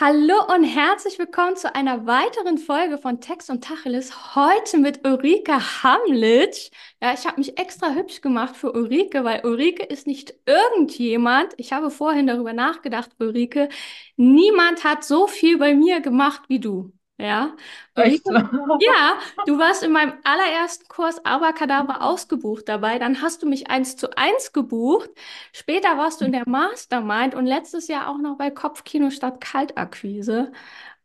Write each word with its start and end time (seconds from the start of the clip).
Hallo 0.00 0.34
und 0.54 0.64
herzlich 0.64 1.18
willkommen 1.18 1.54
zu 1.56 1.74
einer 1.74 2.06
weiteren 2.06 2.56
Folge 2.58 2.98
von 2.98 3.20
Text 3.20 3.50
und 3.50 3.62
Tacheles. 3.62 4.34
Heute 4.34 4.78
mit 4.78 5.06
Ulrike 5.06 5.52
Hamlitsch. 5.82 6.70
Ja, 7.00 7.12
ich 7.12 7.26
habe 7.26 7.38
mich 7.38 7.58
extra 7.58 7.92
hübsch 7.94 8.20
gemacht 8.22 8.56
für 8.56 8.72
Ulrike, 8.72 9.22
weil 9.24 9.44
Ulrike 9.44 9.84
ist 9.84 10.06
nicht 10.06 10.34
irgendjemand. 10.46 11.52
Ich 11.58 11.72
habe 11.72 11.90
vorhin 11.90 12.26
darüber 12.26 12.52
nachgedacht, 12.54 13.10
Ulrike. 13.18 13.68
Niemand 14.16 14.82
hat 14.84 15.04
so 15.04 15.26
viel 15.26 15.58
bei 15.58 15.74
mir 15.74 16.00
gemacht 16.00 16.42
wie 16.48 16.58
du. 16.60 16.92
Ja, 17.22 17.56
Echt? 17.94 18.24
Ja, 18.78 19.18
du 19.46 19.58
warst 19.58 19.82
in 19.84 19.92
meinem 19.92 20.14
allerersten 20.24 20.88
Kurs 20.88 21.24
Abracadabra 21.24 22.00
ausgebucht 22.00 22.68
dabei. 22.68 22.98
Dann 22.98 23.22
hast 23.22 23.42
du 23.42 23.48
mich 23.48 23.70
eins 23.70 23.96
zu 23.96 24.16
eins 24.16 24.52
gebucht. 24.52 25.10
Später 25.52 25.96
warst 25.98 26.20
du 26.20 26.24
in 26.24 26.32
der 26.32 26.48
Mastermind 26.48 27.34
und 27.34 27.46
letztes 27.46 27.86
Jahr 27.88 28.08
auch 28.08 28.18
noch 28.18 28.38
bei 28.38 28.50
Kopfkino 28.50 29.10
statt 29.10 29.40
Kaltakquise. 29.40 30.52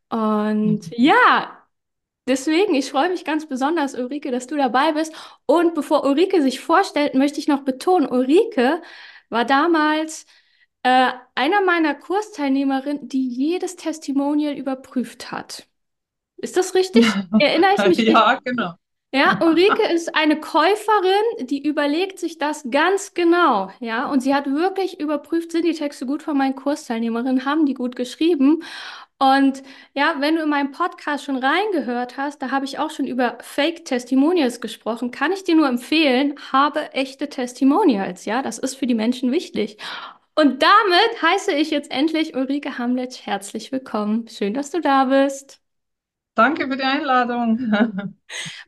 Und 0.10 0.82
ja, 0.96 1.64
deswegen, 2.28 2.76
ich 2.76 2.92
freue 2.92 3.10
mich 3.10 3.26
ganz 3.26 3.48
besonders, 3.48 3.96
Ulrike, 3.96 4.32
dass 4.32 4.48
du 4.48 4.58
dabei 4.58 4.94
bist. 4.94 5.14
Und 5.46 5.76
bevor 5.76 6.04
Ulrike 6.06 6.42
sich 6.42 6.60
vorstellt, 6.62 7.16
möchte 7.16 7.40
ich 7.40 7.48
noch 7.48 7.62
betonen, 7.64 8.08
Ulrike 8.10 8.82
war 9.30 9.46
damals 9.46 10.26
äh, 10.84 11.12
einer 11.36 11.62
meiner 11.62 11.96
Kursteilnehmerinnen, 11.96 13.08
die 13.10 13.28
jedes 13.30 13.76
Testimonial 13.78 14.56
überprüft 14.56 15.32
hat. 15.32 15.67
Ist 16.38 16.58
das 16.58 16.74
richtig? 16.76 17.06
Erinnere 17.40 17.72
ich 17.74 17.80
mich 17.80 17.88
richtig? 17.88 18.08
Ja, 18.10 18.40
genau. 18.44 18.74
Ja, 19.14 19.40
Ulrike 19.42 19.88
ist 19.94 20.14
eine 20.16 20.38
Käuferin, 20.40 21.48
die 21.48 21.66
überlegt 21.66 22.20
sich 22.20 22.38
das 22.40 22.66
ganz 22.70 23.14
genau, 23.14 23.72
ja, 23.80 24.10
und 24.10 24.20
sie 24.20 24.36
hat 24.36 24.48
wirklich 24.48 25.00
überprüft, 25.00 25.54
sind 25.54 25.64
die 25.64 25.74
Texte 25.74 26.06
gut 26.06 26.22
von 26.22 26.38
meinen 26.38 26.56
Kursteilnehmerinnen, 26.56 27.46
haben 27.46 27.66
die 27.66 27.74
gut 27.74 27.96
geschrieben? 27.96 28.64
Und 29.18 29.64
ja, 29.94 30.18
wenn 30.20 30.36
du 30.36 30.44
in 30.44 30.50
meinem 30.50 30.72
Podcast 30.72 31.24
schon 31.24 31.38
reingehört 31.38 32.18
hast, 32.18 32.42
da 32.42 32.52
habe 32.52 32.66
ich 32.66 32.80
auch 32.80 32.92
schon 32.92 33.08
über 33.08 33.38
Fake 33.42 33.86
Testimonials 33.86 34.60
gesprochen, 34.60 35.10
kann 35.10 35.32
ich 35.32 35.44
dir 35.46 35.56
nur 35.56 35.68
empfehlen, 35.70 36.36
habe 36.52 36.94
echte 36.94 37.30
Testimonials, 37.30 38.26
ja, 38.26 38.42
das 38.42 38.60
ist 38.60 38.76
für 38.76 38.88
die 38.88 38.94
Menschen 38.94 39.32
wichtig. 39.32 39.78
Und 40.36 40.62
damit 40.62 41.22
heiße 41.22 41.54
ich 41.54 41.72
jetzt 41.72 41.92
endlich 41.92 42.36
Ulrike 42.36 42.78
Hamlet 42.78 43.26
herzlich 43.26 43.72
willkommen. 43.72 44.28
Schön, 44.28 44.54
dass 44.54 44.70
du 44.70 44.82
da 44.82 45.06
bist. 45.06 45.62
Danke 46.38 46.68
für 46.70 46.78
die 46.78 46.84
Einladung. 46.84 47.60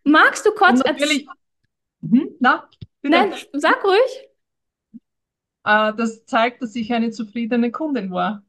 Magst 0.03 0.45
du 0.45 0.51
kurz 0.53 0.81
erzählen? 0.81 1.19
natürlich, 1.21 1.29
na, 2.39 2.69
Nein, 3.03 3.33
sag 3.53 3.83
ruhig. 3.83 4.29
Äh, 5.63 5.93
das 5.95 6.25
zeigt, 6.25 6.61
dass 6.61 6.75
ich 6.75 6.93
eine 6.93 7.11
zufriedene 7.11 7.71
Kundin 7.71 8.11
war, 8.11 8.43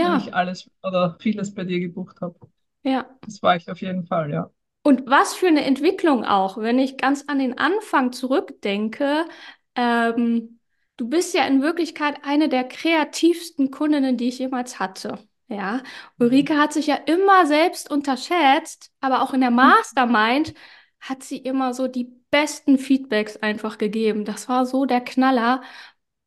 wenn 0.00 0.14
Ja, 0.14 0.14
ich 0.14 0.34
alles 0.34 0.70
oder 0.82 1.16
vieles 1.20 1.54
bei 1.54 1.64
dir 1.64 1.80
gebucht 1.80 2.20
habe. 2.20 2.38
ja. 2.82 3.10
Das 3.22 3.42
war 3.42 3.56
ich 3.56 3.70
auf 3.70 3.80
jeden 3.82 4.06
Fall, 4.06 4.30
ja. 4.32 4.50
Und 4.82 5.06
was 5.06 5.34
für 5.34 5.46
eine 5.48 5.64
Entwicklung 5.64 6.24
auch, 6.24 6.56
wenn 6.58 6.78
ich 6.78 6.96
ganz 6.96 7.24
an 7.28 7.38
den 7.38 7.58
Anfang 7.58 8.12
zurückdenke. 8.12 9.26
Ähm, 9.74 10.58
du 10.96 11.08
bist 11.08 11.34
ja 11.34 11.44
in 11.46 11.62
Wirklichkeit 11.62 12.24
eine 12.24 12.48
der 12.48 12.64
kreativsten 12.64 13.70
Kundinnen, 13.70 14.16
die 14.16 14.28
ich 14.28 14.38
jemals 14.38 14.78
hatte. 14.78 15.18
Ja, 15.50 15.82
Ulrike 16.18 16.56
hat 16.56 16.72
sich 16.72 16.86
ja 16.86 16.94
immer 16.94 17.44
selbst 17.44 17.90
unterschätzt, 17.90 18.92
aber 19.00 19.22
auch 19.22 19.34
in 19.34 19.40
der 19.40 19.50
Mastermind 19.50 20.54
hat 21.00 21.24
sie 21.24 21.38
immer 21.38 21.74
so 21.74 21.88
die 21.88 22.04
besten 22.30 22.78
Feedbacks 22.78 23.36
einfach 23.36 23.76
gegeben. 23.76 24.24
Das 24.24 24.48
war 24.48 24.64
so 24.64 24.84
der 24.86 25.00
Knaller. 25.00 25.62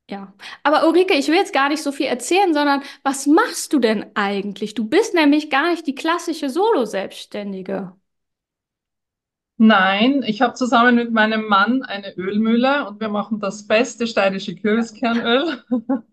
Ja, 0.10 0.34
aber 0.64 0.88
Ulrike, 0.88 1.14
ich 1.16 1.30
will 1.30 1.36
jetzt 1.36 1.54
gar 1.54 1.70
nicht 1.70 1.84
so 1.84 1.92
viel 1.94 2.08
erzählen, 2.08 2.54
sondern 2.54 2.84
was 3.04 3.26
machst 3.28 3.72
du 3.74 3.80
denn 3.80 4.06
eigentlich? 4.16 4.74
Du 4.74 4.86
bist 4.90 5.14
nämlich 5.14 5.50
gar 5.50 5.70
nicht 5.72 5.88
die 5.88 5.96
klassische 5.96 6.50
Solo-Selbstständige. 6.50 7.96
Nein, 9.58 10.24
ich 10.26 10.42
habe 10.42 10.54
zusammen 10.54 10.96
mit 10.96 11.12
meinem 11.12 11.48
Mann 11.48 11.84
eine 11.84 12.16
Ölmühle 12.18 12.88
und 12.88 13.00
wir 13.00 13.10
machen 13.10 13.40
das 13.40 13.66
beste 13.68 14.06
steirische 14.08 14.56
Kürbiskernöl. 14.56 15.64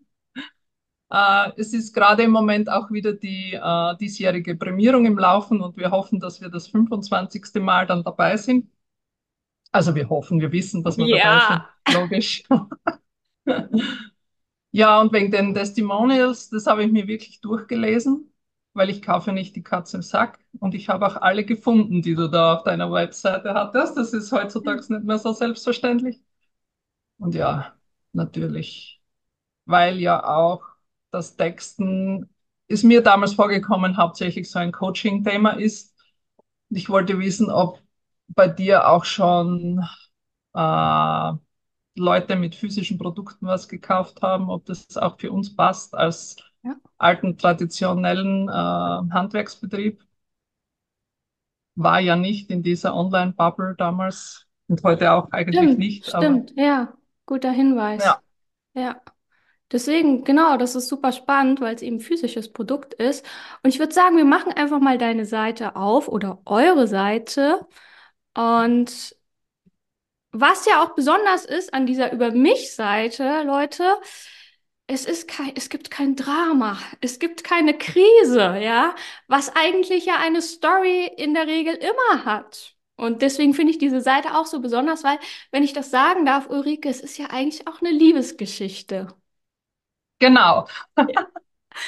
Äh, 1.11 1.51
es 1.57 1.73
ist 1.73 1.93
gerade 1.93 2.23
im 2.23 2.31
Moment 2.31 2.69
auch 2.69 2.89
wieder 2.91 3.13
die 3.13 3.53
äh, 3.53 3.97
diesjährige 3.97 4.55
Prämierung 4.55 5.05
im 5.05 5.17
Laufen 5.17 5.61
und 5.61 5.77
wir 5.77 5.91
hoffen, 5.91 6.19
dass 6.19 6.41
wir 6.41 6.49
das 6.49 6.67
fünfundzwanzigste 6.67 7.59
Mal 7.59 7.85
dann 7.85 8.03
dabei 8.03 8.37
sind. 8.37 8.69
Also 9.71 9.93
wir 9.95 10.09
hoffen, 10.09 10.39
wir 10.39 10.51
wissen, 10.51 10.83
dass 10.83 10.97
wir 10.97 11.07
dabei 11.07 11.39
sind. 11.47 11.61
Ja. 11.87 12.01
Logisch. 12.01 12.43
Ja, 14.73 15.01
und 15.01 15.11
wegen 15.11 15.31
den 15.31 15.53
Testimonials, 15.53 16.49
das 16.49 16.65
habe 16.65 16.85
ich 16.85 16.91
mir 16.93 17.05
wirklich 17.05 17.41
durchgelesen, 17.41 18.31
weil 18.71 18.89
ich 18.89 19.01
kaufe 19.01 19.33
nicht 19.33 19.53
die 19.57 19.63
Katze 19.63 19.97
im 19.97 20.01
Sack. 20.01 20.39
Und 20.59 20.73
ich 20.75 20.87
habe 20.87 21.05
auch 21.05 21.17
alle 21.17 21.43
gefunden, 21.43 22.01
die 22.01 22.15
du 22.15 22.29
da 22.29 22.55
auf 22.55 22.63
deiner 22.63 22.89
Webseite 22.89 23.53
hattest. 23.53 23.97
Das 23.97 24.13
ist 24.13 24.31
heutzutage 24.31 24.79
nicht 24.93 25.03
mehr 25.03 25.17
so 25.17 25.33
selbstverständlich. 25.33 26.21
Und 27.17 27.35
ja, 27.35 27.73
natürlich, 28.13 29.01
weil 29.65 29.99
ja 29.99 30.23
auch 30.23 30.63
das 31.11 31.35
Texten 31.35 32.29
ist 32.67 32.83
mir 32.83 33.01
damals 33.03 33.33
vorgekommen, 33.33 33.97
hauptsächlich 33.97 34.49
so 34.49 34.59
ein 34.59 34.71
Coaching-Thema 34.71 35.51
ist. 35.51 35.95
Ich 36.69 36.89
wollte 36.89 37.19
wissen, 37.19 37.49
ob 37.51 37.81
bei 38.29 38.47
dir 38.47 38.89
auch 38.89 39.05
schon 39.05 39.83
äh, 40.55 41.33
Leute 41.95 42.35
mit 42.37 42.55
physischen 42.55 42.97
Produkten 42.97 43.47
was 43.47 43.67
gekauft 43.69 44.21
haben, 44.21 44.49
ob 44.49 44.65
das 44.65 44.97
auch 44.97 45.19
für 45.19 45.31
uns 45.31 45.55
passt 45.55 45.95
als 45.95 46.37
Ja. 46.63 46.75
alten 46.97 47.37
traditionellen 47.37 48.49
äh, 48.49 48.51
Handwerksbetrieb. 49.13 50.01
War 51.75 51.99
ja 51.99 52.15
nicht 52.15 52.49
in 52.49 52.63
dieser 52.63 52.95
Online-Bubble 52.95 53.75
damals 53.77 54.47
und 54.69 54.83
heute 54.83 55.11
auch 55.11 55.31
eigentlich 55.33 55.75
Stimmt, 55.75 55.77
nicht, 55.77 56.05
stimmt, 56.05 56.51
ja, 56.55 56.93
guter 57.25 57.51
Hinweis. 57.51 58.05
ja, 58.05 58.21
Ja, 58.73 59.01
deswegen, 59.71 60.23
genau, 60.23 60.57
das 60.57 60.75
ist 60.75 60.87
super 60.87 61.11
spannend, 61.11 61.61
weil 61.61 61.75
es 61.75 61.81
eben 61.81 61.99
physisches 61.99 62.51
Produkt 62.51 62.93
ist. 62.93 63.25
Und 63.63 63.69
ich 63.69 63.79
würde 63.79 63.93
sagen, 63.93 64.17
wir 64.17 64.25
machen 64.25 64.53
einfach 64.53 64.79
mal 64.79 64.97
deine 64.97 65.25
Seite 65.25 65.75
auf 65.75 66.07
oder 66.07 66.41
eure 66.45 66.87
Seite. 66.87 67.65
Und 68.35 69.15
was 70.31 70.65
ja 70.65 70.83
auch 70.83 70.95
besonders 70.95 71.45
ist 71.45 71.73
an 71.73 71.85
dieser 71.85 72.11
Über 72.13 72.31
mich-Seite, 72.31 73.43
Leute, 73.43 73.97
es 74.87 75.05
ist 75.05 75.27
kein, 75.27 75.53
es 75.55 75.69
gibt 75.69 75.89
kein 75.91 76.15
Drama, 76.15 76.77
es 77.01 77.19
gibt 77.19 77.43
keine 77.43 77.77
Krise, 77.77 78.57
ja, 78.59 78.95
was 79.27 79.55
eigentlich 79.55 80.05
ja 80.05 80.17
eine 80.17 80.41
Story 80.41 81.05
in 81.17 81.33
der 81.33 81.47
Regel 81.47 81.75
immer 81.75 82.25
hat. 82.25 82.75
Und 82.97 83.21
deswegen 83.21 83.53
finde 83.53 83.71
ich 83.71 83.79
diese 83.79 84.01
Seite 84.01 84.35
auch 84.35 84.45
so 84.45 84.59
besonders, 84.61 85.03
weil, 85.03 85.17
wenn 85.51 85.63
ich 85.63 85.73
das 85.73 85.91
sagen 85.91 86.25
darf, 86.25 86.49
Ulrike, 86.49 86.89
es 86.89 87.01
ist 87.01 87.17
ja 87.17 87.27
eigentlich 87.27 87.67
auch 87.67 87.81
eine 87.81 87.91
Liebesgeschichte. 87.91 89.07
Genau. 90.21 90.67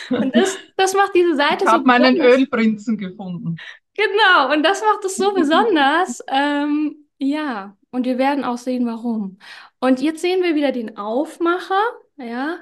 Und 0.09 0.35
das, 0.35 0.57
das 0.75 0.93
macht 0.93 1.13
diese 1.15 1.31
Ich 1.31 1.37
Seite 1.37 1.65
so 1.65 1.71
habe 1.71 1.85
meinen. 1.85 2.19
Ölprinzen 2.19 2.97
gefunden. 2.97 3.57
Genau, 3.95 4.53
und 4.53 4.63
das 4.63 4.81
macht 4.81 5.05
es 5.05 5.15
so 5.15 5.33
besonders. 5.33 6.23
Ähm, 6.27 7.07
ja, 7.19 7.77
und 7.91 8.05
wir 8.05 8.17
werden 8.17 8.43
auch 8.43 8.57
sehen, 8.57 8.85
warum. 8.85 9.37
Und 9.79 10.01
jetzt 10.01 10.21
sehen 10.21 10.41
wir 10.43 10.55
wieder 10.55 10.71
den 10.71 10.97
Aufmacher. 10.97 11.81
Ja, 12.17 12.59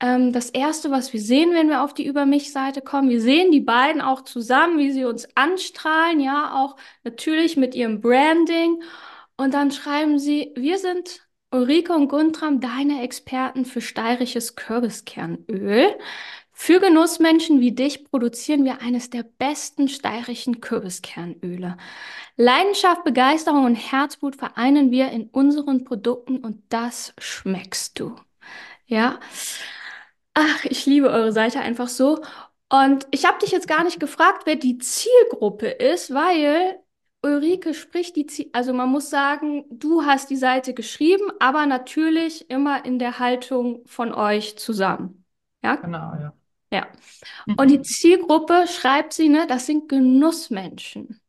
ähm, 0.00 0.32
das 0.32 0.50
Erste, 0.50 0.90
was 0.90 1.12
wir 1.12 1.20
sehen, 1.20 1.52
wenn 1.52 1.68
wir 1.68 1.82
auf 1.82 1.94
die 1.94 2.06
Über 2.06 2.26
mich-Seite 2.26 2.82
kommen, 2.82 3.10
wir 3.10 3.20
sehen 3.20 3.52
die 3.52 3.60
beiden 3.60 4.00
auch 4.00 4.22
zusammen, 4.22 4.78
wie 4.78 4.92
sie 4.92 5.04
uns 5.04 5.28
anstrahlen. 5.36 6.20
Ja, 6.20 6.54
auch 6.62 6.76
natürlich 7.04 7.56
mit 7.56 7.74
ihrem 7.74 8.00
Branding. 8.00 8.82
Und 9.36 9.54
dann 9.54 9.70
schreiben 9.70 10.18
sie, 10.18 10.52
wir 10.56 10.78
sind 10.78 11.26
Ulrike 11.52 11.92
und 11.92 12.08
Guntram, 12.08 12.60
deine 12.60 13.02
Experten 13.02 13.64
für 13.64 13.80
steirisches 13.80 14.54
Kürbiskernöl. 14.54 15.96
Für 16.52 16.78
Genussmenschen 16.78 17.60
wie 17.60 17.72
dich 17.72 18.04
produzieren 18.04 18.64
wir 18.64 18.82
eines 18.82 19.10
der 19.10 19.24
besten 19.24 19.88
steirischen 19.88 20.60
Kürbiskernöle. 20.60 21.76
Leidenschaft, 22.36 23.02
Begeisterung 23.02 23.64
und 23.64 23.74
Herzblut 23.74 24.36
vereinen 24.36 24.90
wir 24.90 25.10
in 25.10 25.28
unseren 25.30 25.84
Produkten 25.84 26.38
und 26.38 26.62
das 26.68 27.14
schmeckst 27.18 27.98
du. 27.98 28.14
Ja. 28.86 29.18
Ach, 30.34 30.64
ich 30.64 30.86
liebe 30.86 31.10
eure 31.10 31.32
Seite 31.32 31.60
einfach 31.60 31.88
so. 31.88 32.22
Und 32.68 33.06
ich 33.10 33.24
habe 33.24 33.38
dich 33.40 33.50
jetzt 33.50 33.66
gar 33.68 33.82
nicht 33.84 33.98
gefragt, 33.98 34.42
wer 34.44 34.56
die 34.56 34.78
Zielgruppe 34.78 35.66
ist, 35.68 36.14
weil 36.14 36.79
Ulrike 37.22 37.74
spricht 37.74 38.16
die 38.16 38.26
Ziel, 38.26 38.48
also 38.52 38.72
man 38.72 38.88
muss 38.90 39.10
sagen, 39.10 39.64
du 39.70 40.04
hast 40.04 40.30
die 40.30 40.36
Seite 40.36 40.72
geschrieben, 40.74 41.30
aber 41.38 41.66
natürlich 41.66 42.48
immer 42.50 42.84
in 42.84 42.98
der 42.98 43.18
Haltung 43.18 43.82
von 43.86 44.14
euch 44.14 44.56
zusammen. 44.58 45.24
Ja, 45.62 45.78
Genau, 45.82 46.14
ja. 46.20 46.32
ja. 46.72 46.88
Und 47.56 47.70
die 47.70 47.80
Mhm. 47.80 47.82
Zielgruppe 47.82 48.66
schreibt 48.68 49.12
sie, 49.14 49.28
ne, 49.28 49.46
das 49.48 49.66
sind 49.66 49.88
Genussmenschen. 49.88 51.20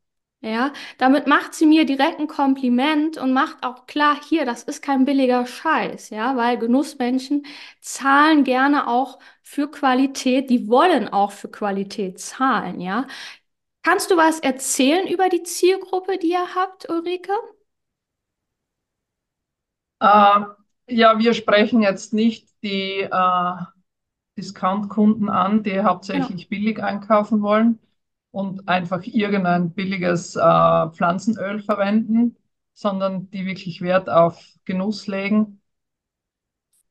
Ja, 0.44 0.74
damit 1.00 1.28
macht 1.28 1.54
sie 1.56 1.68
mir 1.68 1.86
direkt 1.86 2.20
ein 2.20 2.28
Kompliment 2.28 3.18
und 3.18 3.34
macht 3.34 3.64
auch 3.64 3.88
klar, 3.88 4.20
hier, 4.28 4.46
das 4.46 4.64
ist 4.64 4.82
kein 4.84 5.06
billiger 5.06 5.46
Scheiß, 5.48 6.10
ja, 6.12 6.36
weil 6.38 6.58
Genussmenschen 6.58 7.46
zahlen 7.82 8.44
gerne 8.44 8.88
auch 8.88 9.20
für 9.44 9.70
Qualität, 9.72 10.50
die 10.50 10.68
wollen 10.68 11.10
auch 11.10 11.32
für 11.32 11.50
Qualität 11.50 12.20
zahlen, 12.20 12.82
ja. 12.82 13.08
Kannst 13.84 14.10
du 14.10 14.18
was 14.18 14.40
erzählen 14.40 15.06
über 15.08 15.30
die 15.30 15.44
Zielgruppe, 15.44 16.18
die 16.18 16.32
ihr 16.32 16.56
habt, 16.56 16.90
Ulrike? 16.90 17.32
Äh, 20.00 20.42
ja, 20.88 21.18
wir 21.20 21.34
sprechen 21.34 21.82
jetzt 21.82 22.14
nicht 22.14 22.50
die 22.64 23.02
äh, 23.02 23.54
Discount-Kunden 24.38 25.30
an, 25.30 25.64
die 25.64 25.82
Genau. 26.12 26.30
hauptsächlich 26.30 26.50
billig 26.50 26.84
einkaufen 26.84 27.42
wollen 27.42 27.80
und 28.32 28.68
einfach 28.70 29.04
irgendein 29.06 29.74
billiges 29.74 30.36
äh, 30.36 30.40
Pflanzenöl 30.92 31.62
verwenden, 31.62 32.38
sondern 32.74 33.30
die 33.32 33.46
wirklich 33.46 33.82
Wert 33.82 34.10
auf 34.10 34.44
Genuss 34.66 35.08
legen. 35.08 35.62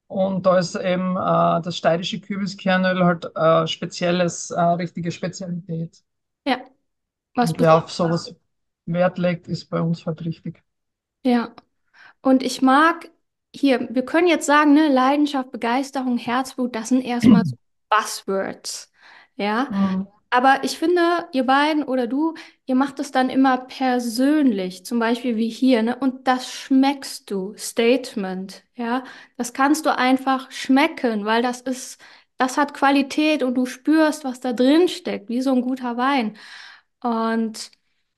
Und 0.08 0.44
da 0.44 0.58
ist 0.58 0.74
eben 0.74 1.16
äh, 1.16 1.62
das 1.62 1.76
steirische 1.76 2.20
Kürbiskernöl 2.20 3.04
halt 3.04 3.24
äh, 3.36 3.66
spezielles, 3.66 4.50
äh, 4.50 4.60
richtige 4.60 5.10
Spezialität. 5.12 6.02
Ja, 6.44 6.64
was 7.34 7.50
Und 7.50 7.60
wer 7.60 7.76
auf 7.76 7.90
sowas 7.92 8.34
Wert 8.86 9.18
legt, 9.18 9.48
ist 9.48 9.66
bei 9.70 9.80
uns 9.80 10.06
halt 10.06 10.24
richtig. 10.24 10.62
Ja. 11.24 11.54
Und 12.22 12.42
ich 12.42 12.62
mag 12.62 13.10
hier, 13.54 13.88
wir 13.90 14.04
können 14.04 14.28
jetzt 14.28 14.46
sagen, 14.46 14.74
ne, 14.74 14.88
Leidenschaft, 14.88 15.52
Begeisterung, 15.52 16.18
Herzblut, 16.18 16.74
das 16.76 16.90
sind 16.90 17.02
erstmal 17.04 17.44
so 17.44 17.56
Buzzwords. 17.90 18.92
Ja. 19.36 19.68
Mhm. 19.70 20.08
Aber 20.30 20.64
ich 20.64 20.78
finde, 20.78 21.28
ihr 21.32 21.44
beiden 21.44 21.84
oder 21.84 22.06
du, 22.06 22.34
ihr 22.66 22.76
macht 22.76 23.00
es 23.00 23.10
dann 23.12 23.30
immer 23.30 23.58
persönlich, 23.58 24.84
zum 24.84 24.98
Beispiel 25.00 25.36
wie 25.36 25.48
hier, 25.50 25.82
ne? 25.82 25.96
Und 25.96 26.28
das 26.28 26.50
schmeckst 26.52 27.30
du, 27.30 27.54
Statement, 27.56 28.64
ja. 28.76 29.04
Das 29.36 29.52
kannst 29.54 29.86
du 29.86 29.96
einfach 29.96 30.50
schmecken, 30.52 31.24
weil 31.26 31.42
das 31.42 31.62
ist, 31.62 32.00
das 32.38 32.58
hat 32.58 32.74
Qualität 32.74 33.42
und 33.42 33.54
du 33.56 33.66
spürst, 33.66 34.24
was 34.24 34.40
da 34.40 34.52
drin 34.52 34.88
steckt, 34.88 35.28
wie 35.28 35.42
so 35.42 35.52
ein 35.52 35.62
guter 35.62 35.96
Wein. 35.96 36.36
Und 37.02 37.70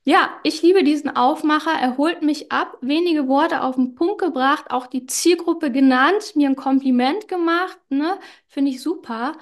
ja, 0.05 0.37
ich 0.43 0.61
liebe 0.61 0.83
diesen 0.83 1.15
Aufmacher. 1.15 1.71
Er 1.79 1.97
holt 1.97 2.21
mich 2.21 2.51
ab, 2.51 2.77
wenige 2.81 3.27
Worte 3.27 3.61
auf 3.63 3.75
den 3.75 3.95
Punkt 3.95 4.19
gebracht, 4.19 4.65
auch 4.71 4.87
die 4.87 5.05
Zielgruppe 5.05 5.71
genannt, 5.71 6.35
mir 6.35 6.49
ein 6.49 6.55
Kompliment 6.57 7.27
gemacht, 7.27 7.79
ne? 7.89 8.19
Finde 8.47 8.71
ich 8.71 8.81
super. 8.81 9.33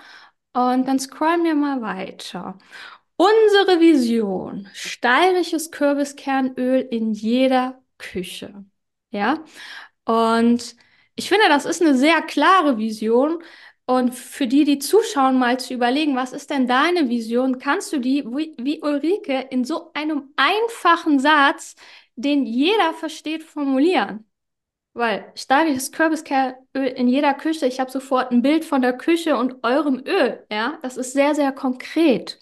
Und 0.53 0.87
dann 0.87 0.99
scrollen 0.99 1.43
wir 1.43 1.55
mal 1.55 1.81
weiter. 1.81 2.57
Unsere 3.17 3.79
Vision: 3.79 4.67
steirisches 4.73 5.71
Kürbiskernöl 5.71 6.81
in 6.91 7.13
jeder 7.13 7.81
Küche. 7.97 8.65
Ja, 9.11 9.43
und 10.05 10.75
ich 11.15 11.29
finde, 11.29 11.47
das 11.49 11.65
ist 11.65 11.81
eine 11.81 11.95
sehr 11.95 12.21
klare 12.21 12.77
Vision. 12.77 13.43
Und 13.91 14.15
für 14.15 14.47
die, 14.47 14.63
die 14.63 14.79
zuschauen, 14.79 15.37
mal 15.37 15.59
zu 15.59 15.73
überlegen, 15.73 16.15
was 16.15 16.31
ist 16.31 16.49
denn 16.49 16.65
deine 16.65 17.09
Vision? 17.09 17.59
Kannst 17.59 17.91
du 17.91 17.99
die, 17.99 18.23
wie, 18.25 18.55
wie 18.57 18.81
Ulrike, 18.81 19.47
in 19.49 19.65
so 19.65 19.91
einem 19.93 20.29
einfachen 20.37 21.19
Satz, 21.19 21.75
den 22.15 22.45
jeder 22.45 22.93
versteht, 22.93 23.43
formulieren? 23.43 24.25
Weil 24.93 25.29
steirisches 25.35 25.91
Kürbiskernöl 25.91 26.87
in 26.95 27.09
jeder 27.09 27.33
Küche, 27.33 27.65
ich 27.65 27.81
habe 27.81 27.91
sofort 27.91 28.31
ein 28.31 28.41
Bild 28.41 28.63
von 28.63 28.81
der 28.81 28.93
Küche 28.93 29.35
und 29.35 29.61
eurem 29.61 30.01
Öl, 30.05 30.45
ja, 30.49 30.79
das 30.81 30.95
ist 30.95 31.11
sehr, 31.11 31.35
sehr 31.35 31.51
konkret. 31.51 32.39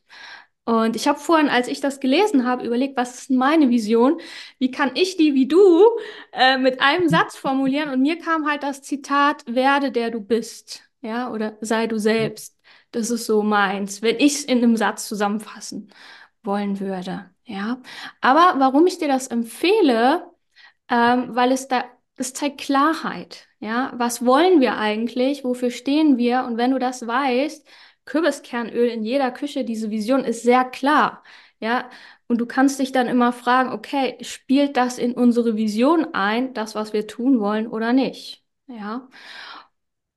Und 0.66 0.95
ich 0.95 1.07
habe 1.07 1.18
vorhin, 1.18 1.50
als 1.50 1.68
ich 1.68 1.81
das 1.81 2.00
gelesen 2.00 2.45
habe, 2.45 2.63
überlegt, 2.63 2.95
was 2.95 3.22
ist 3.22 3.31
meine 3.31 3.69
Vision? 3.69 4.22
Wie 4.60 4.69
kann 4.69 4.92
ich 4.94 5.18
die 5.18 5.34
wie 5.34 5.48
du 5.48 5.84
äh, 6.31 6.60
mit 6.60 6.80
einem 6.80 7.10
Satz 7.10 7.36
formulieren? 7.36 7.90
Und 7.90 8.02
mir 8.02 8.19
kam 8.19 8.48
halt 8.48 8.62
das 8.62 8.84
Zitat, 8.84 9.44
werde 9.48 9.92
der 9.92 10.12
du 10.12 10.22
bist, 10.22 10.88
ja, 11.01 11.31
oder 11.31 11.57
sei 11.62 11.88
du 11.88 11.98
selbst. 12.00 12.57
Das 12.92 13.10
ist 13.10 13.25
so 13.25 13.44
meins, 13.44 14.01
wenn 14.01 14.18
ich 14.18 14.36
es 14.36 14.44
in 14.46 14.60
einem 14.60 14.75
Satz 14.78 15.07
zusammenfassen 15.07 15.90
wollen 16.44 16.80
würde, 16.80 17.30
ja. 17.46 17.81
Aber 18.22 18.56
warum 18.60 18.88
ich 18.88 18.98
dir 18.98 19.07
das 19.07 19.28
empfehle, 19.28 20.25
ähm, 20.90 21.36
weil 21.36 21.51
es 21.51 21.68
da, 21.68 21.86
das 22.16 22.34
zeigt 22.34 22.60
Klarheit. 22.62 23.48
Ja, 23.60 23.92
was 23.96 24.25
wollen 24.25 24.62
wir 24.62 24.78
eigentlich? 24.78 25.44
Wofür 25.44 25.72
stehen 25.72 26.18
wir? 26.18 26.46
Und 26.46 26.57
wenn 26.57 26.72
du 26.72 26.80
das 26.80 27.06
weißt, 27.06 27.68
Kürbiskernöl 28.06 28.88
in 28.90 29.04
jeder 29.04 29.31
Küche, 29.31 29.66
diese 29.66 29.90
Vision 29.92 30.24
ist 30.24 30.44
sehr 30.44 30.66
klar. 30.66 31.24
Ja, 31.60 31.90
und 32.28 32.40
du 32.40 32.45
kannst 32.45 32.80
dich 32.80 32.92
dann 32.92 33.07
immer 33.07 33.34
fragen, 33.34 33.72
okay, 33.72 34.18
spielt 34.22 34.78
das 34.78 34.98
in 34.98 35.13
unsere 35.13 35.56
Vision 35.57 36.13
ein, 36.13 36.54
das, 36.54 36.74
was 36.75 36.94
wir 36.94 37.06
tun 37.07 37.40
wollen 37.40 37.68
oder 37.68 37.92
nicht? 37.94 38.44
Ja. 38.68 39.10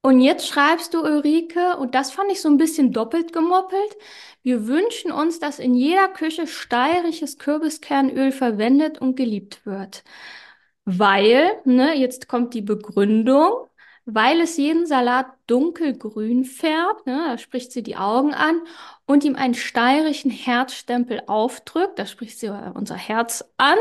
Und 0.04 0.20
jetzt 0.20 0.48
schreibst 0.48 0.94
du, 0.94 1.02
Ulrike, 1.02 1.76
und 1.76 1.94
das 1.94 2.10
fand 2.12 2.30
ich 2.32 2.40
so 2.40 2.48
ein 2.48 2.56
bisschen 2.58 2.92
doppelt 2.92 3.32
gemoppelt. 3.32 3.96
Wir 4.42 4.66
wünschen 4.66 5.12
uns, 5.12 5.38
dass 5.38 5.60
in 5.60 5.74
jeder 5.74 6.08
Küche 6.08 6.46
steirisches 6.48 7.38
Kürbiskernöl 7.38 8.32
verwendet 8.32 9.00
und 9.00 9.16
geliebt 9.16 9.64
wird. 9.64 10.02
Weil, 10.84 11.60
ne, 11.64 11.96
jetzt 11.96 12.28
kommt 12.28 12.54
die 12.54 12.62
Begründung, 12.62 13.68
weil 14.04 14.40
es 14.40 14.56
jeden 14.56 14.86
Salat 14.86 15.26
dunkelgrün 15.46 16.44
färbt, 16.44 17.06
ne, 17.06 17.24
da 17.28 17.38
spricht 17.38 17.72
sie 17.72 17.82
die 17.82 17.96
Augen 17.96 18.34
an 18.34 18.60
und 19.06 19.24
ihm 19.24 19.36
einen 19.36 19.54
steirischen 19.54 20.30
Herzstempel 20.30 21.22
aufdrückt, 21.26 21.98
da 21.98 22.06
spricht 22.06 22.38
sie 22.38 22.48
unser 22.74 22.96
Herz 22.96 23.44
an, 23.58 23.78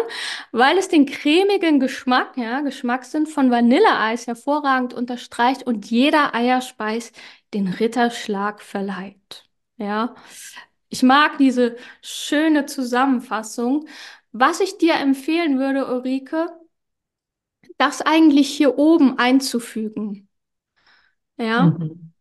weil 0.51 0.77
es 0.77 0.89
den 0.89 1.06
cremigen 1.06 1.79
Geschmack, 1.79 2.38
ja, 2.38 2.62
Geschmackssinn 2.62 3.25
von 3.25 3.50
Vanilleeis 3.51 4.27
hervorragend 4.27 4.94
unterstreicht 4.94 5.63
und 5.63 5.89
jeder 5.89 6.35
Eierspeis 6.35 7.12
den 7.53 7.68
Ritterschlag 7.68 8.62
verleiht. 8.62 9.45
Ja, 9.77 10.15
ich 10.89 11.03
mag 11.03 11.38
diese 11.38 11.77
schöne 12.01 12.65
Zusammenfassung. 12.65 13.88
Was 14.33 14.59
ich 14.59 14.77
dir 14.77 14.95
empfehlen 14.95 15.57
würde, 15.57 15.88
Ulrike, 15.88 16.47
das 17.81 18.01
eigentlich 18.01 18.50
hier 18.56 18.78
oben 18.80 19.18
einzufügen. 19.19 20.30
Ja, 21.38 21.80
Mhm. 21.80 22.12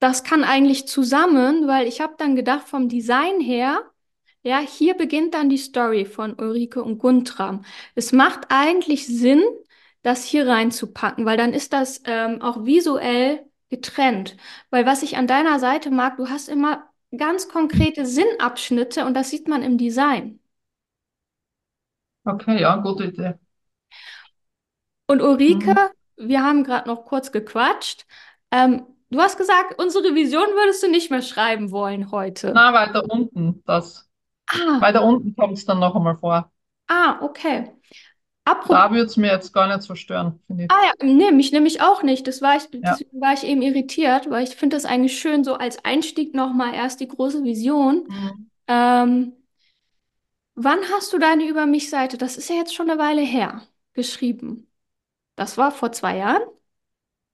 das 0.00 0.24
kann 0.24 0.44
eigentlich 0.44 0.88
zusammen, 0.88 1.66
weil 1.68 1.86
ich 1.88 2.00
habe 2.00 2.14
dann 2.18 2.36
gedacht, 2.36 2.68
vom 2.68 2.88
Design 2.88 3.40
her, 3.40 3.82
ja, 4.42 4.60
hier 4.60 4.94
beginnt 4.96 5.34
dann 5.34 5.48
die 5.50 5.58
Story 5.58 6.04
von 6.06 6.34
Ulrike 6.40 6.82
und 6.84 6.98
Guntram. 6.98 7.64
Es 7.94 8.12
macht 8.12 8.46
eigentlich 8.50 9.06
Sinn, 9.06 9.42
das 10.02 10.24
hier 10.24 10.46
reinzupacken, 10.48 11.26
weil 11.26 11.36
dann 11.38 11.54
ist 11.54 11.72
das 11.72 12.02
ähm, 12.06 12.42
auch 12.42 12.64
visuell 12.66 13.46
getrennt. 13.70 14.36
Weil 14.70 14.86
was 14.86 15.02
ich 15.02 15.16
an 15.18 15.26
deiner 15.28 15.60
Seite 15.60 15.90
mag, 15.90 16.16
du 16.18 16.28
hast 16.30 16.48
immer 16.48 16.88
ganz 17.16 17.48
konkrete 17.48 18.06
Sinnabschnitte 18.06 19.06
und 19.06 19.14
das 19.14 19.30
sieht 19.30 19.48
man 19.48 19.62
im 19.62 19.78
Design. 19.78 20.40
Okay, 22.26 22.60
ja, 22.60 22.76
gute 22.76 23.04
Idee. 23.04 23.34
Und 25.06 25.20
Ulrike, 25.22 25.74
Mhm. 26.18 26.28
wir 26.28 26.42
haben 26.42 26.64
gerade 26.64 26.88
noch 26.88 27.04
kurz 27.04 27.32
gequatscht. 27.32 28.06
Ähm, 28.50 28.86
du 29.10 29.20
hast 29.20 29.36
gesagt, 29.36 29.78
unsere 29.80 30.14
Vision 30.14 30.46
würdest 30.54 30.82
du 30.82 30.88
nicht 30.90 31.10
mehr 31.10 31.22
schreiben 31.22 31.70
wollen 31.70 32.10
heute. 32.10 32.52
Na, 32.54 32.72
weiter 32.72 33.04
unten, 33.10 33.62
das. 33.66 34.08
Ah, 34.48 34.80
Weiter 34.80 35.02
unten 35.04 35.34
kommt 35.36 35.58
es 35.58 35.64
dann 35.64 35.78
noch 35.80 35.96
einmal 35.96 36.16
vor. 36.18 36.50
ah, 36.88 37.18
okay. 37.22 37.70
Apropos, 38.44 38.76
Da 38.76 38.90
würde 38.90 39.04
es 39.06 39.16
mir 39.16 39.28
jetzt 39.32 39.52
gar 39.54 39.66
nicht 39.68 39.82
so 39.82 39.94
stören, 39.94 40.40
finde 40.46 40.64
ich. 40.64 40.70
ah 40.70 40.84
ja, 40.84 40.92
nee, 41.06 41.30
mich 41.32 41.52
nämlich 41.52 41.80
auch 41.80 42.02
nicht. 42.02 42.26
Das 42.26 42.42
war 42.42 42.56
ich, 42.56 42.64
Ja. 42.72 42.92
deswegen 42.92 43.20
war 43.20 43.32
ich 43.32 43.44
eben 43.44 43.62
irritiert, 43.62 44.28
weil 44.30 44.44
ich 44.44 44.56
finde 44.56 44.76
das 44.76 44.84
eigentlich 44.84 45.18
schön, 45.18 45.44
so 45.44 45.54
als 45.54 45.84
Einstieg 45.84 46.34
nochmal 46.34 46.74
erst 46.74 47.00
die 47.00 47.08
große 47.08 47.42
Vision. 47.44 48.06
Mhm. 48.08 48.50
Ähm, 48.68 49.32
wann 50.56 50.80
hast 50.92 51.12
du 51.12 51.18
deine 51.18 51.46
Über 51.46 51.64
mich-Seite, 51.66 52.18
das 52.18 52.36
ist 52.36 52.48
ja 52.50 52.56
jetzt 52.56 52.74
schon 52.74 52.90
eine 52.90 52.98
Weile 53.00 53.22
her, 53.22 53.62
geschrieben? 53.92 54.66
Das 55.36 55.56
war 55.58 55.70
vor 55.72 55.92
zwei 55.92 56.16
Jahren, 56.18 56.42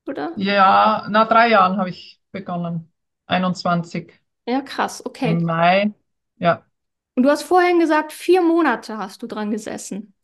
oder? 0.06 0.36
Ja, 0.36 1.06
na, 1.10 1.24
drei 1.24 1.48
Jahren 1.50 1.76
habe 1.78 1.90
ich 1.90 2.20
begonnen. 2.32 2.92
21 3.26 4.12
Ja, 4.46 4.60
krass, 4.62 5.00
okay. 5.06 5.38
im 5.38 5.42
Mai. 5.44 5.94
Ja, 6.36 6.66
Und 7.14 7.22
du 7.24 7.30
hast 7.30 7.42
vorhin 7.44 7.78
gesagt, 7.78 8.12
vier 8.12 8.42
Monate 8.42 8.98
hast 8.98 9.22
du 9.22 9.26
dran 9.28 9.50
gesessen. 9.52 10.14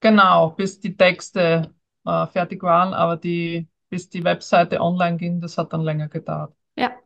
genau, 0.00 0.50
bis 0.50 0.80
die 0.80 0.96
Texte 0.96 1.74
äh, 2.04 2.26
fertig 2.28 2.62
waren, 2.62 2.94
aber 2.94 3.16
die, 3.16 3.68
bis 3.88 4.08
die 4.08 4.24
Webseite 4.24 4.80
online 4.80 5.16
ging, 5.18 5.40
das 5.40 5.58
hat 5.58 5.72
dann 5.72 5.82
länger 5.82 6.08
gedauert. 6.08 6.54
Ja, 6.76 6.96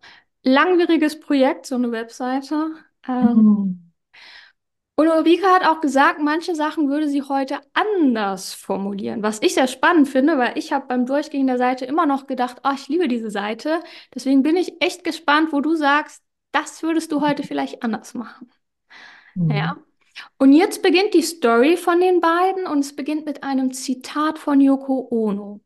langwieriges 0.42 1.18
Projekt, 1.20 1.66
so 1.66 1.74
eine 1.76 1.92
Webseite. 1.92 2.72
Ähm, 3.06 3.44
Mhm. 3.44 3.89
Und 5.00 5.08
Ulrike 5.08 5.46
hat 5.46 5.66
auch 5.66 5.80
gesagt, 5.80 6.20
manche 6.20 6.54
Sachen 6.54 6.90
würde 6.90 7.08
sie 7.08 7.22
heute 7.22 7.60
anders 7.72 8.52
formulieren, 8.52 9.22
was 9.22 9.40
ich 9.40 9.54
sehr 9.54 9.66
spannend 9.66 10.08
finde, 10.08 10.36
weil 10.36 10.58
ich 10.58 10.72
habe 10.74 10.86
beim 10.88 11.06
Durchgehen 11.06 11.46
der 11.46 11.56
Seite 11.56 11.86
immer 11.86 12.04
noch 12.04 12.26
gedacht, 12.26 12.58
oh, 12.64 12.72
ich 12.74 12.88
liebe 12.88 13.08
diese 13.08 13.30
Seite. 13.30 13.80
Deswegen 14.14 14.42
bin 14.42 14.56
ich 14.56 14.82
echt 14.82 15.02
gespannt, 15.02 15.52
wo 15.52 15.60
du 15.62 15.74
sagst, 15.74 16.22
das 16.52 16.82
würdest 16.82 17.12
du 17.12 17.22
heute 17.22 17.42
vielleicht 17.44 17.82
anders 17.82 18.12
machen. 18.12 18.50
Mhm. 19.34 19.50
Ja. 19.50 19.76
Und 20.38 20.52
jetzt 20.52 20.82
beginnt 20.82 21.12
die 21.14 21.22
Story 21.22 21.76
von 21.76 22.00
den 22.00 22.20
beiden 22.20 22.66
und 22.66 22.78
es 22.80 22.96
beginnt 22.96 23.26
mit 23.26 23.42
einem 23.42 23.72
Zitat 23.72 24.38
von 24.38 24.60
Yoko 24.60 25.06
Ono. 25.10 25.60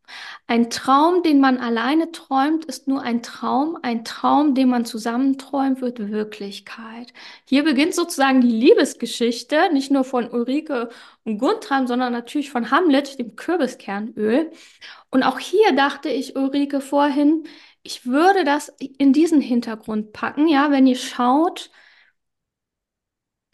Ein 0.46 0.68
Traum, 0.68 1.22
den 1.22 1.40
man 1.40 1.58
alleine 1.58 2.10
träumt, 2.10 2.64
ist 2.64 2.88
nur 2.88 3.00
ein 3.00 3.22
Traum. 3.22 3.78
Ein 3.82 4.04
Traum, 4.04 4.54
den 4.54 4.68
man 4.68 4.84
zusammen 4.84 5.38
träumt, 5.38 5.80
wird 5.80 6.10
Wirklichkeit. 6.10 7.12
Hier 7.48 7.62
beginnt 7.62 7.94
sozusagen 7.94 8.40
die 8.40 8.48
Liebesgeschichte, 8.48 9.72
nicht 9.72 9.90
nur 9.90 10.04
von 10.04 10.28
Ulrike 10.28 10.88
und 11.24 11.38
Guntram, 11.38 11.86
sondern 11.86 12.12
natürlich 12.12 12.50
von 12.50 12.70
Hamlet, 12.70 13.18
dem 13.18 13.36
Kürbiskernöl. 13.36 14.50
Und 15.10 15.22
auch 15.22 15.38
hier 15.38 15.72
dachte 15.72 16.08
ich, 16.08 16.36
Ulrike, 16.36 16.80
vorhin, 16.80 17.44
ich 17.84 18.06
würde 18.06 18.44
das 18.44 18.70
in 18.98 19.12
diesen 19.12 19.40
Hintergrund 19.40 20.12
packen, 20.12 20.48
ja, 20.48 20.70
wenn 20.70 20.86
ihr 20.86 20.96
schaut, 20.96 21.70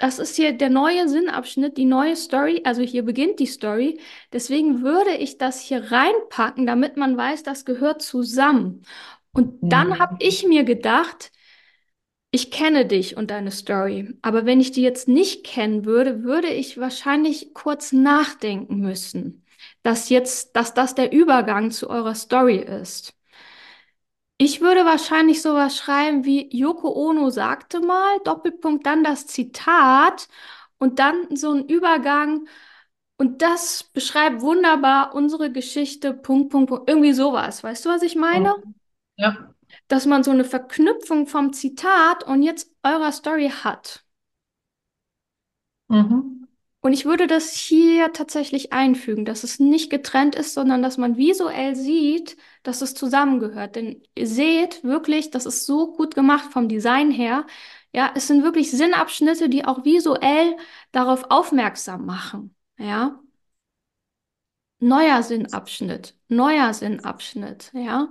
das 0.01 0.19
ist 0.19 0.37
hier 0.37 0.53
der 0.53 0.71
neue 0.71 1.09
Sinnabschnitt, 1.09 1.77
die 1.77 1.85
neue 1.87 2.17
Story. 2.17 2.63
Also 2.65 2.83
hier 2.83 3.05
beginnt 3.05 3.39
die 3.41 3.47
Story. 3.47 4.01
Deswegen 4.33 4.83
würde 4.83 5.13
ich 5.17 5.39
das 5.39 5.61
hier 5.61 5.93
reinpacken, 5.93 6.67
damit 6.67 6.97
man 6.97 7.17
weiß, 7.17 7.43
das 7.45 7.65
gehört 7.65 8.03
zusammen. 8.03 8.83
Und 9.33 9.73
dann 9.73 9.99
habe 10.01 10.13
Mhm. 10.13 10.19
ich 10.21 10.47
mir 10.47 10.65
gedacht, 10.65 11.33
ich 12.33 12.51
kenne 12.51 12.87
dich 12.87 13.17
und 13.17 13.31
deine 13.31 13.51
Story. 13.51 14.15
Aber 14.23 14.47
wenn 14.47 14.61
ich 14.61 14.73
die 14.73 14.83
jetzt 14.83 15.09
nicht 15.09 15.45
kennen 15.45 15.85
würde, 15.85 16.23
würde 16.25 16.49
ich 16.49 16.79
wahrscheinlich 16.79 17.55
kurz 17.55 17.93
nachdenken 17.93 18.79
müssen, 18.81 19.45
dass 19.83 20.09
jetzt, 20.11 20.55
dass 20.57 20.75
das 20.75 20.95
der 20.95 21.13
Übergang 21.13 21.71
zu 21.71 21.91
eurer 21.91 22.15
Story 22.15 22.59
ist. 22.59 23.15
Ich 24.43 24.63
würde 24.63 24.87
wahrscheinlich 24.87 25.43
sowas 25.43 25.77
schreiben 25.77 26.25
wie 26.25 26.49
Yoko 26.57 26.91
Ono 26.95 27.29
sagte 27.29 27.81
mal, 27.81 28.21
Doppelpunkt, 28.25 28.87
dann 28.87 29.05
das 29.05 29.27
Zitat 29.27 30.29
und 30.79 30.99
dann 30.99 31.37
so 31.37 31.53
ein 31.53 31.69
Übergang. 31.69 32.49
Und 33.19 33.43
das 33.43 33.83
beschreibt 33.85 34.41
wunderbar 34.41 35.15
unsere 35.15 35.53
Geschichte, 35.53 36.15
Punkt, 36.15 36.49
Punkt, 36.49 36.71
Punkt. 36.71 36.89
Irgendwie 36.89 37.13
sowas. 37.13 37.63
Weißt 37.63 37.85
du, 37.85 37.91
was 37.91 38.01
ich 38.01 38.17
meine? 38.17 38.55
Ja. 39.19 39.55
Dass 39.89 40.07
man 40.07 40.25
so 40.25 40.31
eine 40.31 40.45
Verknüpfung 40.45 41.27
vom 41.27 41.53
Zitat 41.53 42.25
und 42.25 42.43
jetzt 42.43 42.73
eurer 42.83 43.13
Story 43.13 43.53
hat. 43.63 44.07
Mhm. 45.89 46.40
Und 46.83 46.95
ich 46.95 47.05
würde 47.05 47.27
das 47.27 47.53
hier 47.53 48.13
tatsächlich 48.13 48.73
einfügen, 48.73 49.27
dass 49.27 49.45
es 49.45 49.61
nicht 49.61 49.91
getrennt 49.91 50.35
ist, 50.35 50.55
sondern 50.55 50.83
dass 50.83 50.97
man 50.97 51.17
visuell 51.19 51.77
sieht, 51.77 52.39
dass 52.63 52.81
es 52.81 52.95
zusammengehört. 52.95 53.77
Denn 53.77 54.03
ihr 54.15 54.27
seht 54.27 54.83
wirklich, 54.83 55.31
das 55.31 55.45
ist 55.47 55.67
so 55.67 55.93
gut 55.93 56.15
gemacht 56.15 56.51
vom 56.53 56.69
Design 56.69 57.11
her. 57.11 57.47
Ja, 57.93 58.13
es 58.15 58.29
sind 58.29 58.45
wirklich 58.45 58.71
Sinnabschnitte, 58.71 59.49
die 59.51 59.65
auch 59.67 59.85
visuell 59.85 60.57
darauf 60.93 61.25
aufmerksam 61.31 62.07
machen. 62.07 62.55
Ja, 62.79 63.21
neuer 64.81 65.23
Sinnabschnitt, 65.23 66.15
neuer 66.29 66.75
Sinnabschnitt. 66.75 67.71
Ja, 67.75 68.09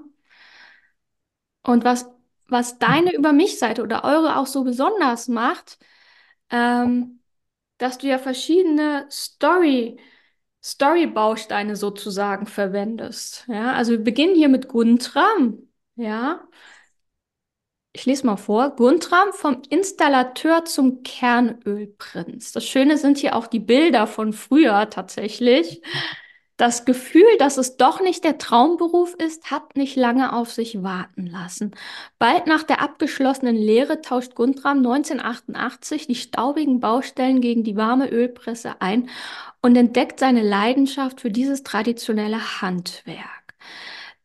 und 1.64 1.84
was, 1.84 2.08
was 2.48 2.80
deine 2.80 3.14
über 3.14 3.34
mich 3.34 3.60
Seite 3.60 3.84
oder 3.84 4.04
eure 4.04 4.38
auch 4.38 4.48
so 4.48 4.64
besonders 4.64 5.28
macht, 5.28 5.78
ähm, 6.50 7.19
dass 7.80 7.98
du 7.98 8.08
ja 8.08 8.20
verschiedene 8.20 9.08
Story 9.10 9.98
Story-Bausteine 10.64 11.76
sozusagen 11.76 12.46
verwendest. 12.46 13.46
Ja, 13.48 13.74
also 13.74 13.94
wir 13.94 14.04
beginnen 14.04 14.36
hier 14.36 14.50
mit 14.50 14.68
Guntram. 14.68 15.70
Ja, 15.96 16.48
ich 17.92 18.06
lese 18.06 18.26
mal 18.26 18.38
vor. 18.38 18.76
Guntram 18.76 19.34
vom 19.34 19.62
Installateur 19.70 20.64
zum 20.66 21.04
Kernölprinz. 21.04 22.52
Das 22.52 22.66
Schöne 22.66 22.98
sind 22.98 23.18
hier 23.18 23.36
auch 23.36 23.48
die 23.48 23.60
Bilder 23.60 24.06
von 24.08 24.32
früher 24.34 24.90
tatsächlich. 24.90 25.82
Das 26.60 26.84
Gefühl, 26.84 27.38
dass 27.38 27.56
es 27.56 27.78
doch 27.78 28.02
nicht 28.02 28.26
der 28.26 28.38
Traumberuf 28.38 29.14
ist, 29.14 29.50
hat 29.50 29.78
nicht 29.78 29.96
lange 29.96 30.34
auf 30.34 30.52
sich 30.52 30.84
warten 30.84 31.26
lassen. 31.26 31.72
Bald 32.18 32.48
nach 32.48 32.64
der 32.64 32.82
abgeschlossenen 32.82 33.56
Lehre 33.56 34.02
tauscht 34.02 34.36
Guntram 34.36 34.80
1988 34.80 36.08
die 36.08 36.16
staubigen 36.16 36.82
Baustellen 36.82 37.40
gegen 37.40 37.64
die 37.64 37.78
warme 37.78 38.10
Ölpresse 38.10 38.82
ein 38.82 39.10
und 39.62 39.78
entdeckt 39.78 40.20
seine 40.20 40.42
Leidenschaft 40.42 41.22
für 41.22 41.32
dieses 41.32 41.64
traditionelle 41.64 42.62
Handwerk. 42.62 43.56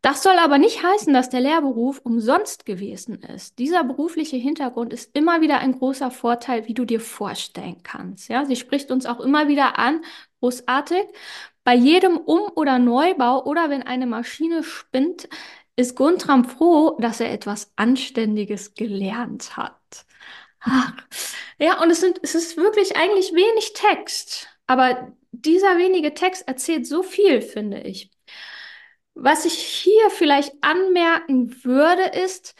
Das 0.02 0.24
soll 0.24 0.36
aber 0.40 0.58
nicht 0.58 0.82
heißen, 0.82 1.14
dass 1.14 1.30
der 1.30 1.40
Lehrberuf 1.40 2.00
umsonst 2.02 2.66
gewesen 2.66 3.22
ist. 3.22 3.60
Dieser 3.60 3.84
berufliche 3.84 4.36
Hintergrund 4.36 4.92
ist 4.92 5.16
immer 5.16 5.40
wieder 5.40 5.60
ein 5.60 5.78
großer 5.78 6.10
Vorteil, 6.10 6.66
wie 6.66 6.74
du 6.74 6.84
dir 6.84 7.00
vorstellen 7.00 7.76
kannst. 7.84 8.28
Ja, 8.28 8.44
sie 8.44 8.56
spricht 8.56 8.90
uns 8.90 9.06
auch 9.06 9.20
immer 9.20 9.46
wieder 9.46 9.78
an, 9.78 10.02
großartig. 10.40 11.04
Bei 11.64 11.74
jedem 11.74 12.18
Um- 12.18 12.52
oder 12.56 12.78
Neubau 12.78 13.44
oder 13.44 13.70
wenn 13.70 13.82
eine 13.82 14.06
Maschine 14.06 14.62
spinnt, 14.62 15.28
ist 15.76 15.96
Guntram 15.96 16.44
froh, 16.44 16.96
dass 17.00 17.20
er 17.20 17.32
etwas 17.32 17.72
Anständiges 17.76 18.74
gelernt 18.74 19.56
hat. 19.56 20.06
Ach, 20.60 20.92
ja, 21.58 21.82
und 21.82 21.90
es 21.90 22.00
sind, 22.00 22.20
es 22.22 22.34
ist 22.34 22.56
wirklich 22.56 22.96
eigentlich 22.96 23.32
wenig 23.34 23.72
Text, 23.74 24.48
aber 24.66 25.12
dieser 25.32 25.78
wenige 25.78 26.14
Text 26.14 26.48
erzählt 26.48 26.86
so 26.86 27.02
viel, 27.02 27.42
finde 27.42 27.80
ich. 27.80 28.10
Was 29.14 29.44
ich 29.44 29.54
hier 29.54 30.10
vielleicht 30.10 30.52
anmerken 30.60 31.64
würde, 31.64 32.02
ist, 32.24 32.54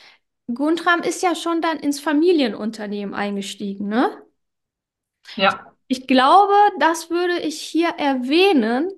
Guntram 0.52 1.02
ist 1.02 1.22
ja 1.22 1.34
schon 1.34 1.60
dann 1.62 1.78
ins 1.80 2.00
Familienunternehmen 2.00 3.14
eingestiegen, 3.14 3.88
ne? 3.88 4.22
Ja. 5.36 5.73
Ich 5.94 6.08
glaube, 6.08 6.52
das 6.80 7.08
würde 7.08 7.38
ich 7.38 7.60
hier 7.60 7.88
erwähnen, 7.90 8.90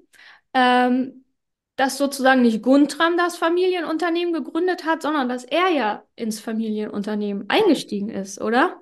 ähm, 0.55 1.27
dass 1.77 1.99
sozusagen 1.99 2.41
nicht 2.41 2.63
Guntram 2.63 3.19
das 3.19 3.37
Familienunternehmen 3.37 4.33
gegründet 4.33 4.87
hat, 4.87 5.03
sondern 5.03 5.29
dass 5.29 5.45
er 5.45 5.69
ja 5.69 6.05
ins 6.17 6.41
Familienunternehmen 6.41 7.51
eingestiegen 7.51 8.09
ist, 8.09 8.41
oder? 8.41 8.81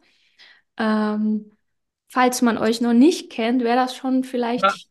Ähm, 0.78 1.50
falls 2.08 2.42
man 2.42 2.58
euch 2.58 2.80
noch 2.80 2.92
nicht 2.92 3.32
kennt, 3.32 3.64
wäre 3.64 3.76
das 3.76 3.96
schon 3.96 4.22
Ja. 4.22 4.30
vielleicht 4.30 4.88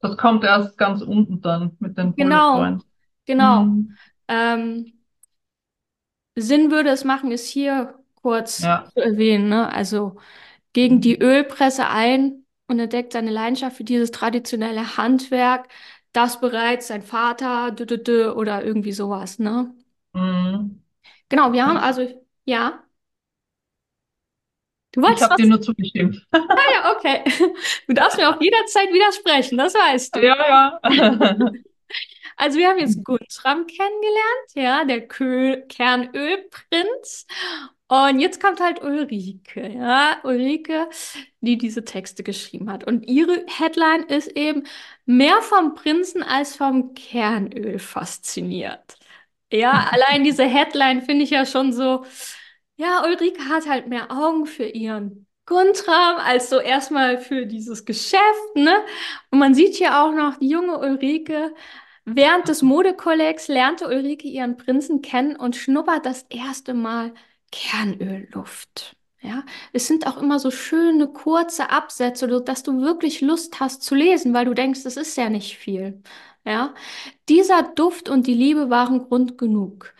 Das 0.00 0.16
kommt 0.16 0.44
erst 0.44 0.76
ganz 0.78 1.02
unten 1.02 1.40
dann 1.40 1.76
mit 1.80 1.96
den 1.98 2.14
genau, 2.16 2.78
genau. 3.26 3.64
Mhm. 3.64 3.96
Ähm, 4.28 4.92
Sinn 6.36 6.70
würde 6.70 6.90
es 6.90 7.04
machen, 7.04 7.32
es 7.32 7.46
hier 7.46 7.98
kurz 8.16 8.60
Ja. 8.62 8.90
zu 8.92 9.00
erwähnen, 9.00 9.48
ne? 9.48 9.72
Also 9.72 10.16
gegen 10.74 11.00
die 11.00 11.18
Ölpresse 11.22 11.88
ein 11.88 12.46
und 12.68 12.80
entdeckt 12.80 13.14
seine 13.14 13.30
Leidenschaft 13.32 13.78
für 13.78 13.84
dieses 13.84 14.10
traditionelle 14.12 14.98
Handwerk, 14.98 15.68
das 16.12 16.40
bereits 16.40 16.88
sein 16.88 17.02
Vater 17.02 17.72
dü, 17.72 17.86
dü, 17.86 17.98
dü, 18.04 18.28
oder 18.30 18.64
irgendwie 18.64 18.92
sowas, 18.92 19.38
ne? 19.38 19.74
Mhm. 20.14 20.82
Genau, 21.28 21.52
wir 21.52 21.66
haben 21.66 21.78
Ich, 21.78 21.82
also, 21.84 22.22
ja, 22.44 22.84
du 24.92 25.00
ich 25.02 25.06
wolltest 25.08 25.24
habe 25.24 25.42
dir 25.42 25.48
nur 25.48 25.60
zugestimmt. 25.60 26.26
Ah 26.32 26.72
ja, 26.72 26.92
okay. 26.96 27.24
Du 27.88 27.94
darfst 27.94 28.16
mir 28.16 28.28
auch 28.30 28.40
jederzeit 28.40 28.92
widersprechen, 28.92 29.58
das 29.58 29.74
weißt 29.74 30.16
du. 30.16 30.24
Ja, 30.24 30.36
ja. 30.48 30.80
Also 32.36 32.58
wir 32.58 32.68
haben 32.68 32.78
jetzt 32.78 33.04
Guntram 33.04 33.66
kennengelernt, 33.66 34.54
ja, 34.54 34.84
der 34.84 35.06
Kö 35.06 35.62
Kernölprinz. 35.68 37.26
Und 37.94 38.18
jetzt 38.18 38.40
kommt 38.42 38.60
halt 38.60 38.82
Ulrike, 38.82 39.68
ja, 39.68 40.16
Ulrike, 40.24 40.88
die 41.40 41.58
diese 41.58 41.84
Texte 41.84 42.22
geschrieben 42.24 42.70
hat. 42.70 42.84
Und 42.84 43.06
ihre 43.06 43.44
Headline 43.46 44.04
ist 44.04 44.28
eben 44.36 44.64
mehr 45.06 45.40
vom 45.42 45.74
Prinzen 45.74 46.22
als 46.22 46.56
vom 46.56 46.94
Kernöl 46.94 47.78
fasziniert. 47.78 48.98
Ja, 49.52 49.88
allein 49.92 50.24
diese 50.24 50.44
Headline 50.44 51.02
finde 51.02 51.24
ich 51.24 51.30
ja 51.30 51.46
schon 51.46 51.72
so, 51.72 52.04
ja, 52.76 53.04
Ulrike 53.04 53.48
hat 53.48 53.68
halt 53.68 53.86
mehr 53.88 54.10
Augen 54.10 54.46
für 54.46 54.64
ihren 54.66 55.26
Guntram 55.46 56.16
als 56.16 56.50
so 56.50 56.58
erstmal 56.58 57.18
für 57.18 57.46
dieses 57.46 57.84
Geschäft, 57.84 58.56
ne? 58.56 58.74
Und 59.30 59.38
man 59.38 59.54
sieht 59.54 59.74
hier 59.76 60.00
auch 60.02 60.12
noch 60.12 60.38
die 60.38 60.48
junge 60.48 60.78
Ulrike. 60.78 61.54
Während 62.06 62.48
des 62.48 62.62
Modekollegs 62.62 63.48
lernte 63.48 63.86
Ulrike 63.86 64.26
ihren 64.28 64.56
Prinzen 64.56 65.02
kennen 65.02 65.36
und 65.36 65.56
schnuppert 65.56 66.06
das 66.06 66.22
erste 66.30 66.74
Mal 66.74 67.14
Kernölluft. 67.54 68.96
Ja, 69.20 69.44
es 69.72 69.86
sind 69.86 70.06
auch 70.06 70.18
immer 70.18 70.38
so 70.40 70.50
schöne 70.50 71.08
kurze 71.08 71.70
Absätze, 71.70 72.26
dass 72.42 72.62
du 72.64 72.80
wirklich 72.82 73.20
Lust 73.20 73.60
hast 73.60 73.82
zu 73.82 73.94
lesen, 73.94 74.34
weil 74.34 74.44
du 74.44 74.54
denkst, 74.54 74.82
das 74.82 74.96
ist 74.96 75.16
ja 75.16 75.30
nicht 75.30 75.56
viel. 75.56 76.02
Ja, 76.44 76.74
dieser 77.28 77.62
Duft 77.62 78.08
und 78.10 78.26
die 78.26 78.34
Liebe 78.34 78.68
waren 78.70 78.98
Grund 78.98 79.38
genug. 79.38 79.93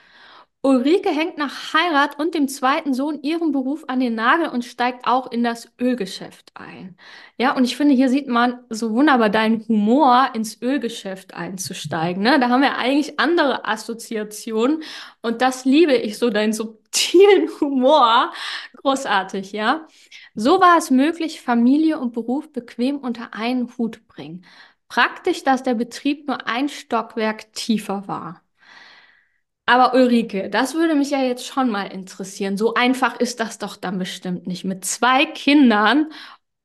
Ulrike 0.65 1.11
hängt 1.11 1.37
nach 1.37 1.75
Heirat 1.75 2.19
und 2.19 2.35
dem 2.35 2.49
zweiten 2.49 2.95
Sohn 2.95 3.21
ihren 3.23 3.53
Beruf 3.53 3.85
an 3.87 4.01
den 4.01 4.15
Nagel 4.15 4.49
und 4.49 4.65
steigt 4.65 5.07
auch 5.07 5.31
in 5.31 5.45
das 5.45 5.71
Ölgeschäft 5.79 6.53
ein. 6.55 6.97
Ja, 7.37 7.55
und 7.55 7.65
ich 7.65 7.77
finde, 7.77 7.95
hier 7.95 8.09
sieht 8.09 8.29
man 8.29 8.61
so 8.71 8.93
wunderbar 8.93 9.29
deinen 9.29 9.69
Humor, 9.69 10.31
ins 10.33 10.63
Ölgeschäft 10.63 11.35
einzusteigen. 11.35 12.23
Ne? 12.23 12.41
Da 12.41 12.49
haben 12.49 12.63
wir 12.63 12.79
eigentlich 12.79 13.21
andere 13.21 13.67
Assoziationen 13.67 14.83
und 15.21 15.43
das 15.43 15.67
liebe 15.67 15.93
ich 15.95 16.17
so, 16.17 16.31
deinen 16.31 16.55
subtilen 16.55 17.51
Humor. 17.61 18.33
Großartig, 18.79 19.53
ja. 19.53 19.87
So 20.35 20.63
war 20.63 20.79
es 20.79 20.91
möglich, 20.91 21.43
Familie 21.43 21.99
und 21.99 22.15
Beruf 22.15 22.51
bequem 22.51 22.97
unter 23.01 23.35
einen 23.35 23.77
Hut 23.77 24.09
bringen. 24.09 24.47
Praktisch, 24.89 25.45
dass 25.45 25.63
der 25.63 25.75
Betrieb 25.75 26.27
nur 26.27 26.47
ein 26.47 26.71
Stockwerk 26.71 27.53
tiefer 27.53 28.09
war. 28.09 28.44
Aber 29.67 29.95
Ulrike, 29.95 30.51
das 30.51 30.75
würde 30.75 30.95
mich 30.95 31.11
ja 31.11 31.23
jetzt 31.23 31.47
schon 31.47 31.71
mal 31.71 31.85
interessieren. 31.87 32.57
So 32.59 32.75
einfach 32.75 33.19
ist 33.19 33.41
das 33.41 33.59
doch 33.59 33.77
dann 33.77 33.99
bestimmt 33.99 34.47
nicht, 34.47 34.65
mit 34.65 34.85
zwei 34.85 35.25
Kindern 35.27 36.13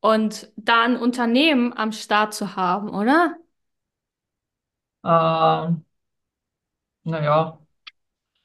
und 0.02 0.52
da 0.58 0.84
ein 0.84 0.98
Unternehmen 0.98 1.74
am 1.78 1.92
Start 1.94 2.34
zu 2.34 2.56
haben, 2.58 2.90
oder? 2.90 3.38
Äh, 5.04 5.74
naja, 7.04 7.60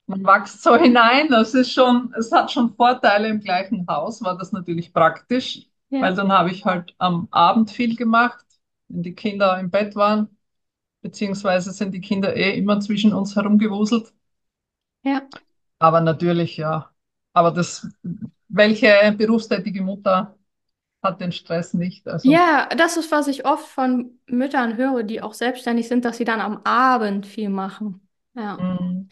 man 0.06 0.24
wächst 0.24 0.62
so 0.62 0.76
hinein. 0.78 1.28
Das 1.30 1.54
ist 1.54 1.72
schon, 1.72 2.14
es 2.18 2.32
hat 2.32 2.52
schon 2.52 2.74
Vorteile 2.76 3.28
im 3.28 3.40
gleichen 3.40 3.86
Haus, 3.88 4.22
war 4.22 4.36
das 4.38 4.52
natürlich 4.52 4.92
praktisch, 4.92 5.66
weil 5.98 6.14
Ja, 6.14 6.16
dann 6.16 6.32
habe 6.32 6.50
ich 6.52 6.64
halt 6.64 6.94
am 6.98 7.28
Abend 7.30 7.70
viel 7.70 7.96
gemacht, 7.96 8.44
wenn 8.88 9.02
die 9.04 9.14
Kinder 9.14 9.58
im 9.60 9.70
Bett 9.70 9.96
waren, 9.96 10.36
beziehungsweise 11.02 11.72
sind 11.72 11.92
die 11.94 12.00
Kinder 12.02 12.36
eh 12.36 12.58
immer 12.58 12.80
zwischen 12.80 13.14
uns 13.14 13.36
herumgewuselt. 13.36 14.12
Ja. 15.04 15.28
Aber 15.78 16.00
natürlich, 16.00 16.56
ja. 16.56 16.90
Aber 17.32 17.50
das, 17.50 17.88
welche 18.48 19.14
berufstätige 19.16 19.82
Mutter 19.82 20.38
hat 21.02 21.20
den 21.20 21.32
Stress 21.32 21.74
nicht? 21.74 22.08
Also, 22.08 22.30
Ja, 22.30 22.68
das 22.76 22.96
ist, 22.96 23.10
was 23.12 23.28
ich 23.28 23.44
oft 23.46 23.66
von 23.68 24.18
Müttern 24.26 24.76
höre, 24.76 25.02
die 25.02 25.20
auch 25.22 25.34
selbstständig 25.34 25.88
sind, 25.88 26.04
dass 26.04 26.16
sie 26.16 26.24
dann 26.24 26.40
am 26.40 26.62
Abend 26.64 27.26
viel 27.26 27.50
machen. 27.50 28.08
Ja. 28.34 28.56
mm, 28.58 29.08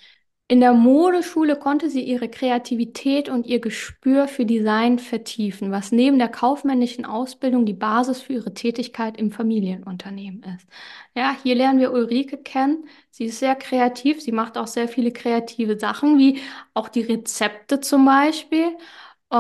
In 0.53 0.61
der 0.61 0.75
Modeschule 0.75 1.57
konnte 1.57 1.89
sie 1.89 2.03
ihre 2.03 2.29
Kreativität 2.29 3.31
und 3.31 3.47
ihr 3.47 3.59
Gespür 3.59 4.29
für 4.29 4.45
Design 4.45 4.99
vertiefen, 4.99 5.71
was 5.71 5.93
neben 5.93 6.19
der 6.19 6.29
kaufmännischen 6.29 7.07
Ausbildung 7.07 7.65
die 7.65 7.73
Basis 7.73 8.21
für 8.21 8.35
ihre 8.35 8.53
Tätigkeit 8.53 9.17
im 9.17 9.31
Familienunternehmen 9.31 10.43
ist. 10.43 10.69
Ja, 11.15 11.35
hier 11.43 11.55
lernen 11.55 11.81
wir 11.81 11.91
Ulrike 11.91 12.37
kennen. 12.37 12.87
Sie 13.11 13.25
ist 13.25 13.39
sehr 13.39 13.55
kreativ. 13.57 14.21
Sie 14.21 14.31
macht 14.33 14.59
auch 14.59 14.67
sehr 14.67 14.89
viele 14.89 15.11
kreative 15.11 15.79
Sachen, 15.79 16.19
wie 16.19 16.43
auch 16.75 16.91
die 16.91 17.01
Rezepte 17.01 17.81
zum 17.81 18.05
Beispiel. 18.05 18.77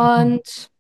mhm. 0.00 0.38
Und 0.38 0.72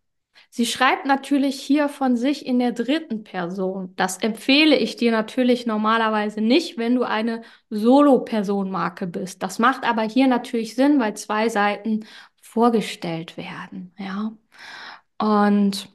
Sie 0.54 0.66
schreibt 0.66 1.06
natürlich 1.06 1.58
hier 1.62 1.88
von 1.88 2.14
sich 2.14 2.44
in 2.44 2.58
der 2.58 2.72
dritten 2.72 3.24
Person. 3.24 3.94
Das 3.96 4.18
empfehle 4.18 4.76
ich 4.76 4.96
dir 4.96 5.10
natürlich 5.10 5.64
normalerweise 5.64 6.42
nicht, 6.42 6.76
wenn 6.76 6.94
du 6.94 7.04
eine 7.04 7.40
Solo-Person-Marke 7.70 9.06
bist. 9.06 9.42
Das 9.42 9.58
macht 9.58 9.84
aber 9.84 10.02
hier 10.02 10.26
natürlich 10.26 10.74
Sinn, 10.74 11.00
weil 11.00 11.14
zwei 11.16 11.48
Seiten 11.48 12.04
vorgestellt 12.42 13.38
werden, 13.38 13.94
ja. 13.98 14.36
Und 15.18 15.88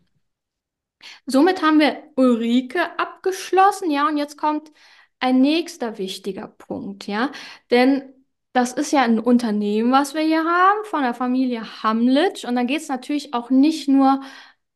Somit 1.26 1.62
haben 1.62 1.80
wir 1.80 2.04
Ulrike 2.16 2.98
abgeschlossen, 3.00 3.92
ja, 3.92 4.08
und 4.08 4.18
jetzt 4.18 4.38
kommt 4.38 4.72
ein 5.20 5.42
nächster 5.42 5.98
wichtiger 5.98 6.48
Punkt, 6.48 7.08
ja, 7.08 7.32
denn 7.72 8.14
das 8.58 8.74
ist 8.74 8.92
ja 8.92 9.04
ein 9.04 9.20
Unternehmen, 9.20 9.92
was 9.92 10.14
wir 10.14 10.22
hier 10.22 10.44
haben, 10.44 10.84
von 10.86 11.04
der 11.04 11.14
Familie 11.14 11.84
Hamlitsch, 11.84 12.44
und 12.46 12.56
dann 12.56 12.68
geht 12.68 12.82
es 12.82 12.90
natürlich 12.90 13.34
auch 13.34 13.50
nicht 13.52 13.88
nur 13.88 14.22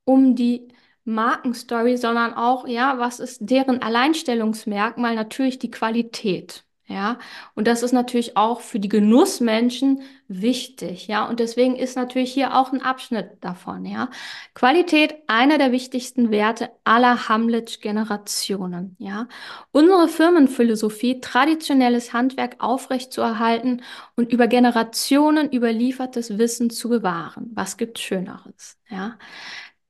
um 0.06 0.36
die 0.36 0.70
Markenstory, 1.04 1.98
sondern 1.98 2.34
auch, 2.36 2.68
ja, 2.68 3.00
was 3.00 3.20
ist 3.20 3.40
deren 3.42 3.82
Alleinstellungsmerkmal? 3.82 5.16
Natürlich 5.16 5.60
die 5.60 5.72
Qualität. 5.72 6.64
Ja, 6.92 7.20
und 7.56 7.68
das 7.68 7.84
ist 7.84 7.94
natürlich 7.94 8.36
auch 8.36 8.60
für 8.60 8.80
die 8.80 8.90
Genussmenschen 8.90 10.02
wichtig, 10.28 11.08
ja, 11.08 11.26
und 11.26 11.40
deswegen 11.40 11.76
ist 11.78 11.96
natürlich 11.96 12.34
hier 12.34 12.56
auch 12.58 12.74
ein 12.74 12.82
Abschnitt 12.82 13.38
davon, 13.40 13.86
ja. 13.86 14.10
Qualität, 14.56 15.16
einer 15.28 15.58
der 15.58 15.72
wichtigsten 15.72 16.32
Werte 16.32 16.70
aller 16.84 17.30
Hamlet-Generationen, 17.30 18.98
ja. 19.00 19.28
Unsere 19.72 20.10
Firmenphilosophie, 20.10 21.22
traditionelles 21.22 22.12
Handwerk 22.12 22.58
aufrechtzuerhalten 22.60 23.84
und 24.18 24.32
über 24.34 24.48
Generationen 24.48 25.50
überliefertes 25.50 26.38
Wissen 26.38 26.70
zu 26.70 26.90
bewahren. 26.90 27.52
Was 27.54 27.78
gibt 27.78 28.00
Schöneres, 28.00 28.78
ja? 28.90 29.18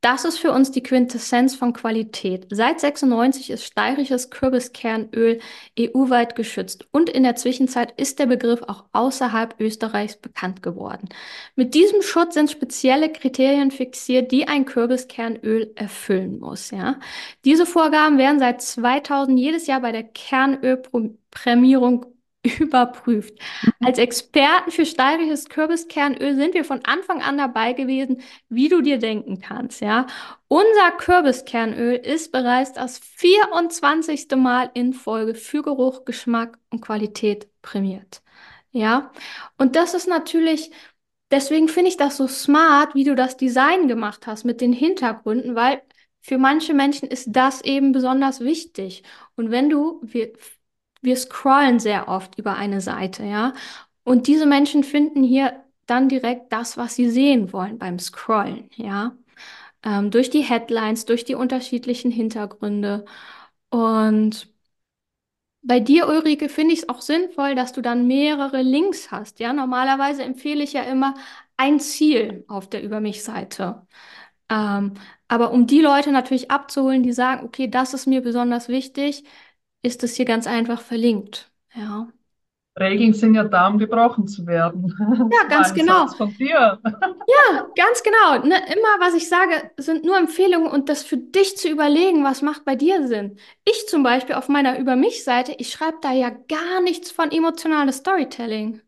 Das 0.01 0.25
ist 0.25 0.39
für 0.39 0.51
uns 0.51 0.71
die 0.71 0.81
Quintessenz 0.81 1.55
von 1.55 1.73
Qualität. 1.73 2.47
Seit 2.49 2.79
96 2.79 3.51
ist 3.51 3.63
steirisches 3.63 4.31
Kürbiskernöl 4.31 5.39
EU-weit 5.79 6.35
geschützt 6.35 6.87
und 6.91 7.07
in 7.07 7.21
der 7.21 7.35
Zwischenzeit 7.35 7.91
ist 7.99 8.17
der 8.17 8.25
Begriff 8.25 8.63
auch 8.63 8.85
außerhalb 8.93 9.59
Österreichs 9.59 10.17
bekannt 10.17 10.63
geworden. 10.63 11.07
Mit 11.55 11.75
diesem 11.75 12.01
Schutz 12.01 12.33
sind 12.33 12.49
spezielle 12.49 13.11
Kriterien 13.11 13.69
fixiert, 13.69 14.31
die 14.31 14.47
ein 14.47 14.65
Kürbiskernöl 14.65 15.71
erfüllen 15.75 16.39
muss. 16.39 16.71
Ja? 16.71 16.99
Diese 17.45 17.67
Vorgaben 17.67 18.17
werden 18.17 18.39
seit 18.39 18.63
2000 18.63 19.37
jedes 19.37 19.67
Jahr 19.67 19.81
bei 19.81 19.91
der 19.91 20.03
Kernölprämierung 20.03 22.07
überprüft. 22.59 23.37
Als 23.81 23.97
Experten 23.99 24.71
für 24.71 24.85
steirisches 24.85 25.47
Kürbiskernöl 25.49 26.35
sind 26.35 26.53
wir 26.53 26.65
von 26.65 26.83
Anfang 26.85 27.21
an 27.21 27.37
dabei 27.37 27.73
gewesen, 27.73 28.21
wie 28.49 28.67
du 28.69 28.81
dir 28.81 28.97
denken 28.97 29.39
kannst, 29.41 29.81
ja. 29.81 30.07
Unser 30.47 30.91
Kürbiskernöl 30.97 31.95
ist 31.95 32.31
bereits 32.31 32.73
das 32.73 32.99
24. 32.99 34.35
Mal 34.35 34.71
in 34.73 34.93
Folge 34.93 35.35
für 35.35 35.61
Geruch, 35.61 36.03
Geschmack 36.05 36.57
und 36.71 36.81
Qualität 36.81 37.47
prämiert. 37.61 38.21
Ja, 38.71 39.11
und 39.57 39.75
das 39.75 39.93
ist 39.93 40.07
natürlich, 40.07 40.71
deswegen 41.29 41.67
finde 41.67 41.89
ich 41.89 41.97
das 41.97 42.17
so 42.17 42.27
smart, 42.27 42.95
wie 42.95 43.03
du 43.03 43.15
das 43.15 43.37
Design 43.37 43.87
gemacht 43.87 44.27
hast 44.27 44.45
mit 44.45 44.61
den 44.61 44.73
Hintergründen, 44.73 45.55
weil 45.55 45.81
für 46.21 46.37
manche 46.37 46.73
Menschen 46.73 47.09
ist 47.09 47.27
das 47.31 47.61
eben 47.61 47.91
besonders 47.91 48.39
wichtig. 48.41 49.03
Und 49.35 49.51
wenn 49.51 49.69
du, 49.69 49.99
wir, 51.01 51.15
scrollen 51.17 51.79
sehr 51.79 52.07
oft 52.07 52.37
über 52.37 52.55
eine 52.55 52.81
Seite, 52.81 53.23
ja, 53.25 53.53
und 54.03 54.27
diese 54.27 54.45
Menschen 54.45 54.83
finden 54.83 55.23
hier 55.23 55.63
dann 55.85 56.09
direkt 56.09 56.51
das, 56.53 56.77
was 56.77 56.95
sie 56.95 57.09
sehen 57.09 57.53
wollen 57.53 57.77
beim 57.77 57.99
Scrollen, 57.99 58.69
ja. 58.75 59.15
Ähm, 59.83 60.11
durch 60.11 60.29
die 60.29 60.41
Headlines, 60.43 61.05
durch 61.05 61.25
die 61.25 61.35
unterschiedlichen 61.35 62.11
Hintergründe. 62.11 63.05
Und 63.69 64.49
bei 65.63 65.79
dir, 65.79 66.07
Ulrike, 66.07 66.49
finde 66.49 66.73
ich 66.73 66.79
es 66.83 66.89
auch 66.89 67.01
sinnvoll, 67.01 67.55
dass 67.55 67.71
du 67.73 67.81
dann 67.81 68.07
mehrere 68.07 68.61
Links 68.63 69.11
hast. 69.11 69.39
Ja, 69.39 69.53
normalerweise 69.53 70.23
empfehle 70.23 70.63
ich 70.63 70.73
ja 70.73 70.83
immer 70.83 71.15
ein 71.57 71.79
Ziel 71.79 72.43
auf 72.47 72.67
der 72.69 72.81
Über 72.83 72.99
mich-Seite. 72.99 73.85
Ähm, 74.49 74.95
aber 75.27 75.51
um 75.51 75.67
die 75.67 75.81
Leute 75.81 76.11
natürlich 76.11 76.51
abzuholen, 76.51 77.03
die 77.03 77.13
sagen, 77.13 77.45
okay, 77.45 77.67
das 77.69 77.93
ist 77.93 78.07
mir 78.07 78.21
besonders 78.21 78.69
wichtig, 78.69 79.23
ist 79.81 80.03
es 80.03 80.15
hier 80.15 80.25
ganz 80.25 80.47
einfach 80.47 80.81
verlinkt. 80.81 81.51
Ja. 81.75 82.11
Regeln 82.79 83.13
sind 83.13 83.35
ja 83.35 83.43
da, 83.45 83.67
um 83.67 83.77
gebrochen 83.77 84.27
zu 84.27 84.45
werden. 84.47 84.93
Ja, 85.29 85.47
Das 85.53 85.73
ganz 85.73 85.73
genau. 85.73 86.07
Satz 86.07 86.15
von 86.15 86.35
dir. 86.37 86.79
Ja, 87.27 87.67
ganz 87.75 88.03
genau. 88.03 88.39
Ne, 88.45 88.55
immer, 88.73 88.99
was 88.99 89.13
ich 89.13 89.29
sage, 89.29 89.71
sind 89.77 90.03
nur 90.03 90.17
Empfehlungen 90.17 90.67
und 90.71 90.89
das 90.89 91.03
für 91.03 91.17
dich 91.17 91.55
zu 91.57 91.69
überlegen, 91.69 92.23
was 92.23 92.41
macht 92.41 92.65
bei 92.65 92.75
dir 92.75 93.07
Sinn. 93.07 93.37
Ich 93.63 93.87
zum 93.87 94.03
Beispiel 94.03 94.35
auf 94.35 94.49
meiner 94.49 94.77
Über 94.79 94.95
mich-Seite, 94.95 95.53
ich 95.57 95.69
schreibe 95.71 95.97
da 96.01 96.11
ja 96.11 96.29
gar 96.29 96.81
nichts 96.81 97.11
von 97.11 97.31
emotionales 97.31 97.97
Storytelling. 97.97 98.81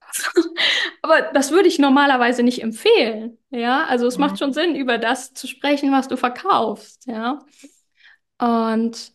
Aber 1.02 1.22
das 1.32 1.50
würde 1.50 1.68
ich 1.68 1.78
normalerweise 1.78 2.42
nicht 2.42 2.62
empfehlen. 2.62 3.38
Ja, 3.50 3.84
also 3.86 4.06
es 4.06 4.18
macht 4.18 4.38
schon 4.38 4.52
Sinn, 4.52 4.74
über 4.76 4.98
das 4.98 5.34
zu 5.34 5.46
sprechen, 5.46 5.92
was 5.92 6.08
du 6.08 6.16
verkaufst. 6.16 7.06
Ja. 7.06 7.40
Und 8.42 9.12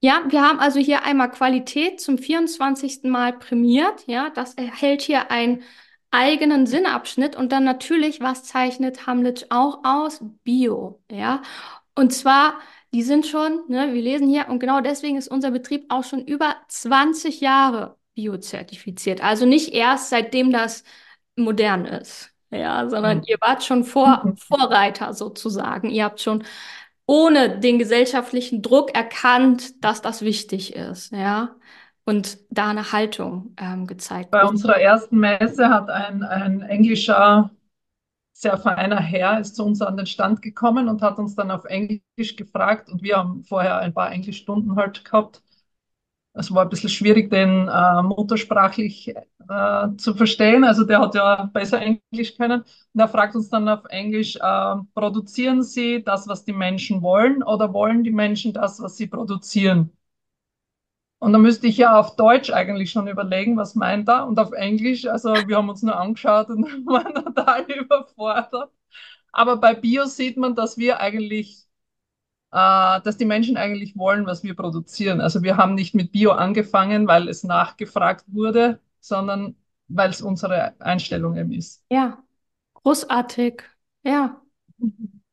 ja, 0.00 0.22
wir 0.28 0.42
haben 0.42 0.60
also 0.60 0.78
hier 0.80 1.04
einmal 1.04 1.30
Qualität 1.30 2.00
zum 2.00 2.18
vierundzwanzigsten 2.18 3.10
Mal 3.10 3.38
prämiert. 3.38 4.06
Ja, 4.06 4.30
das 4.30 4.54
erhält 4.54 5.02
hier 5.02 5.30
einen 5.30 5.62
eigenen 6.10 6.66
Sinnabschnitt 6.66 7.36
und 7.36 7.52
dann 7.52 7.64
natürlich, 7.64 8.20
was 8.20 8.44
zeichnet 8.44 9.06
Hamlet 9.06 9.46
auch 9.50 9.80
aus? 9.84 10.20
Bio. 10.44 11.02
Ja, 11.10 11.42
und 11.94 12.12
zwar, 12.12 12.60
die 12.92 13.02
sind 13.02 13.26
schon, 13.26 13.60
ne, 13.68 13.94
wir 13.94 14.02
lesen 14.02 14.28
hier, 14.28 14.48
und 14.48 14.58
genau 14.58 14.80
deswegen 14.80 15.16
ist 15.16 15.28
unser 15.28 15.52
Betrieb 15.52 15.86
auch 15.88 16.04
schon 16.04 16.24
über 16.24 16.56
20 16.68 17.40
Jahre 17.40 17.96
biozertifiziert. 18.14 19.22
Also 19.22 19.46
nicht 19.46 19.72
erst 19.72 20.10
seitdem 20.10 20.52
das 20.52 20.84
modern 21.36 21.86
ist. 21.86 22.30
Ja, 22.50 22.88
sondern 22.88 23.22
ihr 23.22 23.36
wart 23.40 23.62
schon 23.62 23.84
Vor 23.84 24.34
Vorreiter 24.36 25.14
sozusagen. 25.14 25.88
Ihr 25.88 26.04
habt 26.04 26.20
schon 26.20 26.42
ohne 27.10 27.58
den 27.58 27.80
gesellschaftlichen 27.80 28.62
Druck 28.62 28.94
erkannt, 28.94 29.84
dass 29.84 30.00
das 30.00 30.22
wichtig 30.22 30.76
ist, 30.76 31.10
ja. 31.10 31.56
und 32.04 32.38
da 32.50 32.68
eine 32.68 32.92
Haltung 32.92 33.56
ähm, 33.56 33.88
gezeigt. 33.88 34.30
Bei 34.30 34.44
unserer 34.44 34.80
ersten 34.80 35.18
Messe 35.18 35.70
hat 35.70 35.90
ein, 35.90 36.22
ein 36.22 36.62
englischer, 36.62 37.50
sehr 38.32 38.56
feiner 38.58 39.00
Herr 39.00 39.40
ist 39.40 39.56
zu 39.56 39.64
uns 39.64 39.82
an 39.82 39.96
den 39.96 40.06
Stand 40.06 40.40
gekommen 40.40 40.88
und 40.88 41.02
hat 41.02 41.18
uns 41.18 41.34
dann 41.34 41.50
auf 41.50 41.64
Englisch 41.64 42.36
gefragt 42.36 42.88
und 42.88 43.02
wir 43.02 43.16
haben 43.16 43.42
vorher 43.42 43.78
ein 43.78 43.92
paar 43.92 44.12
Englischstunden 44.12 44.76
halt 44.76 45.04
gehabt. 45.04 45.42
Es 46.32 46.52
war 46.54 46.62
ein 46.62 46.68
bisschen 46.68 46.88
schwierig, 46.90 47.28
den 47.30 47.68
äh, 47.68 48.02
muttersprachlich 48.02 49.08
äh, 49.48 49.88
zu 49.96 50.14
verstehen. 50.14 50.64
Also 50.64 50.84
der 50.84 51.00
hat 51.00 51.14
ja 51.14 51.44
besser 51.52 51.80
Englisch 51.82 52.36
können. 52.36 52.62
Und 52.94 53.00
er 53.00 53.08
fragt 53.08 53.34
uns 53.34 53.48
dann 53.50 53.68
auf 53.68 53.84
Englisch, 53.88 54.36
äh, 54.36 54.74
produzieren 54.94 55.62
Sie 55.62 56.02
das, 56.04 56.28
was 56.28 56.44
die 56.44 56.52
Menschen 56.52 57.02
wollen 57.02 57.42
oder 57.42 57.72
wollen 57.74 58.04
die 58.04 58.12
Menschen 58.12 58.52
das, 58.52 58.80
was 58.80 58.96
sie 58.96 59.08
produzieren? 59.08 59.92
Und 61.18 61.32
dann 61.34 61.42
müsste 61.42 61.66
ich 61.66 61.76
ja 61.76 61.98
auf 61.98 62.16
Deutsch 62.16 62.50
eigentlich 62.50 62.90
schon 62.90 63.06
überlegen, 63.06 63.56
was 63.56 63.74
meint 63.74 64.08
er 64.08 64.26
und 64.26 64.38
auf 64.38 64.52
Englisch. 64.52 65.06
Also 65.06 65.34
wir 65.46 65.56
haben 65.56 65.68
uns 65.68 65.82
nur 65.82 65.96
angeschaut 65.98 66.48
und 66.48 66.64
waren 66.86 67.14
total 67.14 67.62
überfordert. 67.70 68.72
Aber 69.32 69.58
bei 69.58 69.74
Bio 69.74 70.06
sieht 70.06 70.36
man, 70.38 70.54
dass 70.56 70.78
wir 70.78 71.00
eigentlich, 71.00 71.66
dass 72.50 73.16
die 73.16 73.24
Menschen 73.24 73.56
eigentlich 73.56 73.96
wollen, 73.96 74.26
was 74.26 74.42
wir 74.42 74.54
produzieren. 74.54 75.20
Also 75.20 75.42
wir 75.42 75.56
haben 75.56 75.74
nicht 75.74 75.94
mit 75.94 76.12
Bio 76.12 76.32
angefangen, 76.32 77.06
weil 77.06 77.28
es 77.28 77.44
nachgefragt 77.44 78.24
wurde, 78.28 78.80
sondern 79.00 79.56
weil 79.88 80.10
es 80.10 80.20
unsere 80.22 80.74
Einstellung 80.80 81.36
eben 81.36 81.52
ist. 81.52 81.84
Ja, 81.90 82.22
großartig. 82.74 83.62
Ja. 84.04 84.42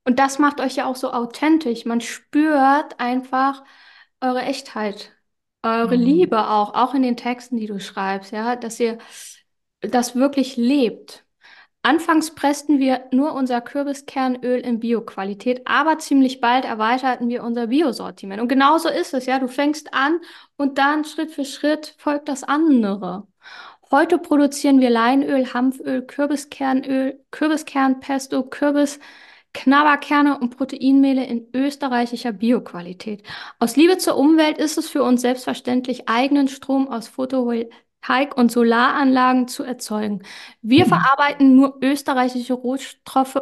Und 0.05 0.19
das 0.19 0.39
macht 0.39 0.61
euch 0.61 0.75
ja 0.77 0.85
auch 0.87 0.95
so 0.95 1.11
authentisch. 1.13 1.85
Man 1.85 2.01
spürt 2.01 2.99
einfach 2.99 3.63
eure 4.21 4.41
Echtheit, 4.43 5.13
eure 5.63 5.95
Mhm. 5.95 6.01
Liebe 6.03 6.49
auch, 6.49 6.73
auch 6.75 6.93
in 6.95 7.03
den 7.03 7.17
Texten, 7.17 7.57
die 7.57 7.67
du 7.67 7.79
schreibst, 7.79 8.31
ja, 8.33 8.55
dass 8.55 8.79
ihr 8.79 8.99
das 9.81 10.15
wirklich 10.15 10.57
lebt. 10.57 11.26
Anfangs 11.87 12.35
pressten 12.35 12.79
wir 12.79 13.05
nur 13.13 13.31
unser 13.31 13.61
Kürbiskernöl 13.61 14.59
in 14.59 14.81
Bio-Qualität, 14.81 15.61
aber 15.63 15.97
ziemlich 15.99 16.41
bald 16.41 16.65
erweiterten 16.65 17.29
wir 17.29 17.45
unser 17.45 17.67
Biosortiment. 17.67 18.41
Und 18.41 18.49
genauso 18.49 18.89
ist 18.89 19.13
es, 19.13 19.25
ja. 19.25 19.39
Du 19.39 19.47
fängst 19.47 19.93
an 19.93 20.19
und 20.57 20.79
dann 20.79 21.05
Schritt 21.05 21.31
für 21.31 21.45
Schritt 21.45 21.95
folgt 21.97 22.27
das 22.27 22.43
andere. 22.43 23.25
Heute 23.89 24.17
produzieren 24.17 24.81
wir 24.81 24.89
Leinöl, 24.89 25.53
Hanföl, 25.53 26.01
Kürbiskernöl, 26.01 27.23
Kürbiskernpesto, 27.31 28.43
Kürbis, 28.43 28.99
Knabberkerne 29.53 30.39
und 30.39 30.57
Proteinmehle 30.57 31.25
in 31.25 31.47
österreichischer 31.53 32.33
Bioqualität. 32.33 33.23
Aus 33.59 33.77
Liebe 33.77 33.97
zur 33.97 34.17
Umwelt 34.17 34.57
ist 34.57 34.77
es 34.77 34.89
für 34.89 35.03
uns 35.03 35.21
selbstverständlich, 35.21 36.09
eigenen 36.09 36.49
Strom 36.49 36.89
aus 36.89 37.07
Photovoltaik- 38.03 38.33
und 38.35 38.51
Solaranlagen 38.51 39.47
zu 39.47 39.63
erzeugen. 39.63 40.23
Wir 40.61 40.85
verarbeiten 40.85 41.55
nur 41.55 41.77
österreichische 41.81 42.53
Rohstoffe, 42.53 43.41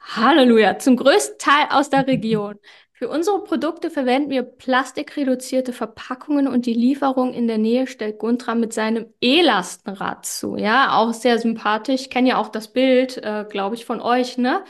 Halleluja, 0.00 0.78
zum 0.78 0.96
größten 0.96 1.38
Teil 1.38 1.66
aus 1.70 1.90
der 1.90 2.06
Region. 2.06 2.56
Für 2.92 3.08
unsere 3.08 3.44
Produkte 3.44 3.90
verwenden 3.90 4.30
wir 4.30 4.42
plastikreduzierte 4.42 5.72
Verpackungen 5.72 6.48
und 6.48 6.66
die 6.66 6.72
Lieferung 6.74 7.32
in 7.32 7.46
der 7.46 7.58
Nähe 7.58 7.86
stellt 7.86 8.18
Guntra 8.18 8.56
mit 8.56 8.72
seinem 8.72 9.06
E-Lastenrad 9.20 10.26
zu. 10.26 10.56
Ja, 10.56 10.96
auch 10.96 11.12
sehr 11.14 11.38
sympathisch. 11.38 12.02
Ich 12.02 12.10
kenne 12.10 12.30
ja 12.30 12.38
auch 12.38 12.48
das 12.48 12.72
Bild, 12.72 13.16
äh, 13.18 13.44
glaube 13.48 13.76
ich, 13.76 13.84
von 13.84 14.00
euch, 14.00 14.36
ne? 14.36 14.64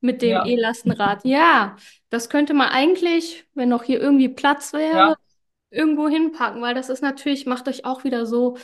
Mit 0.00 0.22
dem 0.22 0.30
Ja, 0.30 0.44
E-Lastenrad. 0.44 1.24
Ja, 1.24 1.76
das 2.10 2.30
könnte 2.30 2.54
man 2.54 2.68
eigentlich, 2.68 3.46
wenn 3.54 3.68
noch 3.68 3.82
hier 3.82 4.00
irgendwie 4.00 4.28
Platz 4.30 4.72
wäre, 4.72 4.96
ja. 4.98 5.16
Irgendwo 5.74 6.08
hinpacken, 6.08 6.62
weil 6.62 6.74
das 6.74 6.88
ist 6.88 7.02
natürlich, 7.02 7.46
macht 7.46 7.68
euch 7.68 7.84
auch 7.84 8.04
wieder 8.04 8.26
so 8.26 8.56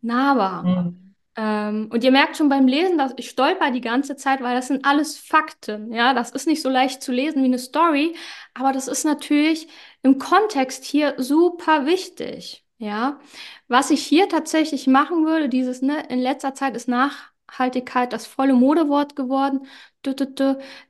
nahbar. 0.00 0.62
Mhm. 0.62 1.14
Ähm, 1.36 1.88
und 1.92 2.04
ihr 2.04 2.12
merkt 2.12 2.36
schon 2.36 2.48
beim 2.48 2.66
Lesen, 2.66 2.96
dass 2.96 3.12
ich 3.16 3.30
stolper 3.30 3.70
die 3.70 3.80
ganze 3.80 4.16
Zeit, 4.16 4.40
weil 4.40 4.54
das 4.54 4.68
sind 4.68 4.84
alles 4.84 5.18
Fakten. 5.18 5.92
Ja, 5.92 6.14
das 6.14 6.30
ist 6.30 6.46
nicht 6.46 6.62
so 6.62 6.68
leicht 6.68 7.02
zu 7.02 7.12
lesen 7.12 7.42
wie 7.42 7.46
eine 7.46 7.58
Story, 7.58 8.14
aber 8.54 8.72
das 8.72 8.88
ist 8.88 9.04
natürlich 9.04 9.68
im 10.02 10.18
Kontext 10.18 10.84
hier 10.84 11.14
super 11.18 11.86
wichtig. 11.86 12.64
Ja, 12.78 13.20
was 13.68 13.90
ich 13.90 14.04
hier 14.04 14.28
tatsächlich 14.28 14.86
machen 14.86 15.24
würde, 15.24 15.48
dieses, 15.48 15.80
ne, 15.80 16.04
in 16.08 16.18
letzter 16.18 16.54
Zeit 16.54 16.76
ist 16.76 16.88
Nachhaltigkeit 16.88 18.12
das 18.12 18.26
volle 18.26 18.54
Modewort 18.54 19.16
geworden. 19.16 19.66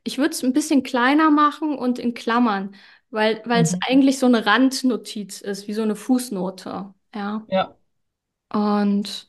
Ich 0.03 0.19
würde 0.19 0.31
es 0.31 0.43
ein 0.43 0.53
bisschen 0.53 0.83
kleiner 0.83 1.31
machen 1.31 1.79
und 1.79 1.99
in 1.99 2.15
Klammern, 2.15 2.75
weil, 3.15 3.43
weil 3.47 3.63
es 3.63 3.75
Mhm. 3.75 3.81
eigentlich 3.89 4.19
so 4.19 4.27
eine 4.27 4.47
Randnotiz 4.47 5.41
ist, 5.41 5.69
wie 5.69 5.75
so 5.75 5.83
eine 5.83 5.97
Fußnote. 5.97 6.95
Ja, 7.15 7.47
Ja. 7.47 7.77
und 8.53 9.29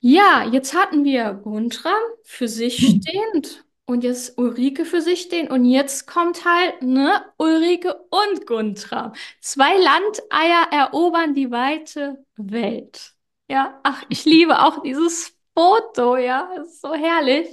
ja, 0.00 0.44
jetzt 0.52 0.74
hatten 0.74 1.04
wir 1.04 1.32
Guntram 1.34 1.94
für 2.24 2.48
sich 2.48 2.98
stehend 3.00 3.64
und 3.86 4.04
jetzt 4.04 4.38
Ulrike 4.38 4.84
für 4.84 5.00
sich 5.00 5.22
stehend 5.22 5.50
und 5.50 5.64
jetzt 5.64 6.06
kommt 6.06 6.44
halt, 6.44 6.82
ne, 6.82 7.24
Ulrike 7.38 7.94
und 8.10 8.46
Guntram. 8.46 9.12
Zwei 9.40 9.76
Landeier 9.78 10.68
erobern 10.72 11.34
die 11.34 11.50
weite 11.50 12.24
Welt. 12.36 13.14
Ja, 13.48 13.80
ach, 13.82 14.02
ich 14.08 14.24
liebe 14.24 14.60
auch 14.62 14.82
dieses 14.82 15.36
Foto, 15.56 16.16
ja, 16.16 16.50
ist 16.62 16.80
so 16.80 16.94
herrlich. 16.94 17.48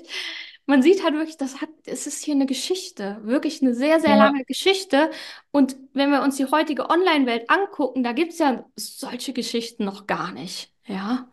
Man 0.65 0.81
sieht 0.81 1.03
halt 1.03 1.13
wirklich, 1.15 1.37
das 1.37 1.59
hat, 1.61 1.69
es 1.85 2.07
ist 2.07 2.23
hier 2.23 2.35
eine 2.35 2.45
Geschichte, 2.45 3.19
wirklich 3.23 3.61
eine 3.61 3.73
sehr, 3.73 3.99
sehr 3.99 4.11
Ja. 4.11 4.17
lange 4.17 4.45
Geschichte. 4.45 5.09
Und 5.51 5.75
wenn 5.93 6.11
wir 6.11 6.21
uns 6.21 6.37
die 6.37 6.45
heutige 6.45 6.89
Online-Welt 6.89 7.49
angucken, 7.49 8.03
da 8.03 8.13
gibt 8.13 8.33
es 8.33 8.39
ja 8.39 8.65
solche 8.75 9.33
Geschichten 9.33 9.85
noch 9.85 10.07
gar 10.07 10.31
nicht, 10.31 10.73
ja. 10.85 11.29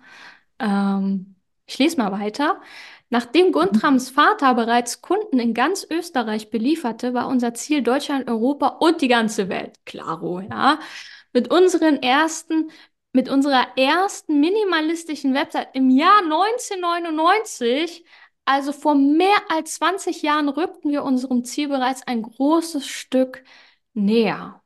Ähm, 0.58 1.36
ich 1.66 1.78
lese 1.78 1.98
mal 1.98 2.12
weiter. 2.12 2.60
Nachdem 3.10 3.52
Guntrams 3.52 4.10
Vater 4.10 4.54
bereits 4.54 5.00
Kunden 5.02 5.38
in 5.38 5.54
ganz 5.54 5.86
Österreich 5.90 6.50
belieferte, 6.50 7.14
war 7.14 7.28
unser 7.28 7.54
Ziel 7.54 7.82
Deutschland, 7.82 8.28
Europa 8.28 8.68
und 8.80 9.00
die 9.00 9.08
ganze 9.08 9.48
Welt. 9.48 9.76
Klaro, 9.86 10.40
ja. 10.40 10.78
Mit 11.32 11.50
unseren 11.50 12.02
ersten, 12.02 12.70
mit 13.12 13.28
unserer 13.28 13.66
ersten 13.76 14.40
minimalistischen 14.40 15.34
Website 15.34 15.68
im 15.74 15.90
Jahr 15.90 16.22
1999, 16.22 18.04
also 18.48 18.72
vor 18.72 18.94
mehr 18.94 19.37
als 19.50 19.74
20 19.74 20.22
Jahren, 20.22 20.48
rückten 20.48 20.90
wir 20.90 21.02
unserem 21.04 21.44
Ziel 21.44 21.68
bereits 21.68 22.02
ein 22.06 22.22
großes 22.22 22.87
Stück 22.87 23.44
näher. 23.94 24.62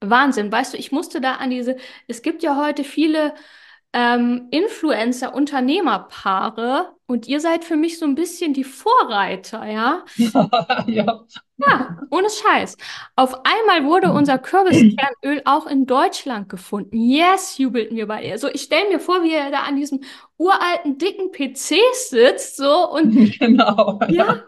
Wahnsinn, 0.00 0.50
weißt 0.50 0.72
du, 0.74 0.78
ich 0.78 0.90
musste 0.92 1.20
da 1.20 1.34
an 1.36 1.50
diese, 1.50 1.76
es 2.08 2.22
gibt 2.22 2.42
ja 2.42 2.56
heute 2.56 2.84
viele 2.84 3.34
ähm, 3.92 4.48
Influencer-Unternehmerpaare 4.50 6.94
und 7.06 7.28
ihr 7.28 7.40
seid 7.40 7.64
für 7.64 7.76
mich 7.76 7.98
so 7.98 8.06
ein 8.06 8.14
bisschen 8.14 8.54
die 8.54 8.64
Vorreiter, 8.64 9.66
ja? 9.66 10.04
Ja. 10.86 11.24
Ja, 11.66 11.98
ohne 12.10 12.28
Scheiß. 12.30 12.76
Auf 13.16 13.34
einmal 13.44 13.84
wurde 13.84 14.12
unser 14.12 14.38
Kürbiskernöl 14.38 15.42
auch 15.44 15.66
in 15.66 15.86
Deutschland 15.86 16.48
gefunden. 16.48 16.96
Yes, 16.96 17.58
jubelten 17.58 17.96
wir 17.96 18.06
bei 18.06 18.24
ihr. 18.24 18.38
So, 18.38 18.48
ich 18.48 18.62
stelle 18.62 18.88
mir 18.88 19.00
vor, 19.00 19.22
wie 19.22 19.34
er 19.34 19.50
da 19.50 19.62
an 19.64 19.76
diesem 19.76 20.00
uralten, 20.38 20.96
dicken 20.98 21.30
PC 21.32 21.76
sitzt, 21.92 22.56
so 22.56 22.90
und 22.90 23.12
Genau, 23.38 24.00
ja, 24.08 24.42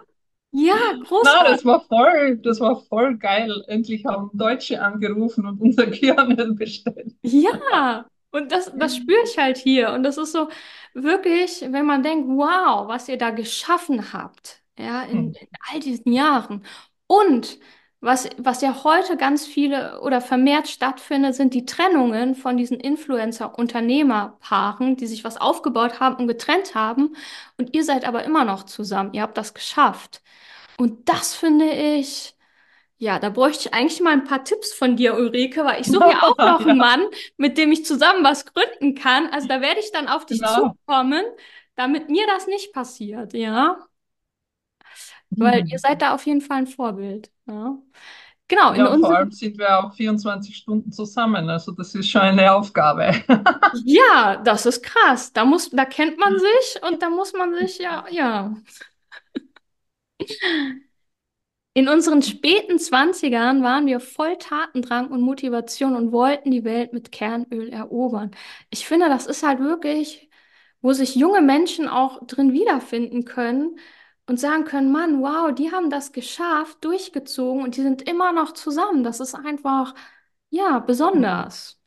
ja. 0.53 0.75
großartig. 1.07 1.53
das 1.53 1.64
war 1.64 1.81
voll, 1.81 2.38
das 2.38 2.61
war 2.61 2.77
voll 2.88 3.16
geil. 3.18 3.62
Endlich 3.66 4.05
haben 4.07 4.31
Deutsche 4.33 4.81
angerufen 4.83 5.46
und 5.46 5.61
unser 5.61 5.87
Kernel 5.87 6.55
bestellt. 6.55 7.14
Ja, 7.22 8.07
und 8.31 8.51
das, 8.53 8.72
das 8.77 8.96
spüre 8.96 9.22
ich 9.25 9.37
halt 9.38 9.59
hier. 9.59 9.92
Und 9.92 10.03
das 10.03 10.16
ist 10.18 10.33
so 10.33 10.48
wirklich, 10.94 11.61
wenn 11.70 11.87
man 11.87 12.03
denkt, 12.03 12.29
wow, 12.29 12.88
was 12.88 13.09
ihr 13.09 13.18
da 13.18 13.31
geschaffen 13.31 14.12
habt, 14.12 14.62
ja, 14.79 15.03
in, 15.03 15.33
in 15.35 15.48
all 15.70 15.81
diesen 15.81 16.12
Jahren. 16.12 16.64
Und 17.12 17.59
was, 18.01 18.29
was 18.38 18.62
ja 18.62 18.85
heute 18.85 19.18
ganz 19.18 19.46
viele 19.46 20.01
oder 20.01 20.22
vermehrt 20.22 20.68
stattfindet, 20.68 21.35
sind 21.35 21.53
die 21.53 21.66
Trennungen 21.66 22.35
von 22.35 22.57
diesen 22.57 22.81
Influencer-Unternehmerpaaren, 22.81 24.96
die 24.96 25.07
sich 25.07 25.22
was 25.22 25.37
aufgebaut 25.37 26.01
haben 26.01 26.16
und 26.16 26.27
getrennt 26.27 26.75
haben. 26.75 27.14
Und 27.59 27.75
ihr 27.75 27.85
seid 27.85 28.07
aber 28.07 28.25
immer 28.25 28.46
noch 28.46 28.62
zusammen. 28.62 29.12
Ihr 29.12 29.20
habt 29.20 29.37
das 29.37 29.53
geschafft. 29.53 30.22
Und 30.79 31.11
das 31.11 31.35
finde 31.35 31.70
ich. 31.70 32.35
Ja, 32.96 33.18
da 33.18 33.29
bräuchte 33.29 33.68
ich 33.68 33.75
eigentlich 33.75 34.01
mal 34.01 34.12
ein 34.12 34.25
paar 34.25 34.44
Tipps 34.44 34.72
von 34.72 34.96
dir, 34.96 35.14
Ulrike, 35.14 35.64
weil 35.64 35.83
ich 35.83 35.88
suche 35.88 36.12
ja 36.12 36.22
auch 36.22 36.38
noch 36.38 36.64
einen 36.64 36.79
Mann, 36.79 37.03
mit 37.37 37.59
dem 37.59 37.72
ich 37.72 37.85
zusammen 37.85 38.25
was 38.25 38.46
gründen 38.46 38.94
kann. 38.94 39.29
Also 39.29 39.48
da 39.48 39.61
werde 39.61 39.81
ich 39.81 39.92
dann 39.92 40.09
auf 40.09 40.25
dich 40.25 40.40
genau. 40.40 40.77
zukommen, 40.87 41.25
damit 41.75 42.09
mir 42.09 42.27
das 42.29 42.46
nicht 42.46 42.72
passiert, 42.72 43.35
ja? 43.35 43.87
Weil 45.37 45.66
ihr 45.68 45.79
seid 45.79 46.03
da 46.03 46.14
auf 46.14 46.27
jeden 46.27 46.40
Fall 46.40 46.59
ein 46.59 46.66
Vorbild, 46.66 47.31
ja? 47.47 47.79
Genau, 48.49 48.73
in 48.73 48.79
Ja, 48.81 48.99
vor 48.99 49.16
allem 49.16 49.31
sind 49.31 49.57
wir 49.57 49.79
auch 49.79 49.95
24 49.95 50.55
Stunden 50.57 50.92
zusammen. 50.92 51.49
Also 51.49 51.73
das 51.73 51.95
ist 51.95 52.11
schon 52.11 52.21
eine 52.21 52.53
Aufgabe. 52.53 53.12
ja, 53.85 54.37
das 54.45 54.66
ist 54.66 54.83
krass. 54.83 55.33
Da 55.33 55.45
muss, 55.45 55.71
da 55.71 55.85
kennt 55.87 56.18
man 56.18 56.38
sich 56.38 56.83
und 56.87 57.03
da 57.03 57.09
muss 57.09 57.33
man 57.33 57.55
sich, 57.55 57.79
ja, 57.79 58.05
ja. 58.11 58.55
In 61.75 61.88
unseren 61.88 62.21
späten 62.23 62.79
Zwanzigern 62.79 63.62
waren 63.62 63.87
wir 63.87 63.99
voll 64.01 64.37
Tatendrang 64.37 65.11
und 65.11 65.23
Motivation 65.23 65.97
und 65.97 66.12
wollten 66.12 66.51
die 66.51 66.64
Welt 66.64 66.92
mit 66.92 67.12
Kernöl 67.12 67.71
erobern. 67.71 68.31
Ich 68.71 68.87
finde, 68.87 69.09
das 69.09 69.27
ist 69.27 69.42
halt 69.42 69.59
wirklich, 69.61 70.29
wo 70.83 70.92
sich 70.92 71.14
junge 71.16 71.40
Menschen 71.40 71.88
auch 71.88 72.27
drin 72.27 72.53
wiederfinden 72.53 73.25
können 73.25 73.79
und 74.33 74.38
sagen 74.40 74.64
können, 74.64 74.92
Mann, 74.92 75.23
wow, 75.23 75.55
die 75.55 75.73
haben 75.73 75.90
das 75.90 76.12
geschafft, 76.12 76.85
durchgezogen 76.85 77.62
und 77.64 77.77
die 77.77 77.83
sind 77.83 78.03
immer 78.09 78.33
noch 78.33 78.53
zusammen. 78.55 79.05
Das 79.05 79.21
ist 79.21 79.35
einfach, 79.35 79.95
ja, 80.51 80.79
besonders. 80.81 81.81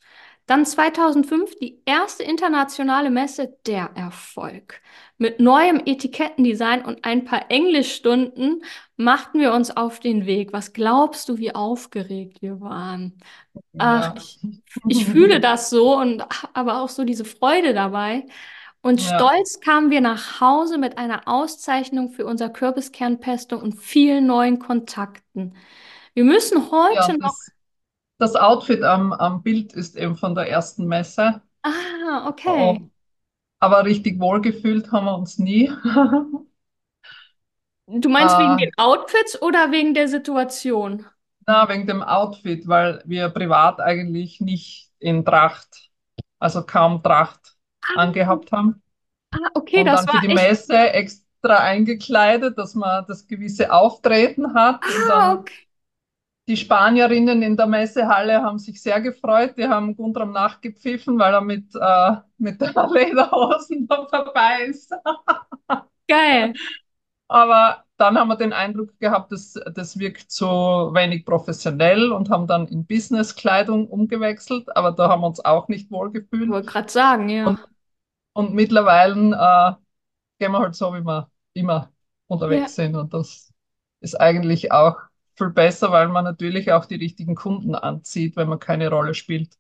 Dann 0.48 0.66
2005 0.66 1.56
die 1.56 1.82
erste 1.86 2.24
internationale 2.24 3.10
Messe, 3.10 3.58
der 3.66 3.92
Erfolg. 3.96 4.80
Mit 5.18 5.40
neuem 5.40 5.82
Etikettendesign 5.86 6.86
und 6.86 7.04
ein 7.04 7.26
paar 7.26 7.50
Englischstunden 7.50 8.64
machten 8.96 9.40
wir 9.40 9.54
uns 9.54 9.76
auf 9.76 10.00
den 10.00 10.26
Weg. 10.28 10.54
Was 10.54 10.74
glaubst 10.74 11.30
du, 11.30 11.38
wie 11.40 11.56
aufgeregt 11.56 12.42
wir 12.44 12.62
waren? 12.62 13.18
Ach, 13.78 14.12
Ja. 14.12 14.16
ich, 14.16 14.40
ich 14.88 15.06
fühle 15.06 15.40
das 15.40 15.70
so 15.70 15.98
und 15.98 16.24
aber 16.54 16.82
auch 16.82 16.90
so 16.90 17.04
diese 17.04 17.26
Freude 17.26 17.74
dabei. 17.74 18.26
Und 18.86 19.02
Ja, 19.02 19.26
stolz 19.26 19.60
kamen 19.62 19.90
wir 19.90 20.00
nach 20.02 20.40
Hause 20.42 20.78
mit 20.78 20.98
einer 21.00 21.28
Auszeichnung 21.28 22.12
für 22.12 22.26
unser 22.26 22.50
Kürbiskernpesto 22.50 23.58
und 23.58 23.74
vielen 23.82 24.28
neuen 24.28 24.60
Kontakten. 24.60 25.56
Wir 26.14 26.24
müssen 26.24 26.72
ja, 26.88 27.10
heute 27.10 27.18
noch. 27.18 27.36
das, 27.38 27.52
das 28.20 28.36
Outfit 28.36 28.84
am, 28.84 29.14
am 29.14 29.44
Bild 29.44 29.74
ist 29.74 29.98
eben 29.98 30.18
von 30.18 30.36
der 30.36 30.50
ersten 30.50 30.88
Messe. 30.88 31.42
Ah, 31.64 32.26
okay. 32.30 32.74
Oh, 32.74 32.90
aber 33.60 33.86
richtig 33.86 34.20
wohlgefühlt 34.20 34.92
haben 34.92 35.06
wir 35.06 35.18
uns 35.18 35.40
nie. 35.40 35.72
Du 37.88 38.10
meinst 38.10 38.38
wegen 38.38 38.58
Äh, 38.58 38.58
den 38.58 38.70
Outfits 38.78 39.42
oder 39.42 39.72
wegen 39.72 39.94
der 39.96 40.08
Situation? 40.08 41.04
na, 41.48 41.68
wegen 41.70 41.88
dem 41.88 42.02
Outfit, 42.04 42.68
weil 42.68 43.02
wir 43.06 43.30
privat 43.30 43.80
eigentlich 43.80 44.42
nicht 44.42 44.92
in 45.00 45.26
Tracht, 45.26 45.90
also 46.40 46.66
kaum 46.66 47.04
Tracht 47.04 47.55
Ah, 47.88 47.96
angehabt 47.96 48.52
haben. 48.52 48.82
ah, 49.34 49.50
okay, 49.56 49.84
Und 49.84 49.92
das 49.92 50.06
dann 50.06 50.10
für 50.10 50.20
war 50.20 50.22
die 50.22 50.28
echt. 50.28 50.50
Messe 50.50 50.92
extra 50.94 51.58
eingekleidet, 51.60 52.58
dass 52.58 52.76
man 52.76 53.06
das 53.08 53.28
gewisse 53.28 53.72
Auftreten 53.74 54.54
hat. 54.54 54.82
Ah, 54.94 55.34
okay. 55.34 55.68
die 56.48 56.58
Spanierinnen 56.58 57.42
in 57.42 57.58
der 57.58 57.66
Messehalle 57.68 58.44
haben 58.44 58.60
sich 58.60 58.82
sehr 58.82 59.02
gefreut. 59.02 59.58
Die 59.58 59.68
haben 59.68 59.96
Gundram 59.96 60.32
nachgepfiffen, 60.32 61.18
weil 61.20 61.34
er 61.34 61.42
mit, 61.42 61.74
äh, 61.76 62.16
mit 62.38 62.62
der 62.62 62.74
Lederhosen 62.94 63.88
noch 63.90 64.10
vorbei 64.10 64.66
ist. 64.70 64.94
Geil. 66.08 66.54
Aber 67.28 67.86
dann 67.98 68.18
haben 68.18 68.28
wir 68.30 68.36
den 68.38 68.54
Eindruck 68.54 69.00
gehabt, 69.00 69.32
dass 69.32 69.54
das 69.76 70.00
wirkt 70.00 70.32
so 70.32 70.92
wenig 70.94 71.26
professionell 71.26 72.12
und 72.12 72.30
haben 72.30 72.48
dann 72.48 72.68
in 72.68 72.86
Businesskleidung 72.86 73.88
umgewechselt. 73.90 74.76
Aber 74.78 74.92
da 74.92 75.10
haben 75.10 75.22
wir 75.22 75.28
uns 75.28 75.44
auch 75.44 75.68
nicht 75.70 75.92
wohl 75.92 76.12
Ich 76.38 76.48
gefühlt. 76.48 76.48
wollte 76.48 76.68
gerade 76.72 76.90
sagen, 76.92 77.30
ja. 77.30 77.48
und 77.48 77.60
mittlerweile 78.54 79.14
äh, 79.36 79.74
gehen 80.40 80.52
wir 80.52 80.60
halt 80.60 80.76
so, 80.76 80.94
wie 80.94 81.02
wir 81.06 81.32
immer 81.54 81.92
Ja. 82.48 82.70
unterwegs 82.70 82.76
sind. 82.76 82.96
Und 82.96 83.14
das 83.14 83.54
ist 84.02 84.16
eigentlich 84.20 84.72
auch 84.72 84.98
viel 85.36 85.50
besser, 85.50 85.92
weil 85.92 86.08
man 86.10 86.24
natürlich 86.26 86.72
auch 86.72 86.86
die 86.86 86.96
richtigen 86.96 87.36
Kunden 87.36 87.76
anzieht, 87.76 88.36
wenn 88.38 88.50
man 88.50 88.60
keine 88.60 88.90
Rolle 88.90 89.14
spielt. 89.14 89.58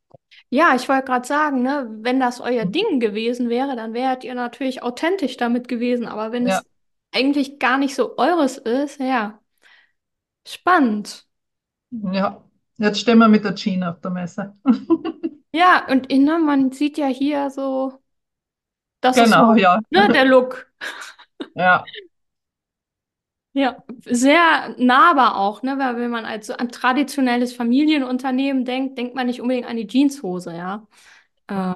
Ja, 0.49 0.75
ich 0.75 0.88
wollte 0.89 1.05
gerade 1.05 1.27
sagen, 1.27 1.61
ne, 1.63 1.88
wenn 2.01 2.19
das 2.19 2.39
euer 2.41 2.65
Ding 2.65 2.99
gewesen 2.99 3.49
wäre, 3.49 3.75
dann 3.75 3.93
wärt 3.93 4.23
ihr 4.23 4.33
natürlich 4.35 4.81
authentisch 4.83 5.38
damit 5.38 5.67
gewesen. 5.67 6.07
Aber 6.07 6.31
wenn 6.31 6.45
Ja, 6.45 6.63
es 6.65 6.65
eigentlich 7.11 7.59
gar 7.59 7.77
nicht 7.77 7.95
so 7.95 8.17
eures 8.17 8.57
ist, 8.57 8.99
ja, 8.99 9.39
spannend. 10.45 11.25
ja. 11.91 12.41
Jetzt 12.77 12.99
stehen 12.99 13.19
wir 13.19 13.27
mit 13.29 13.43
der 13.45 13.55
Jean 13.55 13.83
auf 13.83 14.01
der 14.01 14.11
Messe. 14.11 14.53
Ja, 15.53 15.88
und 15.89 16.09
ne, 16.11 16.38
man 16.39 16.71
sieht 16.71 16.97
ja 16.97 17.07
hier 17.07 17.49
so, 17.49 17.99
das 19.06 19.18
ist 19.18 19.26
Genau, 19.26 19.54
so, 19.54 19.60
ja. 19.60 19.80
ne, 19.91 20.10
der 20.13 20.26
Look. 20.26 20.68
Ja. 21.56 21.84
Ja, 23.54 23.84
sehr 24.06 24.76
nahbar 24.78 25.38
auch, 25.38 25.63
ne? 25.63 25.78
Weil 25.80 25.96
wenn 25.98 26.12
man 26.12 26.26
als 26.26 26.48
so 26.48 26.54
ein 26.58 26.70
traditionelles 26.70 27.54
Familienunternehmen 27.54 28.65
denkt, 28.65 28.98
denkt 28.98 29.15
man 29.15 29.28
nicht 29.28 29.39
unbedingt 29.41 29.65
an 29.68 29.78
die 29.78 29.88
Jeanshose, 29.88 30.52
ja. 30.54 30.86
Äh, 31.48 31.76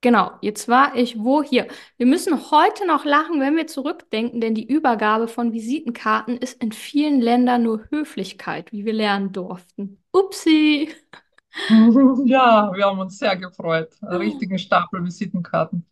genau, 0.00 0.32
jetzt 0.42 0.68
war 0.68 0.94
ich 0.96 1.18
wo 1.18 1.42
hier. 1.42 1.66
Wir 1.96 2.06
müssen 2.06 2.50
heute 2.50 2.86
noch 2.86 3.04
lachen, 3.04 3.40
wenn 3.40 3.56
wir 3.56 3.66
zurückdenken, 3.66 4.40
denn 4.40 4.54
die 4.54 4.66
Übergabe 4.66 5.28
von 5.28 5.52
Visitenkarten 5.52 6.36
ist 6.38 6.62
in 6.62 6.72
vielen 6.72 7.20
Ländern 7.20 7.62
nur 7.62 7.86
Höflichkeit, 7.90 8.72
wie 8.72 8.84
wir 8.84 8.92
lernen 8.92 9.32
durften. 9.32 10.02
Upsi. 10.12 10.90
Ja, 12.26 12.70
wir 12.74 12.84
haben 12.86 12.98
uns 12.98 13.18
sehr 13.18 13.36
gefreut. 13.36 13.96
Einen 14.02 14.16
richtigen 14.20 14.58
Stapel 14.58 15.04
Visitenkarten. 15.04 15.86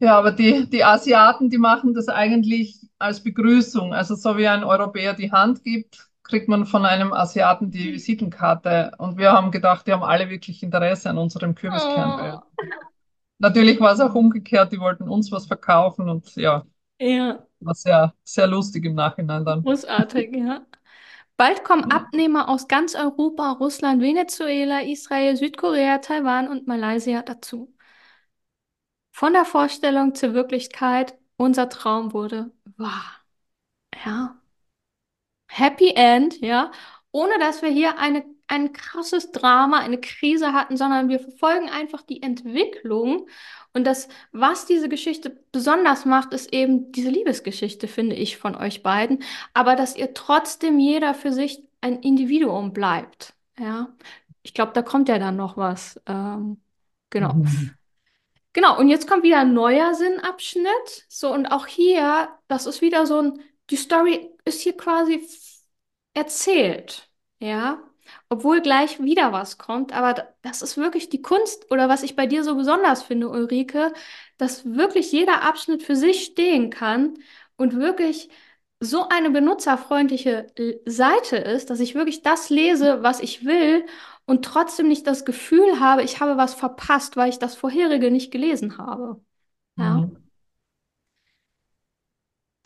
Ja, 0.00 0.16
aber 0.18 0.30
die, 0.32 0.68
die 0.70 0.84
Asiaten, 0.84 1.50
die 1.50 1.58
machen 1.58 1.92
das 1.94 2.08
eigentlich 2.08 2.78
als 2.98 3.22
Begrüßung. 3.22 3.92
Also 3.94 4.14
so 4.14 4.36
wie 4.36 4.46
ein 4.46 4.62
Europäer 4.62 5.14
die 5.14 5.32
Hand 5.32 5.64
gibt, 5.64 6.08
kriegt 6.22 6.48
man 6.48 6.66
von 6.66 6.84
einem 6.86 7.12
Asiaten 7.12 7.70
die 7.72 7.92
Visitenkarte. 7.94 8.92
Und 8.98 9.18
wir 9.18 9.32
haben 9.32 9.50
gedacht, 9.50 9.86
die 9.86 9.92
haben 9.92 10.04
alle 10.04 10.30
wirklich 10.30 10.62
Interesse 10.62 11.10
an 11.10 11.18
unserem 11.18 11.54
Kürbiskernöl. 11.56 12.38
Oh. 12.40 12.42
Natürlich 13.38 13.80
war 13.80 13.92
es 13.92 14.00
auch 14.00 14.14
umgekehrt, 14.14 14.72
die 14.72 14.80
wollten 14.80 15.08
uns 15.08 15.30
was 15.32 15.46
verkaufen 15.46 16.08
und 16.08 16.34
ja, 16.36 16.64
Ja, 16.98 17.46
war 17.60 17.74
sehr, 17.74 18.14
sehr 18.24 18.46
lustig 18.48 18.84
im 18.86 18.94
Nachhinein 18.94 19.44
dann. 19.44 19.64
großartig, 19.64 20.34
ja. 20.36 20.66
Bald 21.38 21.64
kommen 21.64 21.90
Abnehmer 21.90 22.48
aus 22.48 22.68
ganz 22.68 22.94
Europa, 22.94 23.52
Russland, 23.52 24.02
Venezuela, 24.02 24.82
Israel, 24.82 25.36
Südkorea, 25.36 25.98
Taiwan 25.98 26.48
und 26.48 26.66
Malaysia 26.66 27.22
dazu. 27.22 27.74
Von 29.12 29.32
der 29.34 29.44
Vorstellung 29.44 30.14
zur 30.14 30.34
Wirklichkeit, 30.34 31.16
unser 31.36 31.68
Traum 31.68 32.12
wurde 32.12 32.50
wahr. 32.76 33.20
Ja. 34.04 34.40
Happy 35.48 35.92
End, 35.94 36.40
ja. 36.40 36.70
Ohne 37.10 37.38
dass 37.38 37.62
wir 37.62 37.70
hier 37.70 37.98
eine, 37.98 38.24
ein 38.46 38.72
krasses 38.72 39.32
Drama, 39.32 39.78
eine 39.80 40.00
Krise 40.00 40.52
hatten, 40.52 40.76
sondern 40.76 41.08
wir 41.08 41.20
verfolgen 41.20 41.68
einfach 41.70 42.02
die 42.02 42.22
Entwicklung. 42.22 43.28
Und 43.72 43.84
das, 43.84 44.08
was 44.32 44.66
diese 44.66 44.88
Geschichte 44.88 45.38
besonders 45.52 46.04
macht, 46.04 46.32
ist 46.32 46.52
eben 46.52 46.90
diese 46.92 47.10
Liebesgeschichte, 47.10 47.86
finde 47.88 48.16
ich, 48.16 48.36
von 48.36 48.54
euch 48.54 48.82
beiden. 48.82 49.22
Aber 49.54 49.76
dass 49.76 49.96
ihr 49.96 50.14
trotzdem 50.14 50.78
jeder 50.78 51.14
für 51.14 51.32
sich 51.32 51.62
ein 51.80 52.00
Individuum 52.00 52.72
bleibt. 52.72 53.34
Ja. 53.58 53.94
Ich 54.42 54.54
glaube, 54.54 54.72
da 54.72 54.82
kommt 54.82 55.08
ja 55.08 55.18
dann 55.18 55.36
noch 55.36 55.56
was. 55.56 56.00
Ähm, 56.06 56.60
genau. 57.10 57.34
Mhm. 57.34 57.74
Genau, 58.52 58.78
und 58.78 58.88
jetzt 58.88 59.06
kommt 59.08 59.22
wieder 59.22 59.40
ein 59.40 59.52
neuer 59.52 59.94
Sinnabschnitt. 59.94 61.04
So, 61.08 61.32
und 61.32 61.46
auch 61.46 61.66
hier, 61.66 62.28
das 62.48 62.66
ist 62.66 62.80
wieder 62.80 63.06
so 63.06 63.20
ein, 63.20 63.40
die 63.70 63.76
Story 63.76 64.30
ist 64.44 64.62
hier 64.62 64.76
quasi 64.76 65.26
erzählt, 66.14 67.08
ja. 67.38 67.82
Obwohl 68.28 68.60
gleich 68.60 69.00
wieder 69.02 69.32
was 69.32 69.58
kommt, 69.58 69.92
aber 69.92 70.14
da- 70.14 70.28
das 70.42 70.62
ist 70.62 70.76
wirklich 70.76 71.08
die 71.08 71.22
Kunst 71.22 71.70
oder 71.70 71.88
was 71.88 72.02
ich 72.02 72.16
bei 72.16 72.26
dir 72.26 72.44
so 72.44 72.56
besonders 72.56 73.02
finde, 73.02 73.28
Ulrike, 73.28 73.92
dass 74.36 74.64
wirklich 74.64 75.12
jeder 75.12 75.42
Abschnitt 75.42 75.82
für 75.82 75.96
sich 75.96 76.24
stehen 76.24 76.70
kann 76.70 77.14
und 77.56 77.76
wirklich 77.76 78.28
so 78.80 79.08
eine 79.08 79.30
benutzerfreundliche 79.30 80.46
Seite 80.86 81.36
ist, 81.36 81.70
dass 81.70 81.80
ich 81.80 81.94
wirklich 81.94 82.22
das 82.22 82.48
lese, 82.50 83.02
was 83.02 83.20
ich 83.20 83.44
will 83.44 83.84
und 84.26 84.44
trotzdem 84.44 84.86
nicht 84.88 85.06
das 85.06 85.24
Gefühl 85.24 85.80
habe, 85.80 86.02
ich 86.02 86.20
habe 86.20 86.36
was 86.36 86.54
verpasst, 86.54 87.16
weil 87.16 87.28
ich 87.30 87.38
das 87.40 87.56
vorherige 87.56 88.10
nicht 88.10 88.30
gelesen 88.30 88.78
habe. 88.78 89.20
Ja. 89.76 89.94
Mhm. 89.94 90.28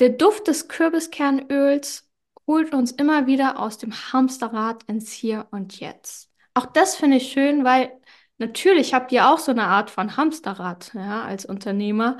Der 0.00 0.10
Duft 0.10 0.48
des 0.48 0.68
Kürbiskernöls 0.68 2.06
holt 2.46 2.74
uns 2.74 2.92
immer 2.92 3.26
wieder 3.26 3.58
aus 3.58 3.78
dem 3.78 3.92
Hamsterrad 3.92 4.82
ins 4.84 5.12
Hier 5.12 5.46
und 5.50 5.80
Jetzt. 5.80 6.30
Auch 6.54 6.66
das 6.66 6.96
finde 6.96 7.18
ich 7.18 7.32
schön, 7.32 7.64
weil 7.64 7.92
natürlich 8.38 8.94
habt 8.94 9.12
ihr 9.12 9.28
auch 9.28 9.38
so 9.38 9.52
eine 9.52 9.64
Art 9.64 9.90
von 9.90 10.16
Hamsterrad, 10.16 10.92
ja, 10.94 11.22
als 11.22 11.46
Unternehmer. 11.46 12.18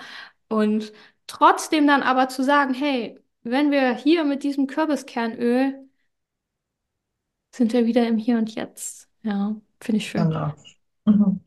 Und 0.48 0.92
trotzdem 1.26 1.87
dann 1.87 2.02
aber 2.02 2.28
zu 2.28 2.42
sagen, 2.42 2.74
hey, 2.74 3.18
wenn 3.42 3.70
wir 3.70 3.94
hier 3.94 4.24
mit 4.24 4.42
diesem 4.42 4.66
Kürbiskernöl 4.66 5.78
sind 7.54 7.72
wir 7.72 7.87
wieder 7.87 8.06
im 8.06 8.18
Hier 8.18 8.38
und 8.38 8.54
Jetzt. 8.54 9.08
Ja, 9.22 9.54
finde 9.80 9.98
ich 9.98 10.08
schön. 10.08 10.28
Genau. 10.28 10.54
Mhm. 11.04 11.40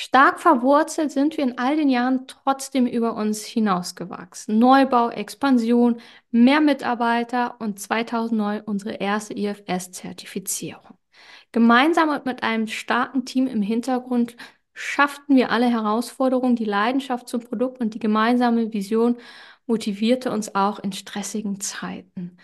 Stark 0.00 0.38
verwurzelt 0.38 1.10
sind 1.10 1.36
wir 1.36 1.42
in 1.42 1.58
all 1.58 1.74
den 1.74 1.90
Jahren 1.90 2.28
trotzdem 2.28 2.86
über 2.86 3.16
uns 3.16 3.44
hinausgewachsen. 3.44 4.56
Neubau, 4.56 5.10
Expansion, 5.10 6.00
mehr 6.30 6.60
Mitarbeiter 6.60 7.56
und 7.58 7.80
2009 7.80 8.60
unsere 8.60 8.92
erste 8.92 9.34
IFS-Zertifizierung. 9.34 10.96
Gemeinsam 11.50 12.10
und 12.10 12.26
mit 12.26 12.44
einem 12.44 12.68
starken 12.68 13.24
Team 13.24 13.48
im 13.48 13.60
Hintergrund 13.60 14.36
schafften 14.72 15.34
wir 15.34 15.50
alle 15.50 15.66
Herausforderungen, 15.68 16.54
die 16.54 16.64
Leidenschaft 16.64 17.28
zum 17.28 17.40
Produkt 17.40 17.80
und 17.80 17.94
die 17.94 17.98
gemeinsame 17.98 18.72
Vision 18.72 19.16
motivierte 19.66 20.30
uns 20.30 20.54
auch 20.54 20.78
in 20.78 20.92
stressigen 20.92 21.58
Zeiten. 21.58 22.36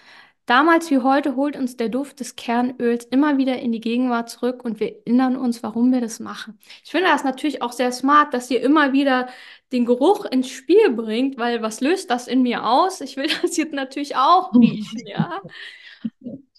Damals 0.47 0.91
wie 0.91 0.99
heute 0.99 1.37
holt 1.37 1.57
uns 1.57 1.77
der 1.77 1.89
Duft 1.89 2.21
des 2.21 2.37
Kernöls 2.37 3.05
immer 3.07 3.39
wieder 3.39 3.59
in 3.61 3.73
die 3.73 3.81
Gegenwart 3.81 4.29
zurück 4.29 4.65
und 4.65 4.79
wir 4.79 4.95
erinnern 5.07 5.37
uns, 5.37 5.63
warum 5.63 5.91
wir 5.93 6.01
das 6.03 6.21
machen. 6.21 6.59
Ich 6.85 6.91
finde 6.91 7.09
das 7.09 7.25
natürlich 7.25 7.63
auch 7.63 7.73
sehr 7.73 7.93
smart, 7.93 8.35
dass 8.35 8.51
ihr 8.51 8.61
immer 8.63 8.93
wieder 8.93 9.29
den 9.73 9.87
Geruch 9.87 10.25
ins 10.27 10.51
Spiel 10.51 10.91
bringt, 10.91 11.39
weil 11.39 11.63
was 11.63 11.81
löst 11.81 12.11
das 12.11 12.29
in 12.29 12.43
mir 12.43 12.67
aus? 12.67 13.01
Ich 13.01 13.17
will 13.17 13.29
das 13.43 13.57
jetzt 13.57 13.73
natürlich 13.73 14.17
auch 14.17 14.59
riechen, 14.61 15.07
ja. 15.07 15.41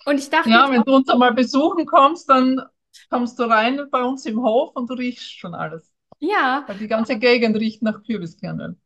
Und 0.06 0.18
ich 0.20 0.30
dachte 0.30 0.54
Ja, 0.54 0.70
wenn 0.72 0.82
auch, 0.82 0.86
du 0.86 0.96
uns 0.96 1.10
einmal 1.10 1.34
besuchen 1.34 1.86
kommst, 1.86 2.30
dann 2.30 2.62
kommst 3.10 3.40
du 3.40 3.44
rein 3.44 3.82
bei 3.92 4.04
uns 4.04 4.26
im 4.26 4.42
Hof 4.42 4.76
und 4.76 4.90
du 4.90 4.94
riechst 4.94 5.32
schon 5.40 5.54
alles. 5.56 5.92
ja, 6.20 6.68
Weil 6.68 6.78
die 6.80 6.88
ganze 6.88 7.20
Gegend 7.20 7.58
riecht 7.58 7.82
nach 7.84 8.04
Kürbiskernöl. 8.04 8.78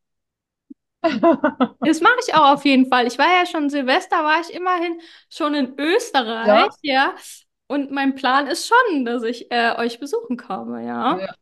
das 1.82 2.00
mache 2.00 2.16
ich 2.26 2.34
auch 2.34 2.54
auf 2.54 2.64
jeden 2.64 2.86
Fall. 2.88 3.06
Ich 3.06 3.18
war 3.18 3.26
ja 3.26 3.46
schon 3.46 3.70
Silvester, 3.70 4.22
war 4.24 4.40
ich 4.40 4.54
immerhin 4.54 5.00
schon 5.30 5.54
in 5.54 5.74
Österreich, 5.78 6.68
Ja, 6.68 6.76
ja. 6.82 7.14
Und 7.68 7.90
mein 7.92 8.14
Plan 8.16 8.46
ist 8.48 8.66
schon, 8.68 9.04
dass 9.04 9.22
ich 9.22 9.50
äh, 9.52 9.74
euch 9.76 10.00
besuchen 10.00 10.36
komme, 10.36 10.84
ja. 10.86 11.18
ja. 11.18 11.34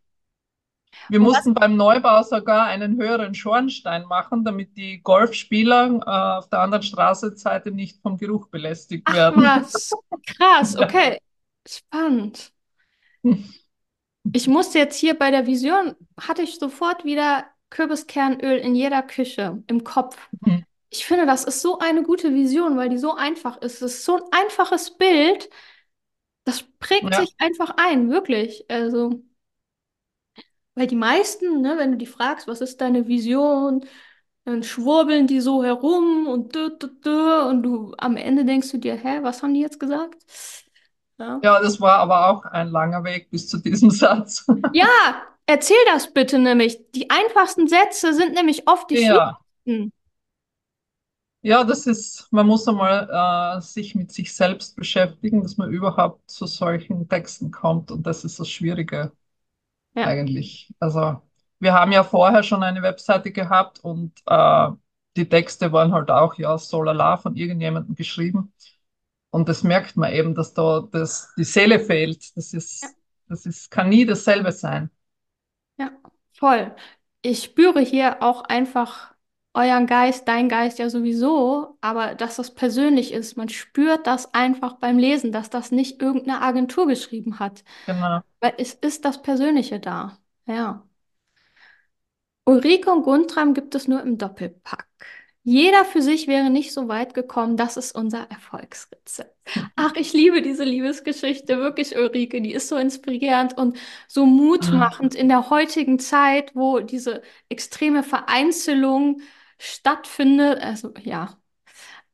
Wir 1.08 1.20
Und 1.20 1.32
was 1.32 1.42
mussten 1.42 1.52
beim 1.54 1.76
Neubau 1.76 2.22
sogar 2.22 2.64
einen 2.66 2.96
höheren 2.98 3.34
Schornstein 3.34 4.04
machen, 4.06 4.44
damit 4.44 4.76
die 4.76 5.02
Golfspieler 5.02 6.00
äh, 6.06 6.38
auf 6.38 6.48
der 6.48 6.60
anderen 6.60 6.82
Straßenseite 6.82 7.70
nicht 7.70 8.00
vom 8.02 8.16
Geruch 8.18 8.48
belästigt 8.48 9.04
Ach 9.04 9.12
werden. 9.12 9.52
krass, 10.26 10.76
Ja. 10.76 10.76
okay, 10.76 11.18
spannend. 11.66 12.52
Ich 14.32 14.46
musste 14.48 14.78
jetzt 14.78 14.96
hier 14.98 15.18
bei 15.18 15.30
der 15.30 15.46
Vision, 15.46 15.94
hatte 16.20 16.42
ich 16.42 16.58
sofort 16.58 17.04
wieder 17.04 17.46
Kürbiskernöl 17.70 18.58
in 18.58 18.74
jeder 18.74 19.02
Küche 19.02 19.62
im 19.66 19.84
Kopf. 19.84 20.28
Ich 20.90 21.06
finde, 21.06 21.26
das 21.26 21.44
ist 21.44 21.62
so 21.62 21.78
eine 21.80 22.02
gute 22.04 22.34
Vision, 22.34 22.76
weil 22.78 22.88
die 22.90 22.98
so 22.98 23.14
einfach 23.14 23.58
ist. 23.58 23.82
Es 23.82 23.94
ist 23.96 24.04
so 24.04 24.16
ein 24.16 24.22
einfaches 24.32 24.96
Bild, 24.98 25.50
das 26.44 26.64
prägt 26.80 27.14
Ja, 27.14 27.16
sich 27.16 27.34
einfach 27.38 27.74
ein, 27.78 28.10
wirklich. 28.10 28.66
Also, 28.70 29.22
weil 30.74 30.86
die 30.86 30.96
meisten, 30.96 31.60
ne, 31.62 31.76
wenn 31.78 31.92
du 31.92 31.98
die 31.98 32.06
fragst, 32.06 32.46
was 32.48 32.60
ist 32.60 32.80
deine 32.80 33.08
Vision, 33.08 33.84
dann 34.44 34.62
schwurbeln 34.62 35.26
die 35.26 35.40
so 35.40 35.64
herum 35.64 36.26
und 36.28 36.54
dö, 36.54 36.70
dö, 36.78 36.88
dö, 37.04 37.42
und 37.48 37.62
du 37.62 37.94
am 37.98 38.16
Ende 38.16 38.44
denkst 38.44 38.70
du 38.70 38.78
dir, 38.78 38.96
hä, 38.96 39.20
was 39.22 39.42
haben 39.42 39.54
die 39.54 39.60
jetzt 39.60 39.80
gesagt? 39.80 40.16
Ja. 41.18 41.42
ja, 41.42 41.60
das 41.60 41.80
war 41.80 41.98
aber 41.98 42.28
auch 42.28 42.44
ein 42.46 42.68
langer 42.70 43.04
Weg 43.04 43.30
bis 43.30 43.48
zu 43.48 43.58
diesem 43.58 43.90
Satz. 43.92 44.44
Ja, 44.70 45.37
erzähl 45.48 45.76
das 45.86 46.12
bitte 46.14 46.38
nämlich. 46.38 46.78
Die 46.94 47.10
einfachsten 47.10 47.68
Sätze 47.68 48.14
sind 48.14 48.34
nämlich 48.34 48.68
oft 48.68 48.90
die 48.90 48.96
Ja, 48.96 49.40
schwierigsten. 49.66 49.92
ja, 51.42 51.64
das 51.64 51.86
ist, 51.86 52.28
man 52.32 52.46
muss 52.46 52.66
einmal 52.68 53.08
äh, 53.58 53.60
sich 53.60 53.94
mit 53.94 54.12
sich 54.12 54.34
selbst 54.34 54.76
beschäftigen, 54.76 55.42
dass 55.42 55.56
man 55.56 55.70
überhaupt 55.70 56.30
zu 56.30 56.46
solchen 56.46 57.08
Texten 57.08 57.50
kommt. 57.50 57.90
Und 57.90 58.06
das 58.06 58.24
ist 58.24 58.40
das 58.40 58.50
Schwierige 58.50 59.12
Ja, 59.94 60.14
eigentlich. 60.14 60.74
Also, 60.80 61.22
wir 61.60 61.74
haben 61.74 61.92
ja 61.92 62.04
vorher 62.04 62.42
schon 62.44 62.62
eine 62.64 62.82
Webseite 62.82 63.32
gehabt 63.32 63.80
und 63.84 64.20
äh, 64.26 64.70
die 65.16 65.28
Texte 65.28 65.72
waren 65.72 65.92
halt 65.94 66.10
auch, 66.10 66.36
ja, 66.36 66.58
so 66.58 66.82
lala 66.82 67.16
von 67.18 67.36
irgendjemandem 67.36 67.94
geschrieben. 67.96 68.52
Und 69.30 69.48
das 69.48 69.62
merkt 69.64 69.96
man 69.96 70.12
eben, 70.12 70.34
dass 70.34 70.54
da 70.54 70.82
das, 70.92 71.34
die 71.36 71.44
Seele 71.44 71.80
fehlt. 71.80 72.36
Das 72.36 72.54
ja, 72.82 72.88
ist, 72.92 72.96
das 73.28 73.46
ist, 73.46 73.70
kann 73.70 73.88
nie 73.90 74.06
dasselbe 74.06 74.52
sein. 74.52 74.90
Voll. 76.38 76.74
Ich 77.22 77.42
spüre 77.44 77.80
hier 77.80 78.22
auch 78.22 78.42
einfach 78.42 79.14
euren 79.54 79.86
Geist, 79.86 80.28
dein 80.28 80.48
Geist 80.48 80.78
ja 80.78 80.88
sowieso, 80.90 81.76
aber 81.80 82.14
dass 82.14 82.36
das 82.36 82.54
persönlich 82.54 83.12
ist. 83.12 83.36
Man 83.36 83.48
spürt 83.48 84.06
das 84.06 84.32
einfach 84.34 84.74
beim 84.74 84.98
Lesen, 84.98 85.32
dass 85.32 85.50
das 85.50 85.72
nicht 85.72 86.00
irgendeine 86.02 86.40
Agentur 86.42 86.86
geschrieben 86.86 87.38
hat, 87.40 87.64
Genau. 87.86 88.22
weil 88.40 88.54
es 88.58 88.74
ist 88.74 89.04
das 89.04 89.22
Persönliche 89.22 89.80
da. 89.80 90.18
Ja. 90.46 90.86
Ulrike 92.46 92.90
und 92.90 93.02
Guntram 93.04 93.54
gibt 93.54 93.74
es 93.76 93.86
nur 93.86 94.02
im 94.02 94.18
Doppelpack. 94.18 94.88
Jeder 95.44 95.84
für 95.84 96.02
sich 96.02 96.26
wäre 96.26 96.50
nicht 96.50 96.72
so 96.72 96.88
weit 96.88 97.14
gekommen. 97.14 97.56
Das 97.56 97.76
ist 97.76 97.92
unser 97.92 98.30
Erfolgsrezept. 98.30 99.34
Ach, 99.76 99.94
ich 99.96 100.12
liebe 100.12 100.42
diese 100.42 100.64
Liebesgeschichte, 100.64 101.58
wirklich, 101.58 101.96
Ulrike. 101.96 102.42
Die 102.42 102.52
ist 102.52 102.68
so 102.68 102.76
inspirierend 102.76 103.56
und 103.56 103.78
so 104.08 104.26
mutmachend 104.26 105.14
in 105.14 105.28
der 105.28 105.48
heutigen 105.48 105.98
Zeit, 105.98 106.54
wo 106.54 106.80
diese 106.80 107.22
extreme 107.48 108.02
Vereinzelung 108.02 109.22
stattfindet. 109.58 110.60
Also, 110.60 110.92
ja. 111.02 111.38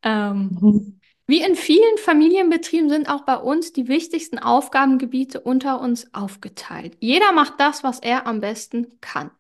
Ähm, 0.03 1.01
wie 1.27 1.43
in 1.43 1.57
vielen 1.57 1.99
Familienbetrieben 1.99 2.91
sind 2.91 3.09
auch 3.09 3.23
bei 3.23 3.37
uns 3.37 3.73
die 3.73 3.89
wichtigsten 3.89 4.39
Aufgabengebiete 4.39 5.41
unter 5.41 5.81
uns 5.81 6.13
aufgeteilt. 6.15 6.97
Jeder 7.01 7.33
macht 7.33 7.59
das, 7.59 7.83
was 7.83 7.99
er 7.99 8.27
am 8.27 8.41
besten 8.41 9.01
kann. 9.01 9.31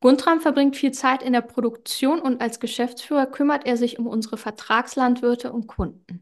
Guntram 0.00 0.40
verbringt 0.40 0.76
viel 0.76 0.92
Zeit 0.92 1.22
in 1.22 1.32
der 1.32 1.40
Produktion 1.40 2.20
und 2.20 2.40
als 2.40 2.60
Geschäftsführer 2.60 3.26
kümmert 3.26 3.66
er 3.66 3.76
sich 3.76 3.98
um 3.98 4.06
unsere 4.06 4.36
Vertragslandwirte 4.36 5.52
und 5.52 5.66
Kunden. 5.66 6.20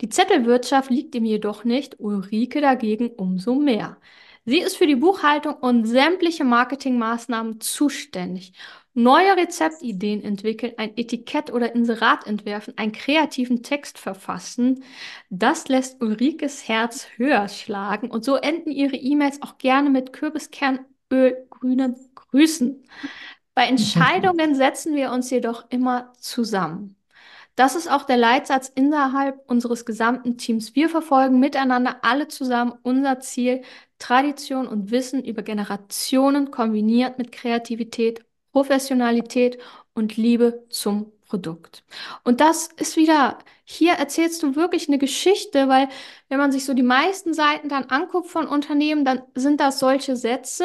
Die 0.00 0.08
Zettelwirtschaft 0.08 0.90
liegt 0.90 1.14
ihm 1.14 1.24
jedoch 1.24 1.64
nicht, 1.64 2.00
Ulrike 2.00 2.60
dagegen 2.60 3.10
umso 3.10 3.54
mehr. 3.54 3.96
Sie 4.46 4.58
ist 4.58 4.76
für 4.76 4.86
die 4.86 4.96
Buchhaltung 4.96 5.54
und 5.54 5.86
sämtliche 5.86 6.44
Marketingmaßnahmen 6.44 7.60
zuständig. 7.60 8.52
Neue 8.92 9.36
Rezeptideen 9.36 10.22
entwickeln, 10.22 10.74
ein 10.76 10.96
Etikett 10.96 11.50
oder 11.50 11.74
Inserat 11.74 12.26
entwerfen, 12.26 12.74
einen 12.76 12.92
kreativen 12.92 13.62
Text 13.62 13.98
verfassen. 13.98 14.84
Das 15.30 15.68
lässt 15.68 16.02
Ulrikes 16.02 16.68
Herz 16.68 17.08
höher 17.16 17.48
schlagen 17.48 18.10
und 18.10 18.24
so 18.24 18.36
enden 18.36 18.70
ihre 18.70 18.96
E-Mails 18.96 19.40
auch 19.42 19.56
gerne 19.58 19.88
mit 19.90 20.12
Kürbiskernöl 20.12 21.48
grünen 21.50 21.96
Grüßen. 22.34 22.82
Bei 23.54 23.66
Entscheidungen 23.68 24.56
setzen 24.56 24.96
wir 24.96 25.12
uns 25.12 25.30
jedoch 25.30 25.66
immer 25.70 26.12
zusammen. 26.18 26.96
Das 27.54 27.76
ist 27.76 27.88
auch 27.88 28.02
der 28.02 28.16
Leitsatz 28.16 28.72
innerhalb 28.74 29.48
unseres 29.48 29.84
gesamten 29.84 30.36
Teams. 30.36 30.74
Wir 30.74 30.88
verfolgen 30.88 31.38
miteinander 31.38 31.98
alle 32.02 32.26
zusammen 32.26 32.72
unser 32.82 33.20
Ziel, 33.20 33.62
Tradition 34.00 34.66
und 34.66 34.90
Wissen 34.90 35.24
über 35.24 35.42
Generationen 35.42 36.50
kombiniert 36.50 37.18
mit 37.18 37.30
Kreativität, 37.30 38.24
Professionalität 38.50 39.58
und 39.94 40.16
Liebe 40.16 40.64
zum 40.70 41.12
Produkt. 41.28 41.84
Und 42.24 42.40
das 42.40 42.66
ist 42.76 42.96
wieder, 42.96 43.38
hier 43.64 43.92
erzählst 43.92 44.42
du 44.42 44.56
wirklich 44.56 44.88
eine 44.88 44.98
Geschichte, 44.98 45.68
weil 45.68 45.88
wenn 46.28 46.38
man 46.38 46.50
sich 46.50 46.64
so 46.64 46.74
die 46.74 46.82
meisten 46.82 47.32
Seiten 47.32 47.68
dann 47.68 47.84
anguckt 47.84 48.26
von 48.26 48.48
Unternehmen, 48.48 49.04
dann 49.04 49.22
sind 49.36 49.60
das 49.60 49.78
solche 49.78 50.16
Sätze. 50.16 50.64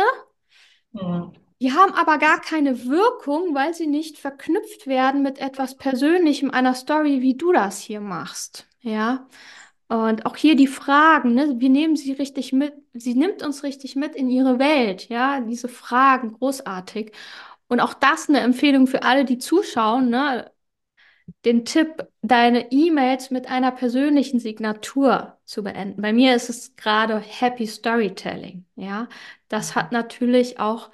Mhm. 0.94 1.34
Die 1.62 1.74
haben 1.74 1.94
aber 1.94 2.18
gar 2.18 2.40
keine 2.40 2.86
Wirkung, 2.86 3.54
weil 3.54 3.74
sie 3.74 3.88
nicht 3.88 4.18
verknüpft 4.18 4.88
werden 4.88 5.22
mit 5.22 5.40
etwas 5.40 5.76
Persönlichem, 5.76 6.52
einer 6.52 6.74
Story, 6.74 7.22
wie 7.22 7.36
du 7.36 7.52
das 7.52 7.82
hier 7.82 8.00
machst. 8.00 8.68
Ja. 8.82 9.28
Und 9.90 10.26
auch 10.26 10.38
hier 10.38 10.56
die 10.56 10.68
Fragen, 10.68 11.34
ne? 11.34 11.56
Wir 11.58 11.70
nehmen 11.70 11.96
sie 11.96 12.14
richtig 12.14 12.54
mit, 12.54 12.74
sie 12.94 13.16
nimmt 13.16 13.44
uns 13.44 13.64
richtig 13.64 13.96
mit 13.96 14.16
in 14.16 14.30
ihre 14.30 14.60
Welt, 14.60 15.10
ja, 15.10 15.42
diese 15.42 15.68
Fragen, 15.68 16.34
großartig. 16.34 17.12
Und 17.68 17.80
auch 17.82 17.94
das 17.96 18.30
eine 18.30 18.40
Empfehlung 18.42 18.88
für 18.88 19.04
alle, 19.04 19.26
die 19.26 19.40
zuschauen, 19.40 20.10
ne? 20.10 20.52
Den 21.46 21.66
Tipp, 21.66 22.08
deine 22.22 22.72
E-Mails 22.72 23.32
mit 23.32 23.50
einer 23.50 23.72
persönlichen 23.72 24.40
Signatur 24.40 25.38
zu 25.46 25.64
beenden. 25.64 26.02
Bei 26.02 26.14
mir 26.14 26.36
ist 26.36 26.50
es 26.50 26.76
gerade 26.76 27.20
Happy 27.20 27.68
Storytelling, 27.68 28.66
ja. 28.76 29.08
Das 29.48 29.76
hat 29.76 29.92
natürlich 29.92 30.60
auch 30.60 30.92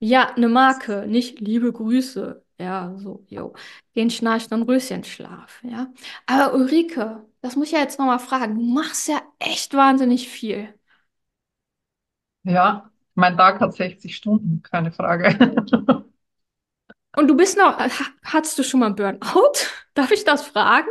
ja, 0.00 0.34
eine 0.34 0.48
Marke, 0.48 1.06
nicht 1.06 1.40
liebe 1.40 1.72
Grüße. 1.72 2.44
Ja, 2.58 2.94
so, 2.98 3.24
jo. 3.28 3.54
Den 3.96 4.10
Schnarcht 4.10 4.52
und 4.52 4.62
Röschenschlaf, 4.64 5.60
ja. 5.64 5.92
Aber 6.26 6.54
Ulrike, 6.54 7.26
das 7.42 7.56
muss 7.56 7.68
ich 7.68 7.72
ja 7.74 7.80
jetzt 7.80 7.98
nochmal 7.98 8.18
fragen. 8.20 8.56
Du 8.56 8.62
machst 8.62 9.08
ja 9.08 9.22
echt 9.38 9.74
wahnsinnig 9.74 10.28
viel. 10.28 10.74
Ja, 12.44 12.90
mein 13.14 13.36
Tag 13.36 13.60
hat 13.60 13.72
60 13.74 14.16
Stunden, 14.16 14.62
keine 14.62 14.92
Frage. 14.92 15.28
Und 17.16 17.28
du 17.28 17.36
bist 17.36 17.56
noch, 17.58 17.78
ha- 17.78 17.90
hattest 18.24 18.58
du 18.58 18.62
schon 18.64 18.80
mal 18.80 18.92
Burnout? 18.92 19.52
Darf 19.94 20.10
ich 20.10 20.24
das 20.24 20.46
fragen? 20.46 20.88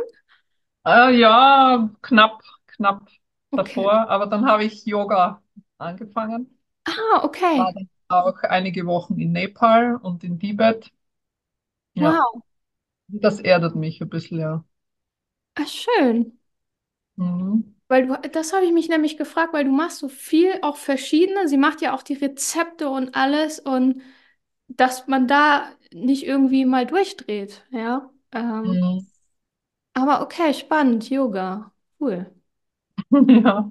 Äh, 0.86 1.18
ja, 1.18 1.90
knapp, 2.02 2.42
knapp 2.66 3.08
Okay. 3.52 3.90
davor, 3.90 4.08
aber 4.08 4.26
dann 4.26 4.46
habe 4.46 4.64
ich 4.64 4.84
Yoga 4.86 5.42
angefangen. 5.78 6.58
Ah, 6.86 7.20
War 7.54 7.72
okay. 7.72 7.74
dann 7.74 7.88
auch 8.10 8.42
einige 8.42 8.86
Wochen 8.86 9.18
in 9.18 9.32
Nepal 9.32 9.96
und 9.96 10.24
in 10.24 10.38
Tibet. 10.40 10.92
Ja, 11.94 12.20
Wow. 12.20 12.42
das 13.08 13.40
erdet 13.40 13.76
mich 13.76 14.00
ein 14.02 14.08
bisschen, 14.10 14.40
ja. 14.40 14.64
Ah, 15.56 15.64
schön. 15.66 16.40
Mhm. 17.16 17.74
Weil 17.88 18.06
du, 18.06 18.14
das 18.30 18.52
habe 18.52 18.64
ich 18.66 18.72
mich 18.72 18.88
nämlich 18.88 19.16
gefragt, 19.16 19.52
weil 19.52 19.64
du 19.64 19.72
machst 19.72 19.98
so 19.98 20.08
viel, 20.08 20.52
auch 20.62 20.76
verschiedene. 20.76 21.48
Sie 21.48 21.56
macht 21.56 21.80
ja 21.82 21.92
auch 21.94 22.02
die 22.02 22.14
Rezepte 22.14 22.88
und 22.88 23.14
alles 23.16 23.58
und 23.58 24.00
dass 24.68 25.06
man 25.08 25.26
da 25.28 25.68
nicht 25.92 26.24
irgendwie 26.26 26.64
mal 26.66 26.86
durchdreht, 26.86 27.64
ja. 27.70 28.10
Ähm, 28.32 28.80
Mhm. 28.80 29.10
aber 29.94 30.22
okay, 30.22 30.52
spannend, 30.54 31.10
Yoga. 31.10 31.72
Cool. 32.00 32.26
Ja. 33.44 33.70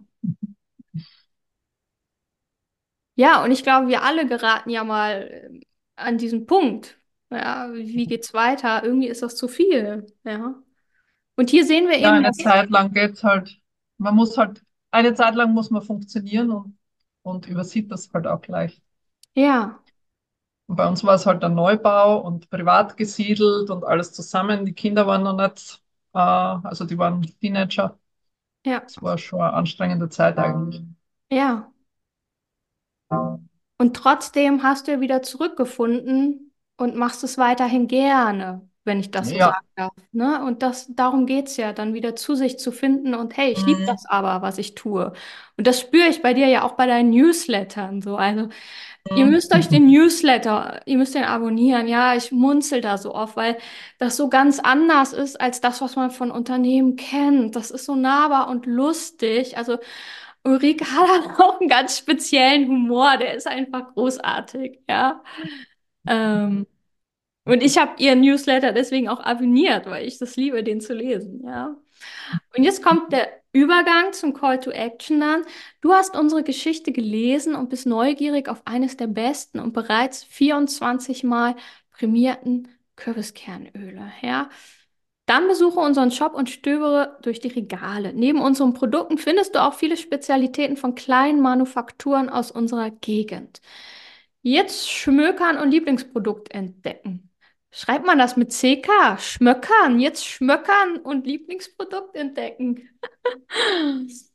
Ja, 3.20 3.44
und 3.44 3.52
ich 3.52 3.64
glaube, 3.64 3.88
wir 3.90 4.04
alle 4.04 4.26
geraten 4.28 4.70
ja 4.70 4.84
mal 4.84 5.30
ähm, 5.50 5.62
an 5.96 6.18
diesen 6.18 6.46
Punkt. 6.46 7.00
Ja, 7.30 7.72
wie 7.74 8.08
geht's 8.08 8.34
weiter? 8.34 8.84
Irgendwie 8.84 9.08
ist 9.08 9.22
das 9.22 9.36
zu 9.36 9.48
viel. 9.48 10.06
Ja. 10.24 10.56
Und 11.38 11.50
hier 11.50 11.66
sehen 11.66 11.88
wir 11.90 11.98
Ja, 12.02 12.12
eben 12.12 12.24
eine. 12.26 12.32
Zeit 12.34 12.70
lang 12.70 12.94
geht's 12.94 13.24
halt, 13.24 13.62
man 13.98 14.16
muss 14.16 14.38
halt, 14.38 14.64
eine 14.92 15.14
Zeit 15.14 15.36
lang 15.36 15.54
muss 15.54 15.70
man 15.70 15.82
funktionieren 15.82 16.52
und, 16.52 16.78
und 17.24 17.48
übersieht 17.48 17.92
das 17.92 18.12
halt 18.14 18.28
auch 18.28 18.46
leicht. 18.48 18.82
Ja, 19.36 19.82
Und 20.68 20.76
bei 20.78 20.88
uns 20.88 21.04
war 21.04 21.16
es 21.16 21.26
halt 21.26 21.44
ein 21.44 21.56
Neubau 21.56 22.20
und 22.20 22.50
privat 22.50 22.96
gesiedelt 22.98 23.70
und 23.70 23.84
alles 23.86 24.14
zusammen. 24.14 24.66
Die 24.66 24.74
Kinder 24.74 25.08
waren 25.08 25.24
noch 25.24 25.36
nicht, 25.36 25.82
äh, 26.14 26.20
also 26.20 26.86
die 26.86 26.98
waren 26.98 27.22
Teenager. 27.40 28.00
ja, 28.64 28.88
Es 28.88 29.02
war 29.02 29.18
schon 29.20 29.42
eine 29.42 29.54
anstrengende 29.54 30.10
Zeit 30.10 30.38
eigentlich. 30.40 30.84
ja. 31.30 31.72
Und 33.78 33.96
trotzdem 33.96 34.64
hast 34.64 34.88
du 34.88 34.92
ja 34.92 35.02
wieder 35.02 35.22
zurückgefunden 35.22 36.54
und 36.78 36.96
machst 36.96 37.24
es 37.24 37.38
weiterhin 37.38 37.88
gerne, 37.88 38.70
wenn 38.84 39.00
ich 39.00 39.12
das 39.12 39.30
so 39.30 39.40
sagen 39.40 39.56
Ja. 39.56 39.62
darf. 39.76 39.92
Ne? 40.12 40.44
Und 40.46 40.62
das, 40.64 40.88
darum 40.96 41.26
geht's 41.26 41.56
ja, 41.58 41.72
dann 41.74 41.94
wieder 41.94 42.16
zu 42.16 42.36
sich 42.36 42.60
zu 42.60 42.72
finden 42.72 43.14
und 43.16 43.38
hey, 43.38 43.52
ich 43.52 43.66
liebe 43.66 43.82
Mhm. 43.82 43.86
das 43.86 44.06
aber, 44.08 44.42
was 44.42 44.58
ich 44.58 44.76
tue. 44.76 45.14
Und 45.58 45.68
das 45.68 45.80
spüre 45.80 46.08
ich 46.10 46.22
bei 46.22 46.34
dir 46.34 46.48
ja 46.48 46.64
auch 46.64 46.74
bei 46.74 46.88
deinen 46.88 47.10
Newslettern 47.12 48.02
so. 48.02 48.18
Also 48.18 48.50
Ihr 49.16 49.26
Mhm. 49.26 49.32
müsst 49.32 49.54
euch 49.56 49.68
den 49.70 49.88
Newsletter, 49.88 50.82
ihr 50.86 50.98
müsst 50.98 51.16
den 51.16 51.24
abonnieren. 51.26 51.88
Ja, 51.88 52.16
ich 52.16 52.32
munzel 52.32 52.80
da 52.82 52.98
so 52.98 53.14
oft, 53.16 53.36
weil 53.36 53.58
das 53.98 54.16
so 54.18 54.30
ganz 54.30 54.60
anders 54.60 55.14
ist 55.14 55.42
als 55.42 55.62
das, 55.62 55.82
was 55.82 55.96
man 55.96 56.12
von 56.12 56.32
Unternehmen 56.32 56.96
kennt. 56.96 57.56
Das 57.56 57.72
ist 57.72 57.86
so 57.86 57.96
nahbar 57.96 58.48
und 58.50 58.66
lustig. 58.68 59.58
Also 59.58 59.80
Ulrike 60.44 60.86
hat 60.86 61.40
auch 61.40 61.60
einen 61.60 61.70
ganz 61.70 61.98
speziellen 61.98 62.68
Humor. 62.68 63.18
Der 63.18 63.36
ist 63.36 63.48
einfach 63.48 63.94
großartig. 63.94 64.80
Ja. 64.90 65.24
Ähm, 66.08 66.68
und 67.46 67.64
ich 67.64 67.78
habe 67.78 68.02
ihren 68.02 68.22
Newsletter 68.22 68.74
deswegen 68.74 69.10
auch 69.10 69.20
abonniert, 69.22 69.88
weil 69.88 70.06
ich 70.08 70.20
das 70.20 70.36
liebe, 70.36 70.64
den 70.64 70.82
zu 70.82 70.94
lesen. 70.94 71.44
Ja. 71.46 71.76
Und 72.56 72.64
jetzt 72.64 72.84
kommt 72.84 73.12
der 73.12 73.30
Übergang 73.52 74.14
zum 74.14 74.34
Call 74.34 74.60
to 74.60 74.70
Action 74.72 75.20
dann. 75.20 75.44
Du 75.82 75.94
hast 75.94 76.16
unsere 76.16 76.44
Geschichte 76.44 76.92
gelesen 76.92 77.56
und 77.56 77.70
bist 77.70 77.88
neugierig 77.88 78.48
auf 78.50 78.62
eines 78.66 78.98
der 78.98 79.08
besten 79.08 79.60
und 79.60 79.74
bereits 79.74 80.24
24 80.24 81.24
Mal 81.24 81.56
prämierten 81.92 82.68
Kürbiskernöle. 82.96 84.12
Ja? 84.22 84.50
Dann 85.30 85.48
besuche 85.48 85.80
unseren 85.80 86.12
Shop 86.12 86.34
und 86.34 86.50
stöbere 86.50 87.18
durch 87.22 87.40
die 87.40 87.50
Regale. 87.50 88.14
Neben 88.14 88.42
unseren 88.42 88.74
Produkten 88.74 89.20
findest 89.20 89.56
du 89.56 89.64
auch 89.64 89.76
viele 89.76 89.98
Spezialitäten 89.98 90.76
von 90.78 90.96
kleinen 90.96 91.42
Manufakturen 91.42 92.30
aus 92.30 92.52
unserer 92.52 92.90
Gegend. 92.92 93.62
Jetzt 94.42 94.90
schmökern 94.90 95.58
und 95.60 95.72
Lieblingsprodukt 95.72 96.52
entdecken. 96.52 97.30
Schreibt 97.72 98.08
man 98.08 98.18
das 98.18 98.38
mit 98.38 98.52
CK? 98.54 99.20
Schmöckern, 99.20 100.00
jetzt 100.00 100.26
schmöckern 100.26 100.98
und 100.98 101.28
Lieblingsprodukt 101.28 102.16
entdecken. 102.16 102.90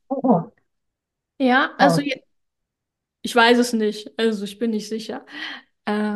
Oh, 0.09 0.53
Ja, 1.39 1.75
also 1.79 2.01
oh, 2.01 2.15
ich 3.23 3.35
weiß 3.35 3.59
es 3.59 3.73
nicht, 3.73 4.13
also 4.19 4.45
ich 4.45 4.59
bin 4.59 4.71
nicht 4.71 4.89
sicher. 4.89 5.25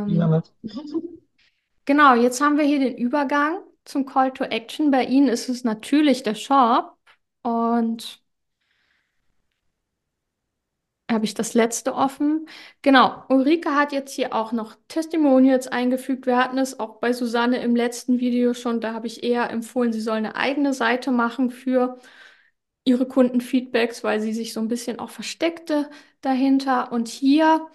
ja, 0.04 0.26
Ähm, 0.26 0.28
nicht. 0.28 0.52
genau, 1.84 2.14
jetzt 2.14 2.40
haben 2.40 2.56
wir 2.58 2.64
hier 2.64 2.78
den 2.80 2.96
Übergang 2.96 3.60
zum 3.88 4.06
Call 4.06 4.32
to 4.32 4.44
Action. 4.44 4.90
Bei 4.90 5.04
Ihnen 5.04 5.28
ist 5.28 5.48
es 5.48 5.64
natürlich 5.64 6.22
der 6.22 6.34
Shop 6.34 6.96
und 7.42 8.22
habe 11.10 11.24
ich 11.24 11.34
das 11.34 11.54
letzte 11.54 11.94
offen. 11.94 12.46
Genau, 12.82 13.24
Ulrike 13.28 13.74
hat 13.74 13.92
jetzt 13.92 14.14
hier 14.14 14.34
auch 14.34 14.52
noch 14.52 14.76
Testimonials 14.88 15.66
eingefügt. 15.66 16.26
Wir 16.26 16.36
hatten 16.36 16.58
es 16.58 16.78
auch 16.78 16.96
bei 17.00 17.12
Susanne 17.14 17.58
im 17.62 17.74
letzten 17.74 18.20
Video 18.20 18.52
schon. 18.54 18.80
Da 18.80 18.92
habe 18.92 19.06
ich 19.06 19.22
eher 19.22 19.50
empfohlen, 19.50 19.92
sie 19.92 20.02
soll 20.02 20.16
eine 20.18 20.36
eigene 20.36 20.74
Seite 20.74 21.10
machen 21.10 21.50
für 21.50 21.98
ihre 22.84 23.06
Kundenfeedbacks, 23.06 24.04
weil 24.04 24.20
sie 24.20 24.32
sich 24.34 24.52
so 24.52 24.60
ein 24.60 24.68
bisschen 24.68 24.98
auch 24.98 25.10
versteckte 25.10 25.90
dahinter. 26.20 26.92
Und 26.92 27.08
hier 27.08 27.66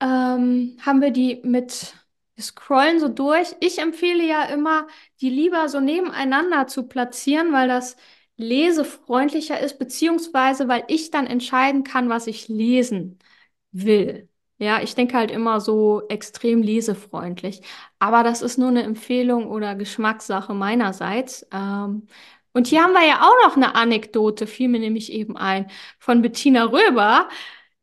ähm, 0.00 0.76
haben 0.80 1.00
wir 1.00 1.10
die 1.10 1.40
mit, 1.44 1.94
scrollen 2.40 3.00
so 3.00 3.08
durch. 3.08 3.54
Ich 3.60 3.78
empfehle 3.78 4.24
ja 4.24 4.44
immer, 4.44 4.86
die 5.20 5.30
lieber 5.30 5.68
so 5.68 5.80
nebeneinander 5.80 6.66
zu 6.66 6.88
platzieren, 6.88 7.52
weil 7.52 7.68
das 7.68 7.96
lesefreundlicher 8.36 9.60
ist, 9.60 9.78
beziehungsweise 9.78 10.68
weil 10.68 10.84
ich 10.88 11.10
dann 11.10 11.26
entscheiden 11.26 11.84
kann, 11.84 12.08
was 12.08 12.26
ich 12.26 12.48
lesen 12.48 13.18
will. 13.72 14.28
Ja, 14.58 14.82
ich 14.82 14.94
denke 14.94 15.16
halt 15.16 15.30
immer 15.30 15.60
so 15.60 16.02
extrem 16.08 16.62
lesefreundlich. 16.62 17.62
Aber 17.98 18.22
das 18.22 18.42
ist 18.42 18.58
nur 18.58 18.68
eine 18.68 18.82
Empfehlung 18.82 19.46
oder 19.50 19.74
Geschmackssache 19.74 20.52
meinerseits. 20.54 21.46
Ähm, 21.52 22.06
und 22.52 22.66
hier 22.66 22.82
haben 22.82 22.92
wir 22.92 23.06
ja 23.06 23.22
auch 23.22 23.46
noch 23.48 23.56
eine 23.56 23.74
Anekdote, 23.74 24.46
fiel 24.46 24.68
mir 24.68 24.80
nämlich 24.80 25.12
eben 25.12 25.36
ein, 25.36 25.70
von 25.98 26.20
Bettina 26.20 26.64
Röber. 26.64 27.28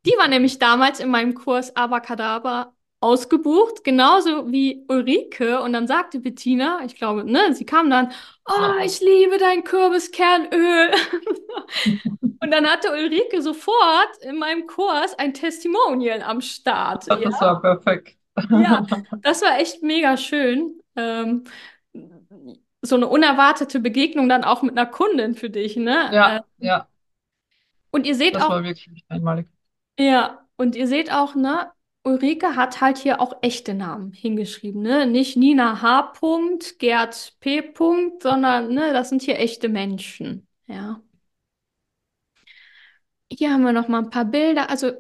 Die 0.06 0.12
war 0.20 0.28
nämlich 0.28 0.60
damals 0.60 1.00
in 1.00 1.10
meinem 1.10 1.34
Kurs 1.36 1.76
Abacadabra 1.76 2.74
ausgebucht, 3.00 3.84
genauso 3.84 4.52
wie 4.52 4.86
Ulrike. 4.90 5.62
Und 5.62 5.74
dann 5.74 5.88
sagte 5.88 6.20
Bettina, 6.20 6.80
ich 6.86 6.96
glaube, 6.96 7.24
ne, 7.24 7.54
sie 7.54 7.66
kam 7.66 7.90
dann, 7.90 8.12
oh, 8.46 8.84
ich 8.84 9.00
liebe 9.02 9.38
dein 9.38 9.64
Kürbiskernöl. 9.64 10.92
Und 12.40 12.52
dann 12.52 12.68
hatte 12.68 12.92
Ulrike 12.92 13.42
sofort 13.42 14.10
in 14.22 14.38
meinem 14.38 14.68
Kurs 14.68 15.18
ein 15.18 15.34
Testimonial 15.34 16.22
am 16.22 16.42
Start. 16.42 17.08
Ja, 17.08 17.16
Das 17.16 17.42
war 17.42 17.62
perfekt. 17.62 18.18
ja, 18.50 18.86
das 19.24 19.42
war 19.42 19.60
echt 19.60 19.82
mega 19.84 20.18
schön. 20.18 20.80
Ähm, 20.96 21.44
so 22.82 22.96
eine 22.96 23.08
unerwartete 23.08 23.80
Begegnung 23.80 24.30
dann 24.30 24.44
auch 24.44 24.62
mit 24.62 24.78
einer 24.78 24.86
Kundin 24.90 25.36
für 25.36 25.50
dich, 25.50 25.76
ne? 25.78 26.10
Äh, 26.12 26.16
Ja, 26.16 26.46
ja, 26.60 26.88
und 27.92 28.06
ihr 28.06 28.16
seht 28.16 28.36
das 28.36 28.44
auch, 28.44 28.50
war 28.50 28.64
wirklich 28.64 29.06
einmalig. 29.10 29.48
Ja, 30.00 30.48
und 30.58 30.76
ihr 30.76 30.88
seht 30.88 31.12
auch, 31.12 31.36
ne, 31.36 31.72
Ulrike 32.04 32.56
hat 32.56 32.80
halt 32.82 32.98
hier 32.98 33.20
auch 33.20 33.38
echte 33.42 33.74
Namen 33.74 34.14
hingeschrieben, 34.14 34.82
ne? 34.82 35.06
Nicht 35.06 35.36
Nina 35.38 35.82
H. 35.82 36.14
Gerd 36.80 37.38
P. 37.40 37.74
Sondern, 38.22 38.74
ne, 38.74 38.94
das 38.94 39.10
sind 39.10 39.22
hier 39.22 39.40
echte 39.40 39.70
Menschen. 39.70 40.48
Ja. 40.68 41.02
Hier 43.30 43.52
haben 43.52 43.64
wir 43.64 43.74
noch 43.74 43.90
mal 43.90 44.00
ein 44.00 44.10
paar 44.10 44.24
Bilder. 44.26 44.70
Also 44.70 44.92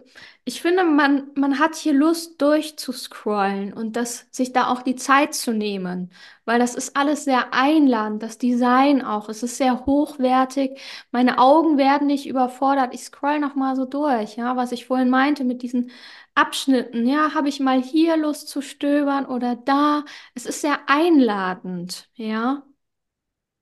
ich 0.44 0.62
finde, 0.62 0.84
man, 0.84 1.32
man 1.36 1.60
hat 1.60 1.76
hier 1.76 1.94
Lust 1.94 2.42
durchzuscrollen 2.42 3.72
und 3.74 3.96
das, 3.96 4.28
sich 4.32 4.52
da 4.54 4.68
auch 4.70 4.82
die 4.82 4.96
Zeit 4.96 5.34
zu 5.34 5.54
nehmen, 5.54 6.12
weil 6.46 6.60
das 6.60 6.76
ist 6.76 6.96
alles 6.98 7.24
sehr 7.24 7.54
einladend, 7.54 8.22
das 8.24 8.38
Design 8.38 9.02
auch. 9.02 9.30
Es 9.30 9.44
ist 9.44 9.58
sehr 9.58 9.86
hochwertig. 9.86 10.80
Meine 11.12 11.40
Augen 11.40 11.78
werden 11.78 12.08
nicht 12.08 12.28
überfordert. 12.28 12.94
Ich 12.94 13.04
scroll 13.06 13.40
noch 13.40 13.56
mal 13.56 13.76
so 13.78 13.86
durch, 13.86 14.36
ja, 14.36 14.56
was 14.58 14.72
ich 14.74 14.86
vorhin 14.88 15.10
meinte 15.10 15.44
mit 15.46 15.62
diesen 15.62 15.92
Abschnitten. 16.36 17.08
Ja, 17.08 17.34
habe 17.34 17.48
ich 17.50 17.60
mal 17.62 17.82
hier 17.82 18.18
Lust 18.18 18.50
zu 18.50 18.62
stöbern 18.62 19.26
oder 19.26 19.56
da. 19.56 20.04
Es 20.36 20.46
ist 20.46 20.62
sehr 20.62 20.80
einladend, 20.90 22.10
ja. 22.16 22.64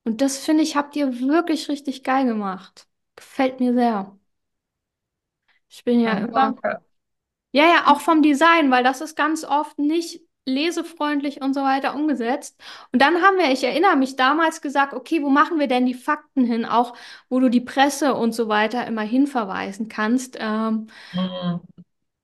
Und 0.04 0.20
das 0.22 0.38
finde 0.38 0.62
ich, 0.62 0.76
habt 0.76 0.96
ihr 0.96 1.20
wirklich 1.20 1.68
richtig 1.68 2.02
geil 2.04 2.24
gemacht. 2.26 2.88
Gefällt 3.16 3.60
mir 3.60 3.74
sehr. 3.74 4.15
Ich 5.76 5.84
bin 5.84 6.00
ja 6.00 6.14
immer, 6.18 6.54
danke. 6.56 6.80
ja, 7.52 7.64
ja, 7.66 7.86
auch 7.92 8.00
vom 8.00 8.22
Design, 8.22 8.70
weil 8.70 8.84
das 8.84 9.00
ist 9.00 9.16
ganz 9.16 9.44
oft 9.44 9.78
nicht 9.78 10.22
lesefreundlich 10.46 11.42
und 11.42 11.54
so 11.54 11.62
weiter 11.62 11.94
umgesetzt. 11.94 12.60
Und 12.92 13.02
dann 13.02 13.22
haben 13.22 13.36
wir, 13.38 13.50
ich 13.52 13.64
erinnere 13.64 13.96
mich 13.96 14.16
damals 14.16 14.60
gesagt, 14.62 14.94
okay, 14.94 15.22
wo 15.22 15.30
machen 15.30 15.58
wir 15.58 15.66
denn 15.68 15.86
die 15.86 15.94
Fakten 15.94 16.44
hin, 16.44 16.64
auch 16.64 16.94
wo 17.28 17.40
du 17.40 17.48
die 17.50 17.60
Presse 17.60 18.14
und 18.14 18.32
so 18.34 18.48
weiter 18.48 18.86
immer 18.86 19.02
hinverweisen 19.02 19.88
kannst. 19.88 20.36
Ähm, 20.40 20.88
Mhm. 21.12 21.66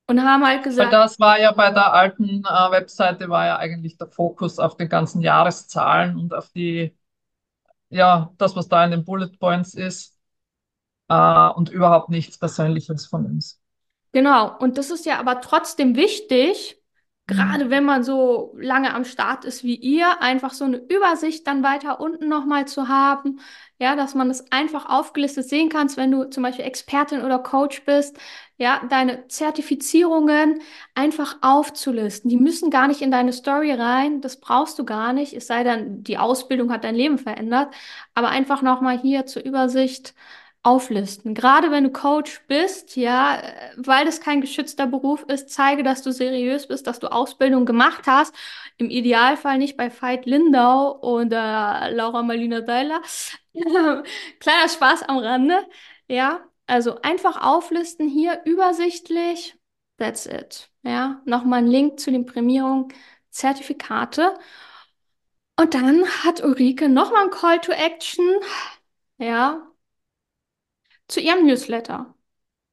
und 0.07 0.22
haben 0.22 0.46
halt 0.46 0.62
Weil 0.76 0.88
gesagt, 0.88 0.88
das 0.88 1.20
war 1.20 1.38
ja 1.38 1.53
bei 1.53 1.70
der 1.70 1.92
alten 1.92 2.40
äh, 2.44 2.70
Webseite 2.70 3.28
war 3.28 3.46
ja 3.46 3.57
eigentlich 3.59 3.96
der 3.98 4.09
Fokus 4.09 4.59
auf 4.59 4.76
den 4.76 4.88
ganzen 4.88 5.20
Jahreszahlen 5.22 6.16
und 6.16 6.32
auf 6.34 6.50
die, 6.53 6.96
ja, 7.90 8.32
das, 8.38 8.57
was 8.57 8.68
da 8.68 8.84
in 8.84 8.92
den 8.92 9.05
Bullet 9.05 9.30
Points 9.38 9.74
ist, 9.74 10.12
äh, 11.13 11.55
und 11.57 11.71
überhaupt 11.71 12.09
nichts 12.11 12.39
Persönliches 12.39 13.07
von 13.07 13.27
uns. 13.27 13.61
genau, 14.13 14.57
und 14.59 14.79
das 14.79 14.91
ist 14.91 15.07
ja 15.07 15.19
aber 15.19 15.41
trotzdem 15.41 15.97
wichtig, 15.97 16.79
Mhm. 17.29 17.57
gerade 17.57 17.71
wenn 17.71 17.85
man 17.85 18.03
so 18.03 18.53
lange 18.59 18.93
am 18.95 19.05
Start 19.05 19.45
ist 19.45 19.63
wie 19.65 19.77
ihr, 19.77 20.21
einfach 20.21 20.53
so 20.53 20.65
eine 20.65 20.77
Übersicht 20.79 21.47
dann 21.47 21.63
weiter 21.63 22.01
unten 22.01 22.29
nochmal 22.29 22.67
zu 22.67 22.89
haben. 22.89 23.41
Ja, 23.79 23.97
dass 23.97 24.15
man 24.15 24.29
es 24.31 24.51
einfach 24.53 24.87
aufgelistet 24.89 25.49
sehen 25.49 25.69
kannst, 25.69 25.97
wenn 25.97 26.11
du 26.11 26.25
zum 26.31 26.43
Beispiel 26.43 26.65
Expertin 26.65 27.23
oder 27.23 27.39
Coach 27.39 27.85
bist, 27.85 28.17
ja, 28.59 28.81
deine 28.91 29.27
Zertifizierungen 29.29 30.61
einfach 30.95 31.37
aufzulisten. 31.43 32.29
Die 32.31 32.37
müssen 32.37 32.71
gar 32.71 32.87
nicht 32.89 33.03
in 33.03 33.11
deine 33.11 33.33
Story 33.33 33.73
rein, 33.73 34.21
das 34.21 34.39
brauchst 34.41 34.79
du 34.79 34.85
gar 34.85 35.13
nicht, 35.13 35.33
es 35.33 35.47
sei 35.47 35.65
denn, 35.65 36.03
die 36.05 36.19
Ausbildung 36.19 36.71
hat 36.73 36.85
dein 36.85 36.95
Leben 36.95 37.19
verändert, 37.19 37.73
aber 38.15 38.29
einfach 38.29 38.63
nochmal 38.63 38.99
hier 39.01 39.27
zur 39.27 39.43
Übersicht 39.45 40.15
auflisten. 40.65 41.35
Gerade 41.35 41.71
wenn 41.73 41.85
du 41.85 41.91
Coach 41.91 42.41
bist, 42.47 42.97
ja, 42.97 43.43
weil 43.77 44.05
das 44.05 44.21
kein 44.21 44.41
geschützter 44.41 44.87
Beruf 44.87 45.25
ist, 45.29 45.51
zeige, 45.51 45.83
dass 45.83 46.03
du 46.03 46.13
seriös 46.13 46.69
bist, 46.69 46.87
dass 46.87 47.01
du 47.01 47.09
Ausbildung 47.11 47.67
gemacht 47.67 48.05
hast. 48.07 48.35
Im 48.79 48.89
Idealfall 48.91 49.59
nicht 49.59 49.77
bei 49.77 49.91
Veit 49.91 50.25
Lindau 50.27 51.01
oder 51.03 51.91
Laura 51.93 52.23
Marlina 52.23 52.61
Deiler. 52.61 53.03
Kleiner 54.41 54.69
Spaß 54.69 55.03
am 55.05 55.19
Rande. 55.19 55.67
Ja, 56.09 56.41
also 56.67 57.01
einfach 57.03 57.43
auflisten 57.43 58.09
hier 58.09 58.41
übersichtlich. 58.45 59.57
That's 59.99 60.27
it. 60.27 60.71
Ja, 60.85 61.23
nochmal 61.25 61.61
ein 61.61 61.67
Link 61.67 61.99
zu 62.01 62.11
den 62.11 62.25
Prämierungen, 62.27 62.89
Zertifikate. 63.31 64.35
Und 65.59 65.75
dann 65.75 66.05
hat 66.25 66.43
Ulrike 66.43 66.89
nochmal 66.89 67.25
ein 67.25 67.31
Call 67.31 67.61
to 67.61 67.73
Action. 67.73 68.25
Ja, 69.19 69.72
zu 71.13 71.21
ihrem 71.21 71.47
Newsletter. 71.47 72.15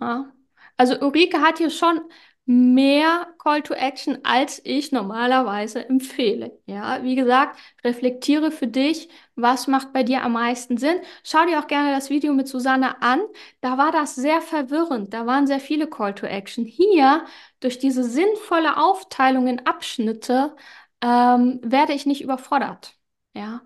Ja. 0.02 0.32
Also 0.78 1.00
Ulrike 1.00 1.42
hat 1.42 1.58
hier 1.60 1.70
schon 1.70 2.02
mehr 2.46 3.28
Call 3.38 3.62
to 3.62 3.76
Action, 3.76 4.20
als 4.24 4.60
ich 4.66 4.92
normalerweise 4.92 5.88
empfehle. 5.88 6.60
Ja, 6.66 7.04
wie 7.04 7.16
gesagt, 7.16 7.60
reflektiere 7.84 8.50
für 8.52 8.66
dich, 8.68 9.10
was 9.36 9.68
macht 9.68 9.94
bei 9.94 10.02
dir 10.04 10.24
am 10.24 10.32
meisten 10.34 10.78
Sinn. 10.78 11.00
Schau 11.24 11.46
dir 11.46 11.60
auch 11.60 11.68
gerne 11.68 11.94
das 11.94 12.10
Video 12.10 12.34
mit 12.34 12.48
Susanne 12.48 13.02
an. 13.04 13.22
Da 13.62 13.78
war 13.78 13.92
das 13.92 14.16
sehr 14.16 14.42
verwirrend. 14.42 15.14
Da 15.14 15.28
waren 15.28 15.46
sehr 15.46 15.60
viele 15.60 15.88
Call 15.88 16.16
to 16.16 16.26
Action. 16.26 16.66
Hier, 16.66 17.26
durch 17.60 17.78
diese 17.78 18.04
sinnvolle 18.04 18.78
Aufteilung 18.78 19.46
in 19.48 19.66
Abschnitte, 19.68 20.56
ähm, 21.02 21.60
werde 21.64 21.94
ich 21.94 22.06
nicht 22.08 22.22
überfordert. 22.22 22.96
Ja. 23.36 23.62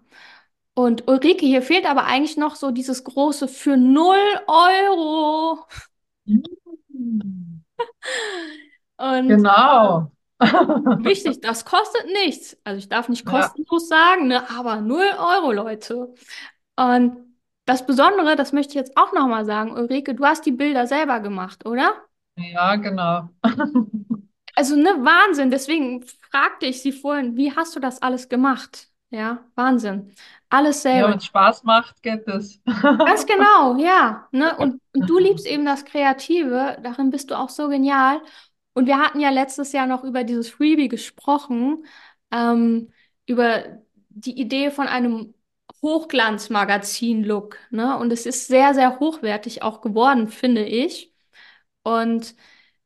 Und 0.75 1.07
Ulrike, 1.07 1.45
hier 1.45 1.61
fehlt 1.61 1.85
aber 1.85 2.05
eigentlich 2.05 2.37
noch 2.37 2.55
so 2.55 2.71
dieses 2.71 3.03
große 3.03 3.47
für 3.47 3.77
null 3.77 4.17
Euro. 4.47 5.59
Und 8.97 9.51
Genau. 9.51 10.11
wichtig, 10.95 11.41
das 11.41 11.65
kostet 11.65 12.05
nichts. 12.07 12.57
Also 12.63 12.79
ich 12.79 12.89
darf 12.89 13.09
nicht 13.09 13.25
Ja, 13.25 13.53
kostenlos 13.65 13.87
sagen, 13.87 14.27
ne, 14.27 14.49
aber 14.49 14.81
null 14.81 15.05
Euro, 15.17 15.51
Leute. 15.51 16.13
Und 16.77 17.17
das 17.65 17.85
Besondere, 17.85 18.35
das 18.35 18.53
möchte 18.53 18.71
ich 18.71 18.75
jetzt 18.75 18.97
auch 18.97 19.13
nochmal 19.13 19.45
sagen, 19.45 19.71
Ulrike, 19.73 20.15
du 20.15 20.25
hast 20.25 20.45
die 20.45 20.51
Bilder 20.51 20.87
selber 20.87 21.19
gemacht, 21.19 21.65
oder? 21.65 21.93
ja, 22.37 22.75
genau. 22.77 23.29
Also, 24.55 24.75
ne, 24.75 24.89
Wahnsinn. 25.03 25.49
Deswegen 25.51 26.03
fragte 26.31 26.65
ich 26.67 26.81
sie 26.81 26.91
vorhin, 26.91 27.35
wie 27.37 27.55
hast 27.55 27.75
du 27.75 27.79
das 27.79 28.01
alles 28.01 28.29
gemacht? 28.29 28.89
Ja, 29.09 29.45
Wahnsinn. 29.55 30.11
Alles 30.53 30.81
Ja, 30.91 31.07
selber. 31.07 31.09
wenn 31.09 31.17
es 31.17 31.25
Spaß 31.25 31.63
macht, 31.63 32.01
geht 32.03 32.27
es. 32.27 32.61
Ganz 33.05 33.25
genau, 33.25 33.77
ja. 33.77 34.27
Ne? 34.31 34.57
Und, 34.57 34.81
und 34.93 35.09
du 35.09 35.19
liebst 35.19 35.45
eben 35.45 35.65
das 35.65 35.83
Kreative, 35.85 36.77
darin 36.83 37.09
bist 37.09 37.31
du 37.31 37.37
auch 37.37 37.49
so 37.49 37.67
genial. 37.67 38.21
Und 38.73 38.87
wir 38.87 38.97
hatten 38.99 39.19
ja 39.19 39.29
letztes 39.29 39.71
Jahr 39.73 39.87
noch 39.87 40.03
über 40.03 40.23
dieses 40.23 40.49
Freebie 40.49 40.87
gesprochen, 40.87 41.85
ähm, 42.31 42.91
über 43.25 43.81
die 44.09 44.39
Idee 44.39 44.71
von 44.71 44.87
einem 44.87 45.33
Hochglanzmagazin-Look. 45.81 47.57
Ne? 47.71 47.97
Und 47.97 48.11
es 48.13 48.25
ist 48.25 48.47
sehr, 48.47 48.73
sehr 48.73 48.99
hochwertig 48.99 49.61
auch 49.63 49.81
geworden, 49.81 50.27
finde 50.29 50.63
ich. 50.65 51.13
Und 51.83 52.35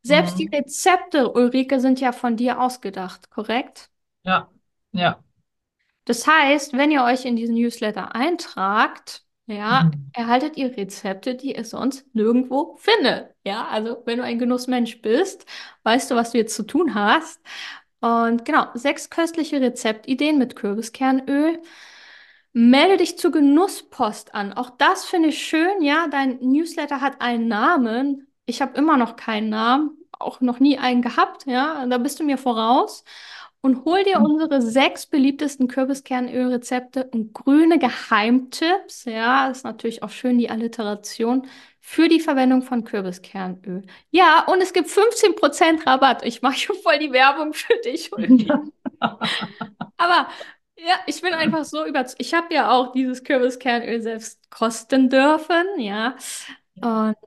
selbst 0.03 0.39
die 0.39 0.49
Mhm. 0.49 0.53
Rezepte, 0.53 1.31
Ulrike, 1.33 1.79
sind 1.79 1.99
ja 2.01 2.11
von 2.13 2.37
dir 2.37 2.61
ausgedacht, 2.61 3.29
korrekt? 3.31 3.91
Ja, 4.23 4.49
ja. 4.91 5.23
Das 6.07 6.25
heißt, 6.27 6.73
wenn 6.73 6.91
ihr 6.91 7.03
euch 7.03 7.25
in 7.25 7.35
diesen 7.35 7.55
Newsletter 7.55 8.15
eintragt, 8.15 9.23
ja, 9.47 9.85
Mhm. 9.85 10.09
erhaltet 10.13 10.57
ihr 10.57 10.75
Rezepte, 10.75 11.35
die 11.35 11.55
ihr 11.55 11.65
sonst 11.65 12.05
nirgendwo 12.13 12.75
findet. 12.77 13.33
Ja, 13.45 13.67
also 13.67 14.01
wenn 14.05 14.17
du 14.19 14.23
ein 14.23 14.39
Genussmensch 14.39 15.01
bist, 15.01 15.45
weißt 15.83 16.11
du, 16.11 16.15
was 16.15 16.31
du 16.31 16.37
jetzt 16.39 16.55
zu 16.55 16.63
tun 16.63 16.95
hast. 16.95 17.41
Und 18.01 18.45
genau, 18.45 18.67
sechs 18.75 19.09
köstliche 19.09 19.61
Rezeptideen 19.61 20.37
mit 20.37 20.55
Kürbiskernöl. 20.55 21.61
Melde 22.53 22.97
dich 22.97 23.17
zur 23.17 23.31
Genusspost 23.31 24.33
an. 24.33 24.53
Auch 24.53 24.71
das 24.71 25.05
finde 25.05 25.29
ich 25.29 25.45
schön, 25.45 25.81
ja. 25.81 26.07
Dein 26.09 26.39
Newsletter 26.41 27.01
hat 27.01 27.21
einen 27.21 27.47
Namen. 27.47 28.27
Ich 28.45 28.61
habe 28.61 28.77
immer 28.77 28.97
noch 28.97 29.15
keinen 29.15 29.49
Namen, 29.49 29.91
auch 30.11 30.41
noch 30.41 30.59
nie 30.59 30.77
einen 30.79 31.01
gehabt, 31.03 31.45
ja. 31.45 31.85
Da 31.87 31.97
bist 31.99 32.19
du 32.19 32.23
mir 32.23 32.37
voraus. 32.37 33.03
Und 33.61 33.85
hol 33.85 34.03
dir 34.03 34.21
unsere 34.21 34.61
sechs 34.61 35.07
beliebtesten 35.07 35.67
Kürbiskernölrezepte 35.67 37.05
und 37.05 37.33
grüne 37.33 37.79
Geheimtipps. 37.79 39.05
Ja, 39.05 39.49
ist 39.49 39.63
natürlich 39.63 40.03
auch 40.03 40.09
schön 40.09 40.37
die 40.37 40.49
Alliteration 40.49 41.47
für 41.79 42.07
die 42.07 42.19
Verwendung 42.19 42.61
von 42.61 42.83
Kürbiskernöl. 42.83 43.83
Ja, 44.11 44.45
und 44.45 44.61
es 44.61 44.73
gibt 44.73 44.89
15% 44.89 45.85
Rabatt. 45.85 46.23
Ich 46.23 46.41
mache 46.41 46.57
schon 46.57 46.75
voll 46.77 46.99
die 46.99 47.11
Werbung 47.11 47.53
für 47.53 47.73
dich. 47.83 48.11
Aber 49.97 50.27
ja, 50.77 50.95
ich 51.07 51.21
bin 51.21 51.33
einfach 51.33 51.65
so 51.65 51.85
überzeugt. 51.85 52.21
Ich 52.21 52.33
habe 52.33 52.53
ja 52.53 52.69
auch 52.71 52.91
dieses 52.91 53.23
Kürbiskernöl 53.23 54.01
selbst 54.01 54.49
kosten 54.51 55.09
dürfen, 55.09 55.79
ja. 55.79 56.15
Und 56.81 57.17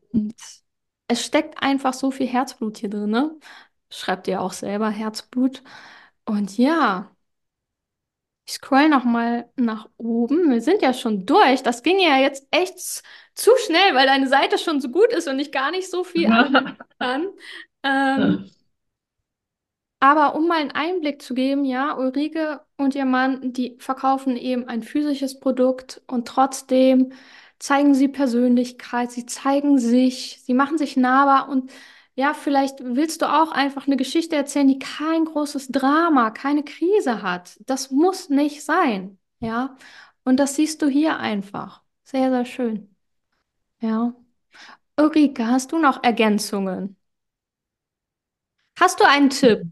es 1.09 1.24
steckt 1.24 1.62
einfach 1.62 1.93
so 1.93 2.11
viel 2.11 2.28
Herzblut 2.28 2.78
hier 2.78 2.91
drin, 2.91 3.11
ne? 3.11 3.37
Schreibt 3.91 4.28
ihr 4.28 4.41
auch 4.41 4.53
selber 4.53 4.91
Herzblut. 4.91 5.62
Und 6.31 6.57
ja, 6.59 7.14
ich 8.47 8.55
scroll 8.55 8.89
noch 8.89 9.05
mal 9.05 9.49
nach 9.57 9.89
oben. 9.97 10.51
Wir 10.51 10.61
sind 10.61 10.83
ja 10.83 10.93
schon 10.93 11.24
durch. 11.26 11.62
Das 11.62 11.83
ging 11.83 12.01
ja 12.01 12.18
jetzt 12.18 12.47
echt 12.51 13.03
zu 13.35 13.51
schnell, 13.66 13.95
weil 13.95 14.07
deine 14.07 14.28
Seite 14.28 14.59
schon 14.59 14.81
so 14.81 14.89
gut 14.91 15.12
ist 15.12 15.28
und 15.28 15.39
ich 15.39 15.53
gar 15.53 15.70
nicht 15.70 15.91
so 15.91 16.03
viel 16.05 16.28
anbieten 16.33 16.76
kann. 16.99 17.28
Ähm, 17.83 18.51
Aber 20.03 20.35
um 20.35 20.49
mal 20.49 20.59
einen 20.61 20.70
Einblick 20.70 21.20
zu 21.20 21.35
geben, 21.35 21.64
ja, 21.64 21.95
Ulrike 21.97 22.61
und 22.78 22.95
ihr 22.95 23.05
Mann, 23.05 23.53
die 23.53 23.76
verkaufen 23.81 24.37
eben 24.37 24.66
ein 24.66 24.83
physisches 24.83 25.39
Produkt 25.41 26.01
und 26.07 26.26
trotzdem 26.26 27.12
zeigen 27.59 27.95
sie 27.95 28.09
Persönlichkeit, 28.09 29.11
sie 29.12 29.26
zeigen 29.26 29.78
sich, 29.78 30.41
sie 30.43 30.55
machen 30.55 30.78
sich 30.78 30.97
nahbar 30.97 31.49
und 31.51 31.70
ja, 32.21 32.35
vielleicht 32.35 32.81
willst 32.85 33.23
du 33.23 33.27
auch 33.27 33.51
einfach 33.51 33.87
eine 33.87 33.97
Geschichte 33.97 34.37
erzählen, 34.37 34.68
die 34.68 34.79
kein 34.79 35.25
großes 35.25 35.68
Drama, 35.68 36.31
keine 36.31 36.62
Krise 36.62 37.23
hat. 37.23 37.57
Das 37.66 37.91
muss 37.91 38.29
nicht 38.29 38.62
sein, 38.62 39.18
ja. 39.41 39.75
Und 40.23 40.37
das 40.39 40.55
siehst 40.55 40.83
du 40.83 40.89
hier 40.89 41.18
einfach. 41.18 41.83
Sehr, 42.05 42.29
sehr 42.31 42.45
schön, 42.45 42.95
ja. 43.81 44.14
Ulrike, 44.99 45.47
hast 45.47 45.73
du 45.73 45.79
noch 45.79 46.03
Ergänzungen? 46.05 46.97
Hast 48.79 49.01
du 49.01 49.05
einen 49.09 49.31
Tipp 49.31 49.62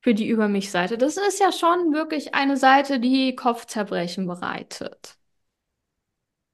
für 0.00 0.14
die 0.14 0.28
Über 0.28 0.48
mich-Seite? 0.48 0.96
Das 0.96 1.18
ist 1.18 1.40
ja 1.40 1.52
schon 1.52 1.92
wirklich 1.92 2.34
eine 2.34 2.56
Seite, 2.56 3.00
die 3.00 3.36
Kopfzerbrechen 3.36 4.26
bereitet. 4.26 5.18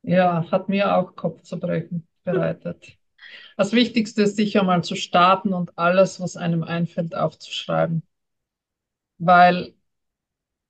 Ja, 0.02 0.48
hat 0.50 0.68
mir 0.68 0.96
auch 0.96 1.16
Kopfzerbrechen 1.16 2.06
bereitet. 2.24 2.98
Das 3.56 3.72
Wichtigste 3.72 4.22
ist 4.22 4.36
sicher 4.36 4.62
mal 4.64 4.82
zu 4.84 4.96
starten 4.96 5.52
und 5.54 5.76
alles, 5.78 6.20
was 6.20 6.36
einem 6.36 6.62
einfällt, 6.64 7.14
aufzuschreiben. 7.14 8.02
Weil 9.18 9.74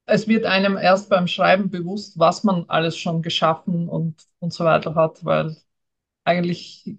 es 0.06 0.28
wird 0.28 0.44
einem 0.44 0.76
erst 0.76 1.08
beim 1.10 1.26
Schreiben 1.26 1.70
bewusst, 1.70 2.18
was 2.18 2.44
man 2.44 2.64
alles 2.68 2.96
schon 2.98 3.22
geschaffen 3.22 3.88
und, 3.88 4.26
und 4.38 4.52
so 4.52 4.64
weiter 4.64 4.94
hat, 4.94 5.24
weil 5.24 5.56
eigentlich 6.24 6.98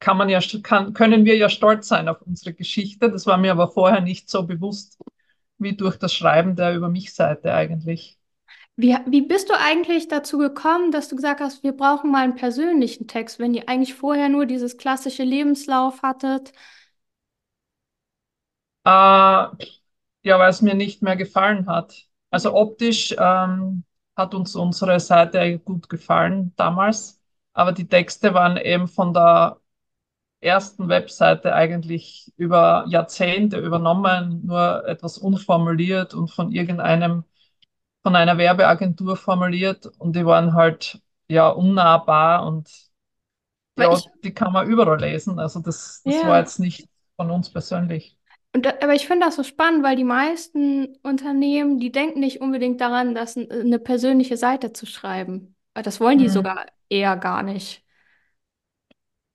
kann 0.00 0.18
man 0.18 0.30
ja, 0.30 0.40
kann, 0.64 0.94
können 0.94 1.24
wir 1.26 1.36
ja 1.36 1.50
stolz 1.50 1.88
sein 1.88 2.08
auf 2.08 2.22
unsere 2.22 2.54
Geschichte. 2.54 3.10
Das 3.10 3.26
war 3.26 3.38
mir 3.38 3.52
aber 3.52 3.70
vorher 3.70 4.02
nicht 4.02 4.30
so 4.30 4.44
bewusst 4.46 4.98
wie 5.58 5.76
durch 5.76 5.98
das 5.98 6.14
Schreiben 6.14 6.56
der 6.56 6.74
Über 6.76 6.90
mich-Seite 6.90 7.54
eigentlich. 7.54 8.20
Wie, 8.76 8.96
wie 9.06 9.22
bist 9.22 9.48
du 9.50 9.54
eigentlich 9.58 10.08
dazu 10.08 10.36
gekommen, 10.38 10.90
dass 10.92 11.08
du 11.08 11.16
gesagt 11.16 11.40
hast, 11.40 11.62
wir 11.62 11.72
brauchen 11.72 12.10
mal 12.10 12.24
einen 12.24 12.34
persönlichen 12.34 13.06
Text, 13.06 13.38
wenn 13.38 13.54
ihr 13.54 13.68
eigentlich 13.68 13.94
vorher 13.94 14.28
nur 14.28 14.44
dieses 14.46 14.76
klassische 14.78 15.24
Lebenslauf 15.24 16.02
hattet? 16.02 16.52
Äh, 18.84 18.90
ja, 18.90 20.38
weil 20.38 20.50
es 20.50 20.62
mir 20.62 20.74
nicht 20.74 21.02
mehr 21.02 21.16
gefallen 21.16 21.66
hat. 21.68 22.08
Also 22.30 22.54
optisch 22.54 23.14
ähm, 23.18 23.84
hat 24.16 24.34
uns 24.34 24.56
unsere 24.56 25.00
Seite 25.00 25.58
gut 25.58 25.88
gefallen 25.88 26.52
damals, 26.56 27.20
aber 27.52 27.72
die 27.72 27.88
Texte 27.88 28.34
waren 28.34 28.56
eben 28.56 28.88
von 28.88 29.12
der 29.14 29.60
ersten 30.40 30.88
Webseite 30.88 31.54
eigentlich 31.54 32.32
über 32.36 32.86
Jahrzehnte 32.88 33.58
übernommen, 33.60 34.46
nur 34.46 34.86
etwas 34.88 35.18
unformuliert 35.18 36.14
und 36.14 36.30
von 36.30 36.52
irgendeinem, 36.52 37.24
von 38.02 38.16
einer 38.16 38.38
Werbeagentur 38.38 39.16
formuliert 39.16 39.86
und 39.98 40.16
die 40.16 40.26
waren 40.26 40.54
halt 40.54 41.00
ja 41.28 41.48
unnahbar 41.48 42.46
und 42.46 42.70
ja, 43.76 43.88
ich, 43.90 44.10
die 44.24 44.32
kann 44.34 44.52
man 44.52 44.68
überall 44.68 45.00
lesen. 45.00 45.38
Also 45.38 45.60
das, 45.60 46.02
das 46.04 46.24
war 46.24 46.38
ja. 46.38 46.38
jetzt 46.38 46.58
nicht 46.58 46.88
von 47.16 47.30
uns 47.30 47.50
persönlich. 47.50 48.16
Und 48.54 48.66
da, 48.66 48.74
aber 48.82 48.94
ich 48.94 49.06
finde 49.06 49.26
das 49.26 49.36
so 49.36 49.42
spannend, 49.44 49.82
weil 49.82 49.96
die 49.96 50.04
meisten 50.04 50.96
Unternehmen, 51.02 51.78
die 51.80 51.90
denken 51.90 52.20
nicht 52.20 52.40
unbedingt 52.40 52.80
daran, 52.80 53.14
das 53.14 53.36
eine 53.36 53.78
persönliche 53.78 54.36
Seite 54.36 54.72
zu 54.72 54.84
schreiben. 54.86 55.56
Das 55.74 56.00
wollen 56.00 56.18
die 56.18 56.28
Mhm. 56.28 56.28
sogar 56.28 56.66
eher 56.90 57.16
gar 57.16 57.42
nicht. 57.42 57.82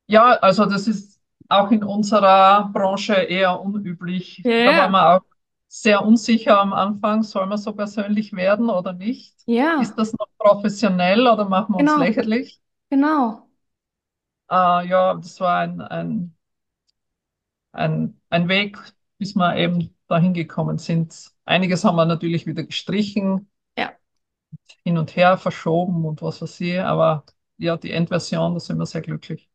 Ja, 0.08 0.34
also 0.42 0.66
das 0.66 0.88
ist 0.88 1.20
auch 1.50 1.72
in 1.72 1.84
unserer 1.84 2.70
Branche 2.74 3.14
eher 3.14 3.60
unüblich. 3.60 4.44
Ja, 4.44 4.52
Da 4.64 4.72
ja. 4.72 4.90
wir 4.92 5.10
auch 5.16 5.22
sehr 5.68 6.04
unsicher 6.06 6.60
am 6.60 6.74
Anfang, 6.74 7.24
soll 7.24 7.46
man 7.48 7.58
so 7.58 7.74
persönlich 7.74 8.34
werden 8.34 8.70
oder 8.70 8.94
nicht? 8.94 9.36
Ja, 9.46 9.74
Ist 9.78 9.98
das 9.98 10.14
noch 10.14 10.28
professionell 10.38 11.28
oder 11.28 11.46
machen 11.46 11.74
wir 11.76 11.80
uns 11.80 11.96
genau, 11.96 11.98
lächerlich? 11.98 12.62
genau. 12.92 13.50
Äh, 14.50 14.88
ja, 14.88 15.14
das 15.16 15.40
war 15.40 15.60
ein, 15.60 15.80
ein, 15.82 16.36
ein, 17.72 18.20
ein 18.30 18.48
Weg, 18.50 18.78
bis 19.18 19.36
wir 19.36 19.56
eben 19.58 19.96
dahin 20.08 20.34
gekommen 20.34 20.78
sind. 20.78 21.32
Einiges 21.46 21.84
haben 21.84 21.96
wir 21.96 22.06
natürlich 22.06 22.46
wieder 22.48 22.64
gestrichen, 22.64 23.50
Ja, 23.76 23.98
hin 24.84 24.98
und 24.98 25.16
her 25.16 25.38
verschoben 25.38 26.04
und 26.06 26.22
was 26.24 26.42
weiß 26.42 26.60
ich, 26.62 26.80
aber 26.80 27.26
ja, 27.58 27.78
die 27.78 27.92
Endversion, 27.92 28.54
da 28.56 28.60
sind 28.60 28.78
wir 28.80 28.86
sehr 28.88 29.02
glücklich. 29.02 29.50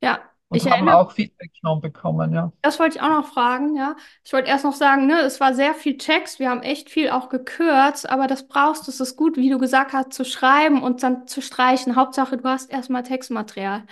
ja. 0.00 0.31
Und 0.52 0.64
Ich 0.64 0.70
haben 0.70 0.88
erinnere 0.88 0.98
auch 0.98 1.12
Feedback 1.12 1.50
schon 1.60 1.80
bekommen, 1.80 2.32
ja. 2.32 2.52
Das 2.64 2.78
wollte 2.78 2.96
ich 2.96 3.02
auch 3.02 3.08
noch 3.08 3.26
fragen, 3.32 3.74
ja. 3.74 3.96
Ich 4.24 4.32
wollte 4.32 4.48
erst 4.48 4.64
noch 4.64 4.74
sagen, 4.74 5.06
ne, 5.08 5.20
es 5.22 5.40
war 5.40 5.52
sehr 5.52 5.74
viel 5.74 5.96
Text, 5.98 6.38
wir 6.38 6.48
haben 6.48 6.62
echt 6.62 6.90
viel 6.90 7.10
auch 7.10 7.28
gekürzt, 7.28 8.08
aber 8.08 8.28
das 8.28 8.46
brauchst 8.46 8.86
du, 8.86 8.92
es 8.92 9.00
ist 9.00 9.16
gut, 9.16 9.36
wie 9.36 9.50
du 9.50 9.58
gesagt 9.58 9.92
hast, 9.92 10.12
zu 10.12 10.24
schreiben 10.24 10.80
und 10.82 11.02
dann 11.02 11.26
zu 11.26 11.42
streichen. 11.42 11.96
Hauptsache, 11.96 12.36
du 12.36 12.44
hast 12.48 12.70
erstmal 12.70 13.02
Textmaterial. 13.02 13.84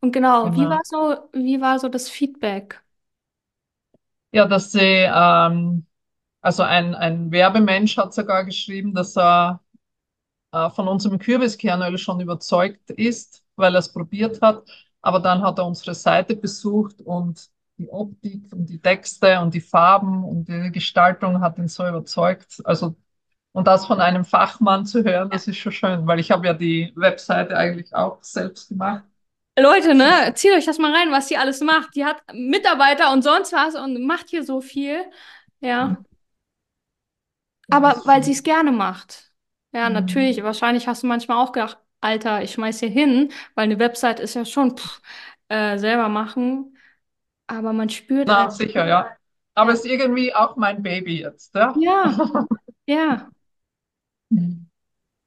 Und 0.00 0.12
genau, 0.12 0.54
wie 0.54 0.68
war 0.68 0.78
Genau. 0.78 0.84
so, 0.84 1.16
wie 1.32 1.60
war 1.60 1.78
so 1.80 1.88
das 1.88 2.08
Feedback? 2.10 2.80
Ja, 4.32 4.46
dass 4.46 4.72
sie, 4.72 4.78
ähm, 4.80 5.86
also 6.42 6.62
ein, 6.64 6.94
ein 6.94 7.32
Werbemensch 7.32 7.96
hat 7.98 8.14
sogar 8.14 8.44
geschrieben, 8.44 8.94
dass 8.94 9.16
er 9.16 9.62
äh, 10.52 10.70
von 10.70 10.88
unserem 10.88 11.18
Kürbiskernöl 11.18 11.98
schon 11.98 12.20
überzeugt 12.20 12.90
ist, 12.90 13.44
weil 13.56 13.74
er 13.76 13.80
es 13.80 13.92
probiert 13.92 14.42
hat. 14.42 14.64
Aber 15.02 15.20
dann 15.20 15.42
hat 15.42 15.58
er 15.58 15.66
unsere 15.66 15.94
Seite 15.94 16.36
besucht 16.36 17.00
und 17.02 17.50
die 17.78 17.90
Optik 17.90 18.52
und 18.52 18.66
die 18.66 18.80
Texte 18.80 19.40
und 19.40 19.54
die 19.54 19.60
Farben 19.60 20.24
und 20.24 20.46
die 20.48 20.70
Gestaltung 20.72 21.40
hat 21.40 21.58
ihn 21.58 21.68
so 21.68 21.86
überzeugt. 21.88 22.60
Also, 22.64 22.96
und 23.52 23.66
das 23.68 23.86
von 23.86 24.00
einem 24.00 24.24
Fachmann 24.24 24.86
zu 24.86 25.04
hören, 25.04 25.30
das 25.30 25.48
ist 25.48 25.58
schon 25.58 25.72
schön, 25.72 26.06
weil 26.06 26.20
ich 26.20 26.30
habe 26.30 26.46
ja 26.46 26.54
die 26.54 26.92
Webseite 26.96 27.56
eigentlich 27.56 27.94
auch 27.94 28.22
selbst 28.22 28.68
gemacht. 28.70 29.04
Leute, 29.58 29.94
ne, 29.94 30.32
zieht 30.34 30.52
euch 30.54 30.64
das 30.64 30.78
mal 30.78 30.94
rein, 30.94 31.10
was 31.12 31.26
die 31.28 31.36
alles 31.36 31.60
macht. 31.60 31.94
Die 31.94 32.04
hat 32.04 32.22
Mitarbeiter 32.32 33.12
und 33.12 33.22
sonst 33.22 33.52
was 33.52 33.74
und 33.74 34.06
macht 34.06 34.30
hier 34.30 34.44
so 34.44 34.60
viel. 34.60 35.04
Ja. 35.60 36.02
das 37.68 37.82
Aber 37.86 38.02
weil 38.04 38.22
sie 38.22 38.32
es 38.32 38.42
gerne 38.42 38.72
macht. 38.72 39.32
Ja, 39.72 39.88
Mhm. 39.88 39.90
natürlich. 39.90 40.42
Wahrscheinlich 40.42 40.86
hast 40.86 41.02
du 41.02 41.06
manchmal 41.06 41.38
auch 41.38 41.52
gedacht, 41.52 41.78
Alter, 42.02 42.42
ich 42.42 42.52
schmeiß 42.52 42.80
hier 42.80 42.90
hin, 42.90 43.32
weil 43.54 43.64
eine 43.64 43.78
Website 43.78 44.20
ist 44.20 44.34
ja 44.34 44.44
schon 44.44 44.76
pff, 44.78 45.02
äh, 45.48 45.78
selber 45.78 46.08
machen. 46.10 46.76
Aber 47.48 47.72
man 47.72 47.90
spürt 47.90 48.30
Na, 48.30 48.48
einfach. 48.48 48.50
sicher, 48.50 48.86
ja. 48.86 49.16
Aber 49.54 49.72
Ja, 49.72 49.74
es 49.74 49.80
ist 49.80 49.86
irgendwie 49.86 50.34
auch 50.34 50.56
mein 50.56 50.82
Baby 50.82 51.20
jetzt, 51.20 51.54
ja. 51.54 51.82
ja, 51.82 52.16
ja. 52.86 53.30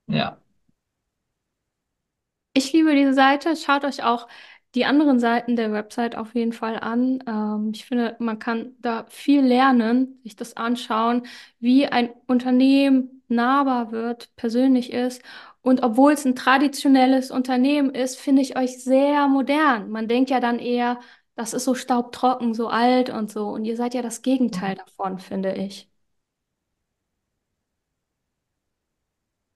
Ja. 0.07 0.39
Ich 2.53 2.71
liebe 2.73 2.95
diese 2.95 3.13
Seite. 3.13 3.55
Schaut 3.55 3.83
euch 3.83 4.03
auch 4.03 4.27
die 4.75 4.85
anderen 4.85 5.19
Seiten 5.19 5.55
der 5.55 5.71
Website 5.71 6.15
auf 6.17 6.35
jeden 6.35 6.53
Fall 6.53 6.79
an. 6.79 7.23
Ähm, 7.27 7.71
ich 7.73 7.85
finde, 7.85 8.15
man 8.19 8.39
kann 8.39 8.75
da 8.79 9.05
viel 9.09 9.41
lernen, 9.41 10.19
sich 10.23 10.35
das 10.35 10.57
anschauen, 10.57 11.23
wie 11.59 11.87
ein 11.87 12.09
Unternehmen 12.27 13.23
nahbar 13.27 13.91
wird, 13.91 14.35
persönlich 14.35 14.91
ist. 14.93 15.21
Und 15.61 15.81
obwohl 15.83 16.13
es 16.13 16.25
ein 16.25 16.35
traditionelles 16.35 17.31
Unternehmen 17.31 17.89
ist, 17.95 18.19
finde 18.19 18.41
ich 18.43 18.57
euch 18.57 18.83
sehr 18.83 19.27
modern. 19.27 19.89
Man 19.89 20.07
denkt 20.07 20.29
ja 20.29 20.39
dann 20.39 20.59
eher, 20.59 20.99
das 21.35 21.53
ist 21.53 21.65
so 21.65 21.73
staubtrocken, 21.75 22.53
so 22.53 22.67
alt 22.69 23.09
und 23.09 23.31
so. 23.31 23.47
Und 23.49 23.65
ihr 23.65 23.75
seid 23.77 23.93
ja 23.95 24.01
das 24.03 24.21
Gegenteil 24.21 24.75
davon, 24.75 25.19
finde 25.19 25.53
ich. 25.55 25.89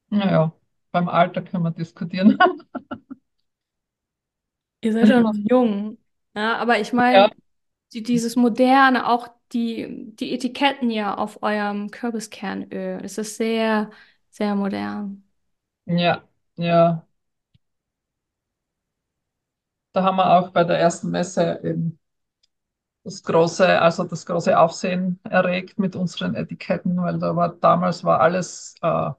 Naja, 0.09 0.51
beim 0.91 1.07
Alter 1.09 1.41
können 1.41 1.63
wir 1.63 1.72
diskutieren. 1.72 2.38
Ihr 4.82 4.93
seid 4.93 5.09
ja 5.09 5.19
noch 5.21 5.34
jung. 5.36 5.97
Ja, 6.36 6.57
aber 6.57 6.80
ich 6.80 6.93
meine, 6.93 7.25
Ja, 7.25 7.30
die, 7.93 8.03
dieses 8.03 8.36
Moderne, 8.36 9.07
auch 9.09 9.27
die, 9.53 9.88
die 10.15 10.34
Etiketten 10.34 10.89
ja 10.91 11.15
auf 11.17 11.43
eurem 11.43 11.91
Kürbiskernöl, 11.91 13.01
es 13.03 13.17
ist 13.17 13.38
sehr, 13.38 13.91
sehr 14.32 14.55
modern. 14.55 15.23
ja, 15.86 16.23
ja. 16.55 17.05
Da 19.93 20.01
haben 20.03 20.15
wir 20.17 20.32
auch 20.39 20.49
bei 20.51 20.63
der 20.63 20.80
ersten 20.80 21.11
Messe 21.11 21.59
eben 21.63 21.99
das 23.03 23.23
große, 23.23 23.82
also 23.82 24.03
das 24.03 24.25
große 24.25 24.57
Aufsehen 24.59 25.19
erregt 25.23 25.80
mit 25.80 25.95
unseren 25.95 26.36
Etiketten, 26.36 26.97
weil 27.01 27.19
da 27.19 27.36
war 27.36 27.49
damals 27.55 28.03
war 28.03 28.19
alles 28.21 28.75
äh, 28.82 29.11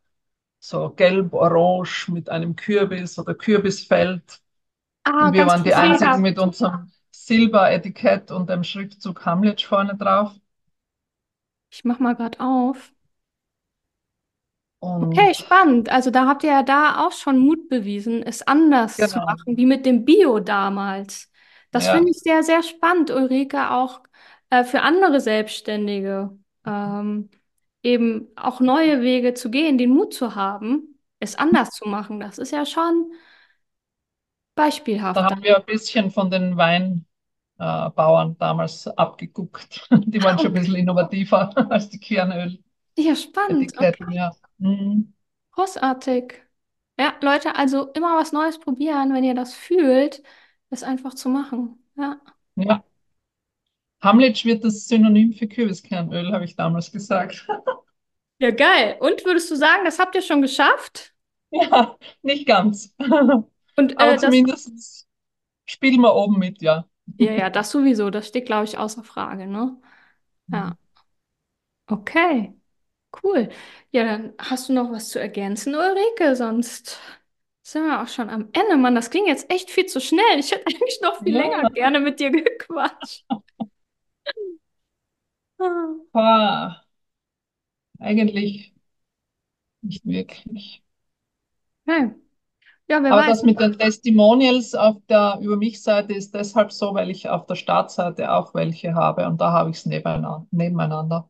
so 0.60 0.90
gelb-orange 0.90 2.08
mit 2.12 2.30
einem 2.30 2.56
Kürbis 2.56 3.18
oder 3.18 3.34
Kürbisfeld. 3.34 4.42
Ah, 5.12 5.26
Und 5.26 5.32
wir 5.34 5.46
waren 5.46 5.64
die 5.64 5.74
einzigen 5.74 6.20
mit 6.20 6.38
unserem 6.38 6.90
Silberetikett 7.10 8.30
und 8.30 8.48
dem 8.48 8.62
Schriftzug 8.64 9.26
Hamlet 9.26 9.60
vorne 9.62 9.96
drauf. 9.96 10.32
Ich 11.70 11.84
mach 11.84 11.98
mal 11.98 12.14
gerade 12.14 12.38
auf. 12.40 12.92
Okay, 14.80 15.28
Und 15.28 15.36
spannend. 15.36 15.88
Also 15.90 16.10
da 16.10 16.26
habt 16.26 16.42
ihr 16.42 16.50
ja 16.50 16.62
da 16.62 17.06
auch 17.06 17.12
schon 17.12 17.38
Mut 17.38 17.68
bewiesen, 17.68 18.22
es 18.22 18.42
anders 18.42 18.96
zu 18.96 19.02
genau, 19.02 19.26
machen, 19.26 19.56
wie 19.56 19.66
mit 19.66 19.84
dem 19.84 20.04
Bio 20.04 20.40
damals. 20.40 21.30
Das 21.70 21.86
finde 21.88 22.06
ja. 22.06 22.10
ich 22.10 22.20
sehr, 22.20 22.42
sehr 22.42 22.62
spannend, 22.62 23.10
Ulrike, 23.10 23.70
auch 23.70 24.00
äh, 24.48 24.64
für 24.64 24.82
andere 24.82 25.20
Selbstständige. 25.20 26.36
Ähm, 26.64 27.30
eben 27.82 28.28
auch 28.36 28.60
neue 28.60 29.02
Wege 29.02 29.34
zu 29.34 29.50
gehen, 29.50 29.78
den 29.78 29.90
Mut 29.90 30.14
zu 30.14 30.34
haben, 30.34 30.98
es 31.18 31.36
anders 31.36 31.70
zu 31.70 31.88
machen. 31.88 32.20
Das 32.20 32.38
ist 32.38 32.52
ja 32.52 32.66
schon 32.66 33.12
Da 34.60 34.66
beispielhaft. 34.66 35.30
haben 35.30 35.42
wir 35.42 35.56
ein 35.56 35.64
bisschen 35.64 36.10
von 36.10 36.30
den 36.30 36.56
Weinbauern 36.56 37.06
Bauern 37.94 38.36
damals 38.38 38.86
abgeguckt. 38.86 39.86
Die 40.06 40.22
waren 40.22 40.38
schon 40.38 40.48
ein 40.48 40.54
bisschen 40.54 40.76
innovativer 40.76 41.52
als 41.70 41.90
die 41.90 41.98
Kernöletiketten, 41.98 42.64
Ja, 42.96 43.16
spannend. 43.16 43.72
Okay. 43.78 44.14
ja. 44.14 44.30
Mhm. 44.58 45.12
Großartig. 45.52 46.34
Ja, 46.98 47.14
Leute, 47.22 47.56
also 47.56 47.88
immer 47.92 48.16
was 48.16 48.32
Neues 48.32 48.58
probieren, 48.58 49.12
wenn 49.14 49.24
ihr 49.24 49.34
das 49.34 49.54
fühlt, 49.54 50.22
es 50.70 50.82
einfach 50.82 51.14
zu 51.14 51.28
machen. 51.28 51.82
Ja. 51.96 52.20
Ja. 52.56 52.84
Hamlet 54.02 54.44
wird 54.44 54.62
das 54.64 54.88
Synonym 54.88 55.32
für 55.32 55.46
Kürbiskernöl, 55.48 56.32
habe 56.32 56.44
ich 56.44 56.54
damals 56.56 56.92
gesagt. 56.92 57.46
Ja, 58.38 58.50
geil. 58.50 58.96
Und 59.00 59.24
würdest 59.24 59.50
du 59.50 59.56
sagen, 59.56 59.84
das 59.84 59.98
habt 59.98 60.14
ihr 60.14 60.22
schon 60.22 60.42
geschafft? 60.42 61.14
Ja, 61.52 61.96
nicht 62.22 62.46
ganz. 62.46 62.94
Und 63.76 63.98
Aber 63.98 64.14
äh, 64.14 64.18
das, 64.18 64.42
zumindest 64.42 65.06
spielen 65.66 66.00
wir 66.02 66.14
oben 66.14 66.38
mit, 66.38 66.62
ja. 66.62 66.88
ja, 67.18 67.32
ja, 67.32 67.50
das 67.50 67.70
sowieso, 67.70 68.10
das 68.10 68.28
steht, 68.28 68.46
glaube 68.46 68.64
ich, 68.64 68.78
außer 68.78 69.04
Frage, 69.04 69.46
ne? 69.46 69.76
Ja, 70.52 70.76
okay, 71.86 72.54
cool. 73.24 73.50
Ja, 73.92 74.04
dann 74.04 74.34
hast 74.38 74.68
du 74.68 74.72
noch 74.74 74.90
was 74.92 75.10
zu 75.10 75.20
ergänzen, 75.20 75.74
Ulrike, 75.74 76.36
sonst 76.36 77.00
sind 77.64 77.84
wir 77.86 78.02
auch 78.02 78.08
schon 78.08 78.30
am 78.30 78.50
Ende. 78.54 78.76
Mann, 78.78 78.94
das 78.94 79.10
ging 79.10 79.26
jetzt 79.26 79.50
echt 79.50 79.70
viel 79.70 79.86
zu 79.86 80.00
schnell. 80.00 80.38
Ich 80.40 80.52
hätte 80.52 80.66
eigentlich 80.68 81.00
noch 81.02 81.22
viel 81.22 81.36
länger 81.36 81.62
Ja, 81.62 81.68
gerne 81.70 82.00
mit 82.00 82.20
dir 82.20 82.30
gequatscht. 82.30 83.24
Ah. 85.60 86.10
ah, 86.20 86.84
eigentlich 88.00 88.72
nicht 89.82 90.04
wirklich. 90.06 90.82
Okay. 91.88 92.14
Ja, 92.90 93.02
wer 93.02 93.14
Aber 93.14 93.22
weiß. 93.26 93.32
das 93.32 93.44
mit 93.44 93.60
den 93.60 93.78
Testimonials 93.78 94.74
auf 94.74 94.96
der 95.08 95.38
Über 95.42 95.56
mich-Seite 95.58 96.14
ist 96.14 96.34
deshalb 96.34 96.72
so, 96.72 96.94
weil 96.94 97.10
ich 97.10 97.28
auf 97.28 97.46
der 97.46 97.56
Startseite 97.56 98.32
auch 98.32 98.54
welche 98.54 98.94
habe 98.94 99.26
und 99.28 99.40
da 99.40 99.52
habe 99.52 99.70
ich 99.70 99.76
es 99.78 99.86
nebeneinander. 99.86 101.28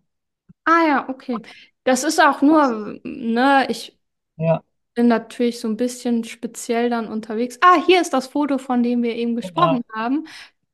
Ah 0.64 0.86
ja, 0.86 1.08
okay. 1.08 1.42
Das 1.84 2.04
ist 2.04 2.20
auch 2.20 2.42
nur, 2.42 3.00
ne, 3.04 3.66
ich 3.70 3.98
Ja, 4.36 4.62
bin 4.94 5.08
natürlich 5.08 5.60
so 5.60 5.68
ein 5.68 5.76
bisschen 5.76 6.24
speziell 6.24 6.90
dann 6.90 7.08
unterwegs. 7.08 7.58
Ah, 7.62 7.84
hier 7.86 8.00
ist 8.00 8.12
das 8.12 8.28
Foto, 8.28 8.58
von 8.58 8.82
dem 8.82 9.02
wir 9.02 9.16
eben 9.16 9.36
gesprochen 9.36 9.80
genau. 9.80 9.84
haben. 9.94 10.26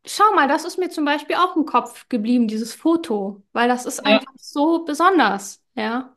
schau 0.07 0.25
mal, 0.37 0.49
das 0.49 0.65
ist 0.67 0.79
mir 0.79 0.91
zum 0.91 1.05
Beispiel 1.07 1.37
auch 1.37 1.57
im 1.57 1.67
Kopf 1.67 2.09
geblieben, 2.11 2.49
dieses 2.49 2.75
Foto, 2.75 3.43
weil 3.53 3.69
das 3.69 3.87
ist 3.87 4.01
Ja, 4.05 4.21
einfach 4.21 4.33
so 4.39 4.85
besonders, 4.85 5.63
ja. 5.77 6.15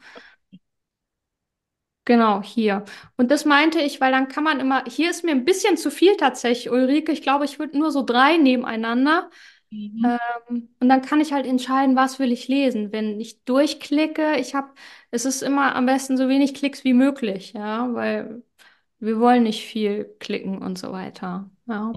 Genau, 2.09 2.41
hier. 2.41 2.85
Und 3.17 3.29
das 3.29 3.45
meinte 3.45 3.79
ich, 3.79 4.01
weil 4.01 4.11
dann 4.11 4.27
kann 4.29 4.43
man 4.43 4.59
immer, 4.59 4.83
hier 4.87 5.11
ist 5.11 5.23
mir 5.23 5.31
ein 5.31 5.45
bisschen 5.45 5.77
zu 5.77 5.91
viel 5.91 6.17
tatsächlich, 6.17 6.71
Ulrike. 6.71 7.11
Ich 7.11 7.21
glaube, 7.21 7.45
ich 7.45 7.59
würde 7.59 7.77
nur 7.77 7.91
so 7.91 8.03
drei 8.03 8.37
nebeneinander. 8.37 9.29
Mhm. 9.71 10.19
Ähm, 10.49 10.69
und 10.79 10.89
dann 10.89 11.01
kann 11.03 11.21
ich 11.21 11.33
halt 11.33 11.45
entscheiden, 11.47 11.95
was 11.95 12.19
will 12.19 12.31
ich 12.31 12.47
lesen. 12.47 12.91
Wenn 12.93 13.19
ich 13.21 13.43
durchklicke, 13.45 14.37
ich 14.37 14.55
habe, 14.55 14.73
es 15.11 15.25
ist 15.25 15.43
immer 15.43 15.75
am 15.75 15.85
besten 15.87 16.17
so 16.17 16.29
wenig 16.29 16.53
Klicks 16.55 16.83
wie 16.85 16.93
möglich, 16.93 17.53
ja, 17.53 17.93
weil 17.93 18.43
wir 18.99 19.19
wollen 19.19 19.43
nicht 19.43 19.65
viel 19.65 20.05
klicken 20.19 20.59
und 20.63 20.77
so 20.79 20.91
weiter. 20.93 21.49
Ja. 21.67 21.93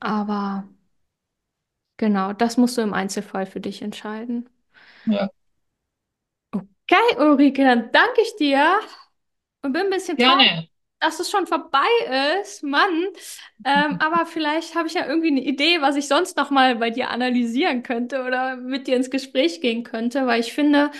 Aber 0.00 0.68
genau, 1.96 2.32
das 2.34 2.56
musst 2.58 2.76
du 2.78 2.82
im 2.82 2.92
Einzelfall 2.94 3.46
für 3.46 3.60
dich 3.60 3.80
entscheiden. 3.82 4.48
ja, 5.04 5.28
Okay, 6.54 7.16
Ulrike, 7.18 7.64
dann 7.64 7.90
danke 7.92 8.20
ich 8.22 8.36
dir 8.36 8.78
und 9.62 9.72
bin 9.72 9.82
ein 9.82 9.90
bisschen 9.90 10.18
traurig, 10.18 10.46
gerne. 10.46 10.68
dass 11.00 11.20
es 11.20 11.30
schon 11.30 11.46
vorbei 11.46 11.86
ist, 12.40 12.62
Mann. 12.62 13.08
Ähm, 13.64 13.96
aber 14.00 14.26
vielleicht 14.26 14.74
habe 14.74 14.88
ich 14.88 14.94
ja 14.94 15.06
irgendwie 15.06 15.28
eine 15.30 15.42
Idee, 15.42 15.80
was 15.80 15.96
ich 15.96 16.08
sonst 16.08 16.36
noch 16.36 16.50
mal 16.50 16.76
bei 16.76 16.90
dir 16.90 17.10
analysieren 17.10 17.82
könnte 17.82 18.24
oder 18.24 18.56
mit 18.56 18.86
dir 18.86 18.96
ins 18.96 19.10
Gespräch 19.10 19.60
gehen 19.60 19.84
könnte, 19.84 20.26
weil 20.26 20.40
ich 20.40 20.52
finde, 20.52 20.90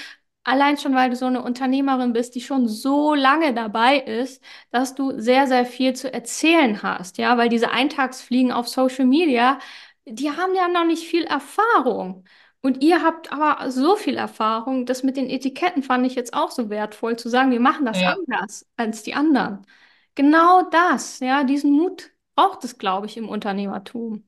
allein 0.44 0.76
schon, 0.78 0.94
weil 0.94 1.10
du 1.10 1.16
so 1.16 1.26
eine 1.26 1.42
Unternehmerin 1.42 2.12
bist, 2.12 2.34
die 2.34 2.40
schon 2.40 2.68
so 2.68 3.14
lange 3.14 3.54
dabei 3.54 3.98
ist, 3.98 4.42
dass 4.70 4.94
du 4.94 5.18
sehr, 5.20 5.46
sehr 5.46 5.66
viel 5.66 5.94
zu 5.94 6.12
erzählen 6.12 6.82
hast, 6.82 7.18
ja, 7.18 7.36
weil 7.38 7.48
diese 7.48 7.70
Eintagsfliegen 7.70 8.52
auf 8.52 8.68
Social 8.68 9.06
Media, 9.06 9.58
die 10.04 10.30
haben 10.30 10.54
ja 10.54 10.68
noch 10.68 10.84
nicht 10.84 11.04
viel 11.06 11.24
Erfahrung. 11.24 12.24
Und 12.62 12.82
ihr 12.82 13.02
habt 13.02 13.32
aber 13.32 13.70
so 13.70 13.96
viel 13.96 14.16
Erfahrung, 14.16 14.86
das 14.86 15.02
mit 15.02 15.16
den 15.16 15.28
Etiketten 15.28 15.82
fand 15.82 16.06
ich 16.06 16.14
jetzt 16.14 16.32
auch 16.34 16.50
so 16.52 16.70
wertvoll, 16.70 17.16
zu 17.18 17.28
sagen, 17.28 17.50
wir 17.50 17.60
machen 17.60 17.84
das 17.86 18.02
Ja, 18.02 18.16
anders 18.28 18.66
als 18.76 19.02
die 19.02 19.14
anderen. 19.14 19.66
Genau 20.14 20.62
das, 20.70 21.18
ja, 21.20 21.44
diesen 21.44 21.72
Mut 21.72 22.12
braucht 22.36 22.64
es, 22.64 22.78
glaube 22.78 23.06
ich, 23.06 23.16
im 23.16 23.28
Unternehmertum. 23.28 24.24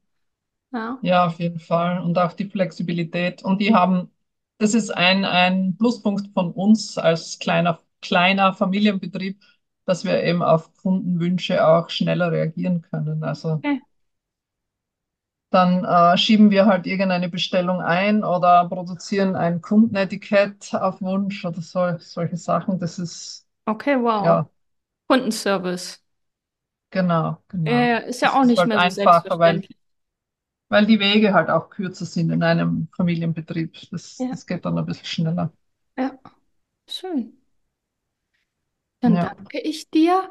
Ja, 0.72 1.00
ja, 1.00 1.26
auf 1.26 1.38
jeden 1.40 1.58
Fall. 1.60 2.00
Und 2.02 2.18
auch 2.18 2.32
die 2.32 2.46
Flexibilität. 2.48 3.42
Und 3.44 3.60
die 3.60 3.74
haben, 3.74 4.10
das 4.58 4.74
ist 4.74 4.90
ein, 4.90 5.24
ein 5.24 5.76
Pluspunkt 5.76 6.28
von 6.34 6.52
uns 6.52 6.98
als 6.98 7.38
kleiner, 7.38 7.80
kleiner 8.00 8.54
Familienbetrieb, 8.54 9.40
dass 9.84 10.04
wir 10.04 10.22
eben 10.22 10.42
auf 10.42 10.72
Kundenwünsche 10.76 11.66
auch 11.66 11.90
schneller 11.90 12.32
reagieren 12.32 12.82
können. 12.82 13.22
Also 13.24 13.64
okay. 13.64 13.80
Dann 15.54 15.84
äh, 15.84 16.18
schieben 16.18 16.50
wir 16.50 16.66
halt 16.66 16.86
irgendeine 16.86 17.28
Bestellung 17.28 17.80
ein 17.80 18.24
oder 18.24 18.68
produzieren 18.68 19.36
ein 19.36 19.60
Kundenetikett 19.62 20.74
auf 20.74 21.00
Wunsch 21.02 21.44
oder 21.44 21.62
so, 21.62 21.96
solche 21.98 22.36
Sachen. 22.36 22.78
Das 22.80 22.98
ist, 22.98 23.46
Okay, 23.66 23.96
wow. 23.96 24.40
ja, 24.40 24.48
Kundenservice. 25.08 26.00
genau, 26.90 27.42
genau. 27.48 27.90
Äh, 27.90 28.08
ist 28.08 28.20
ja 28.22 28.32
Das 28.32 28.38
auch 28.38 28.44
ist 28.44 28.44
nicht 28.44 28.56
halt 28.56 28.66
mehr 28.66 28.80
so 28.80 28.88
einfacher, 28.88 29.38
weil 29.38 29.64
weil 30.68 30.84
die 30.86 31.00
Wege 31.00 31.32
halt 31.34 31.48
auch 31.50 31.70
kürzer 31.70 32.04
sind 32.06 32.30
in 32.30 32.42
einem 32.42 32.88
Familienbetrieb. 32.96 33.74
Das, 33.90 34.26
Ja, 34.26 34.30
das 34.30 34.46
geht 34.46 34.64
dann 34.66 34.76
ein 34.78 34.84
bisschen 34.86 35.06
schneller. 35.06 35.52
ja, 35.96 36.18
schön. 36.88 37.40
Dann 39.00 39.18
Ja. 39.18 39.34
danke 39.36 39.60
ich 39.60 39.90
dir 39.90 40.28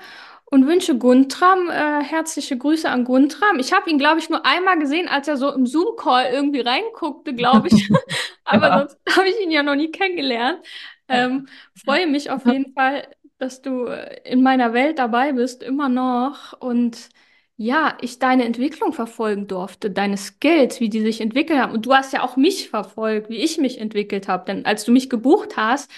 und 0.54 0.68
wünsche 0.68 0.97
Guntram 0.97 1.70
äh, 1.70 2.04
herzliche 2.04 2.58
Grüße 2.58 2.89
an 2.89 3.04
Guntram. 3.06 3.60
Ich 3.60 3.74
habe 3.74 3.89
ihn, 3.89 3.97
glaube 3.97 4.20
ich, 4.20 4.30
nur 4.30 4.45
einmal 4.45 4.80
gesehen, 4.80 5.08
als 5.10 5.28
er 5.28 5.38
so 5.38 5.51
im 5.54 5.66
Zoom-Call 5.66 6.32
irgendwie 6.34 6.62
reinguckte, 6.62 7.34
glaube 7.36 7.70
ich. 7.70 7.89
Aber 8.45 8.72
Ja. 8.72 8.74
sonst 8.74 8.97
habe 9.18 9.28
ich 9.30 9.39
ihn 9.41 9.51
ja 9.51 9.64
noch 9.64 9.76
nie 9.76 9.91
kennengelernt. 9.91 10.60
Ähm, 11.08 11.47
freue 11.86 12.08
mich 12.08 12.30
auf 12.32 12.45
jeden 12.45 12.74
Fall, 12.74 13.08
dass 13.39 13.62
du 13.62 13.86
äh, 13.86 14.22
in 14.30 14.41
meiner 14.43 14.74
Welt 14.74 14.99
dabei 14.99 15.34
bist, 15.34 15.64
immer 15.64 15.89
noch. 15.89 16.54
Und 16.62 17.10
ja, 17.58 17.97
ich 18.01 18.20
deine 18.20 18.45
Entwicklung 18.45 18.93
verfolgen 18.93 19.47
durfte, 19.47 19.91
deine 19.91 20.18
Skills, 20.18 20.80
wie 20.80 20.89
die 20.89 21.01
sich 21.01 21.22
entwickelt 21.22 21.60
haben. 21.60 21.74
Und 21.74 21.86
du 21.86 21.93
hast 21.93 22.14
ja 22.14 22.24
auch 22.24 22.36
mich 22.38 22.70
verfolgt, 22.70 23.30
wie 23.30 23.38
ich 23.38 23.58
mich 23.58 23.80
entwickelt 23.80 24.28
habe. 24.28 24.45
Denn 24.45 24.66
als 24.66 24.86
du 24.86 24.91
mich 24.91 25.10
gebucht 25.10 25.58
hast, 25.58 25.89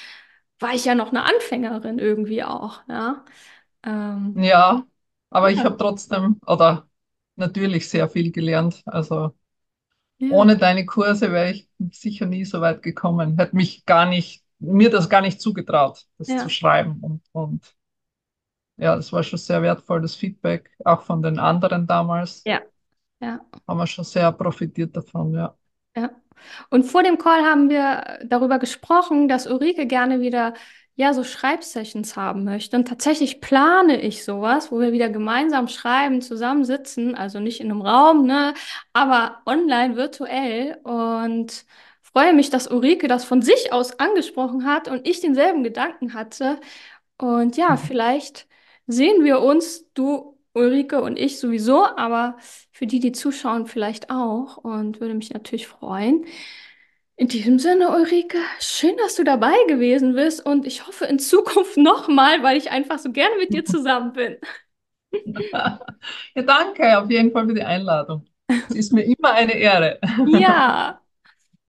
war 0.60 0.74
ich 0.74 0.86
ja 0.86 0.95
noch 0.95 1.10
eine 1.10 1.24
Anfängerin 1.24 1.99
irgendwie 1.99 2.43
auch, 2.43 2.82
ja. 2.88 3.26
Ähm, 3.86 4.36
Ja, 4.36 4.86
aber 5.30 5.52
ich 5.52 5.64
habe 5.64 5.78
trotzdem 5.78 6.40
oder 6.46 6.90
natürlich 7.36 7.90
sehr 7.90 8.10
viel 8.10 8.32
gelernt. 8.32 8.82
Also 8.86 9.34
ja, 10.20 10.30
ohne 10.30 10.58
deine 10.58 10.86
Kurse 10.86 11.32
wäre 11.32 11.52
ich 11.52 11.70
sicher 11.92 12.26
nie 12.28 12.46
so 12.46 12.62
weit 12.62 12.84
gekommen. 12.84 13.38
Hätte 13.40 13.56
mich 13.56 13.86
gar 13.86 14.06
nicht, 14.08 14.46
mir 14.60 14.90
das 14.92 15.10
gar 15.10 15.22
nicht 15.22 15.42
zugetraut, 15.42 16.06
das 16.18 16.36
zu 16.36 16.36
ja, 16.36 16.50
schreiben. 16.50 17.00
Und, 17.02 17.24
und 17.34 17.76
ja, 18.78 18.96
das 18.96 19.12
war 19.14 19.24
schon 19.24 19.40
sehr 19.40 19.62
wertvolles 19.62 20.16
Feedback, 20.16 20.72
auch 20.86 21.02
von 21.02 21.22
den 21.22 21.40
anderen 21.40 21.88
damals. 21.88 22.46
ja, 22.46 22.62
ja, 23.22 23.46
Haben 23.68 23.78
wir 23.80 23.86
schon 23.88 24.04
sehr 24.06 24.32
profitiert 24.32 24.96
davon, 24.98 25.34
ja. 25.36 25.56
ja. 25.96 26.12
Und 26.70 26.84
vor 26.86 27.04
dem 27.04 27.18
Call 27.18 27.44
haben 27.44 27.70
wir 27.70 28.20
darüber 28.26 28.60
gesprochen, 28.60 29.28
dass 29.28 29.48
Ulrike 29.48 29.88
gerne 29.88 30.20
wieder 30.22 30.54
ja 30.96 31.14
so 31.14 31.24
Schreibsessions 31.24 32.16
haben 32.16 32.43
möchte. 32.46 32.78
Und 32.78 32.88
tatsächlich 32.88 33.41
plane 33.41 34.02
ich 34.02 34.24
sowas, 34.24 34.72
wo 34.72 34.80
wir 34.80 34.91
wieder 34.93 35.10
gemeinsam 35.10 35.68
schreiben, 35.68 36.22
zusammensitzen, 36.22 37.16
also 37.16 37.39
nicht 37.39 37.60
in 37.62 37.72
einem 37.72 37.82
Raum, 37.82 38.26
ne, 38.26 38.54
aber 38.93 39.41
online, 39.46 39.96
virtuell. 39.98 40.78
Und 40.84 41.66
freue 42.02 42.34
mich, 42.34 42.50
dass 42.50 42.68
Ulrike 42.72 43.08
das 43.08 43.26
von 43.26 43.41
sich 43.41 43.74
aus 43.74 44.00
angesprochen 44.00 44.66
hat 44.66 44.88
und 44.88 45.08
ich 45.08 45.20
denselben 45.22 45.64
Gedanken 45.64 46.14
hatte. 46.14 46.60
Und 47.18 47.58
ja, 47.58 47.76
Mhm. 47.76 47.78
vielleicht 47.78 48.48
sehen 48.88 49.24
wir 49.24 49.41
uns, 49.41 49.86
du, 49.93 50.38
Ulrike 50.54 51.02
und 51.02 51.18
ich 51.20 51.39
sowieso, 51.39 51.86
aber 51.86 52.38
für 52.72 52.88
die, 52.88 53.00
die 53.00 53.12
zuschauen, 53.12 53.68
vielleicht 53.68 54.10
auch. 54.10 54.58
Und 54.58 55.02
würde 55.02 55.14
mich 55.14 55.32
natürlich 55.34 55.68
freuen. 55.68 56.26
In 57.18 57.28
diesem 57.30 57.59
Sinne, 57.59 57.91
Ulrike, 57.91 58.38
schön, 58.59 58.95
dass 58.97 59.16
du 59.16 59.24
dabei 59.24 59.53
gewesen 59.68 60.16
bist 60.16 60.45
und 60.45 60.66
ich 60.68 60.86
hoffe 60.86 61.05
in 61.05 61.18
Zukunft 61.20 61.78
nochmal, 61.78 62.43
weil 62.43 62.57
ich 62.57 62.72
einfach 62.72 62.99
so 62.99 63.11
gerne 63.11 63.36
mit 63.38 63.53
dir 63.53 63.66
zusammen 63.66 64.13
bin. 64.13 64.38
Ja, 65.16 65.80
danke 66.36 66.99
auf 66.99 67.09
jeden 67.09 67.32
Fall 67.32 67.47
für 67.47 67.53
die 67.53 67.63
Einladung. 67.63 68.26
Es 68.70 68.76
ist 68.76 68.93
mir 68.93 69.03
immer 69.03 69.32
eine 69.34 69.53
Ehre. 69.53 69.99
Ja. 70.26 71.01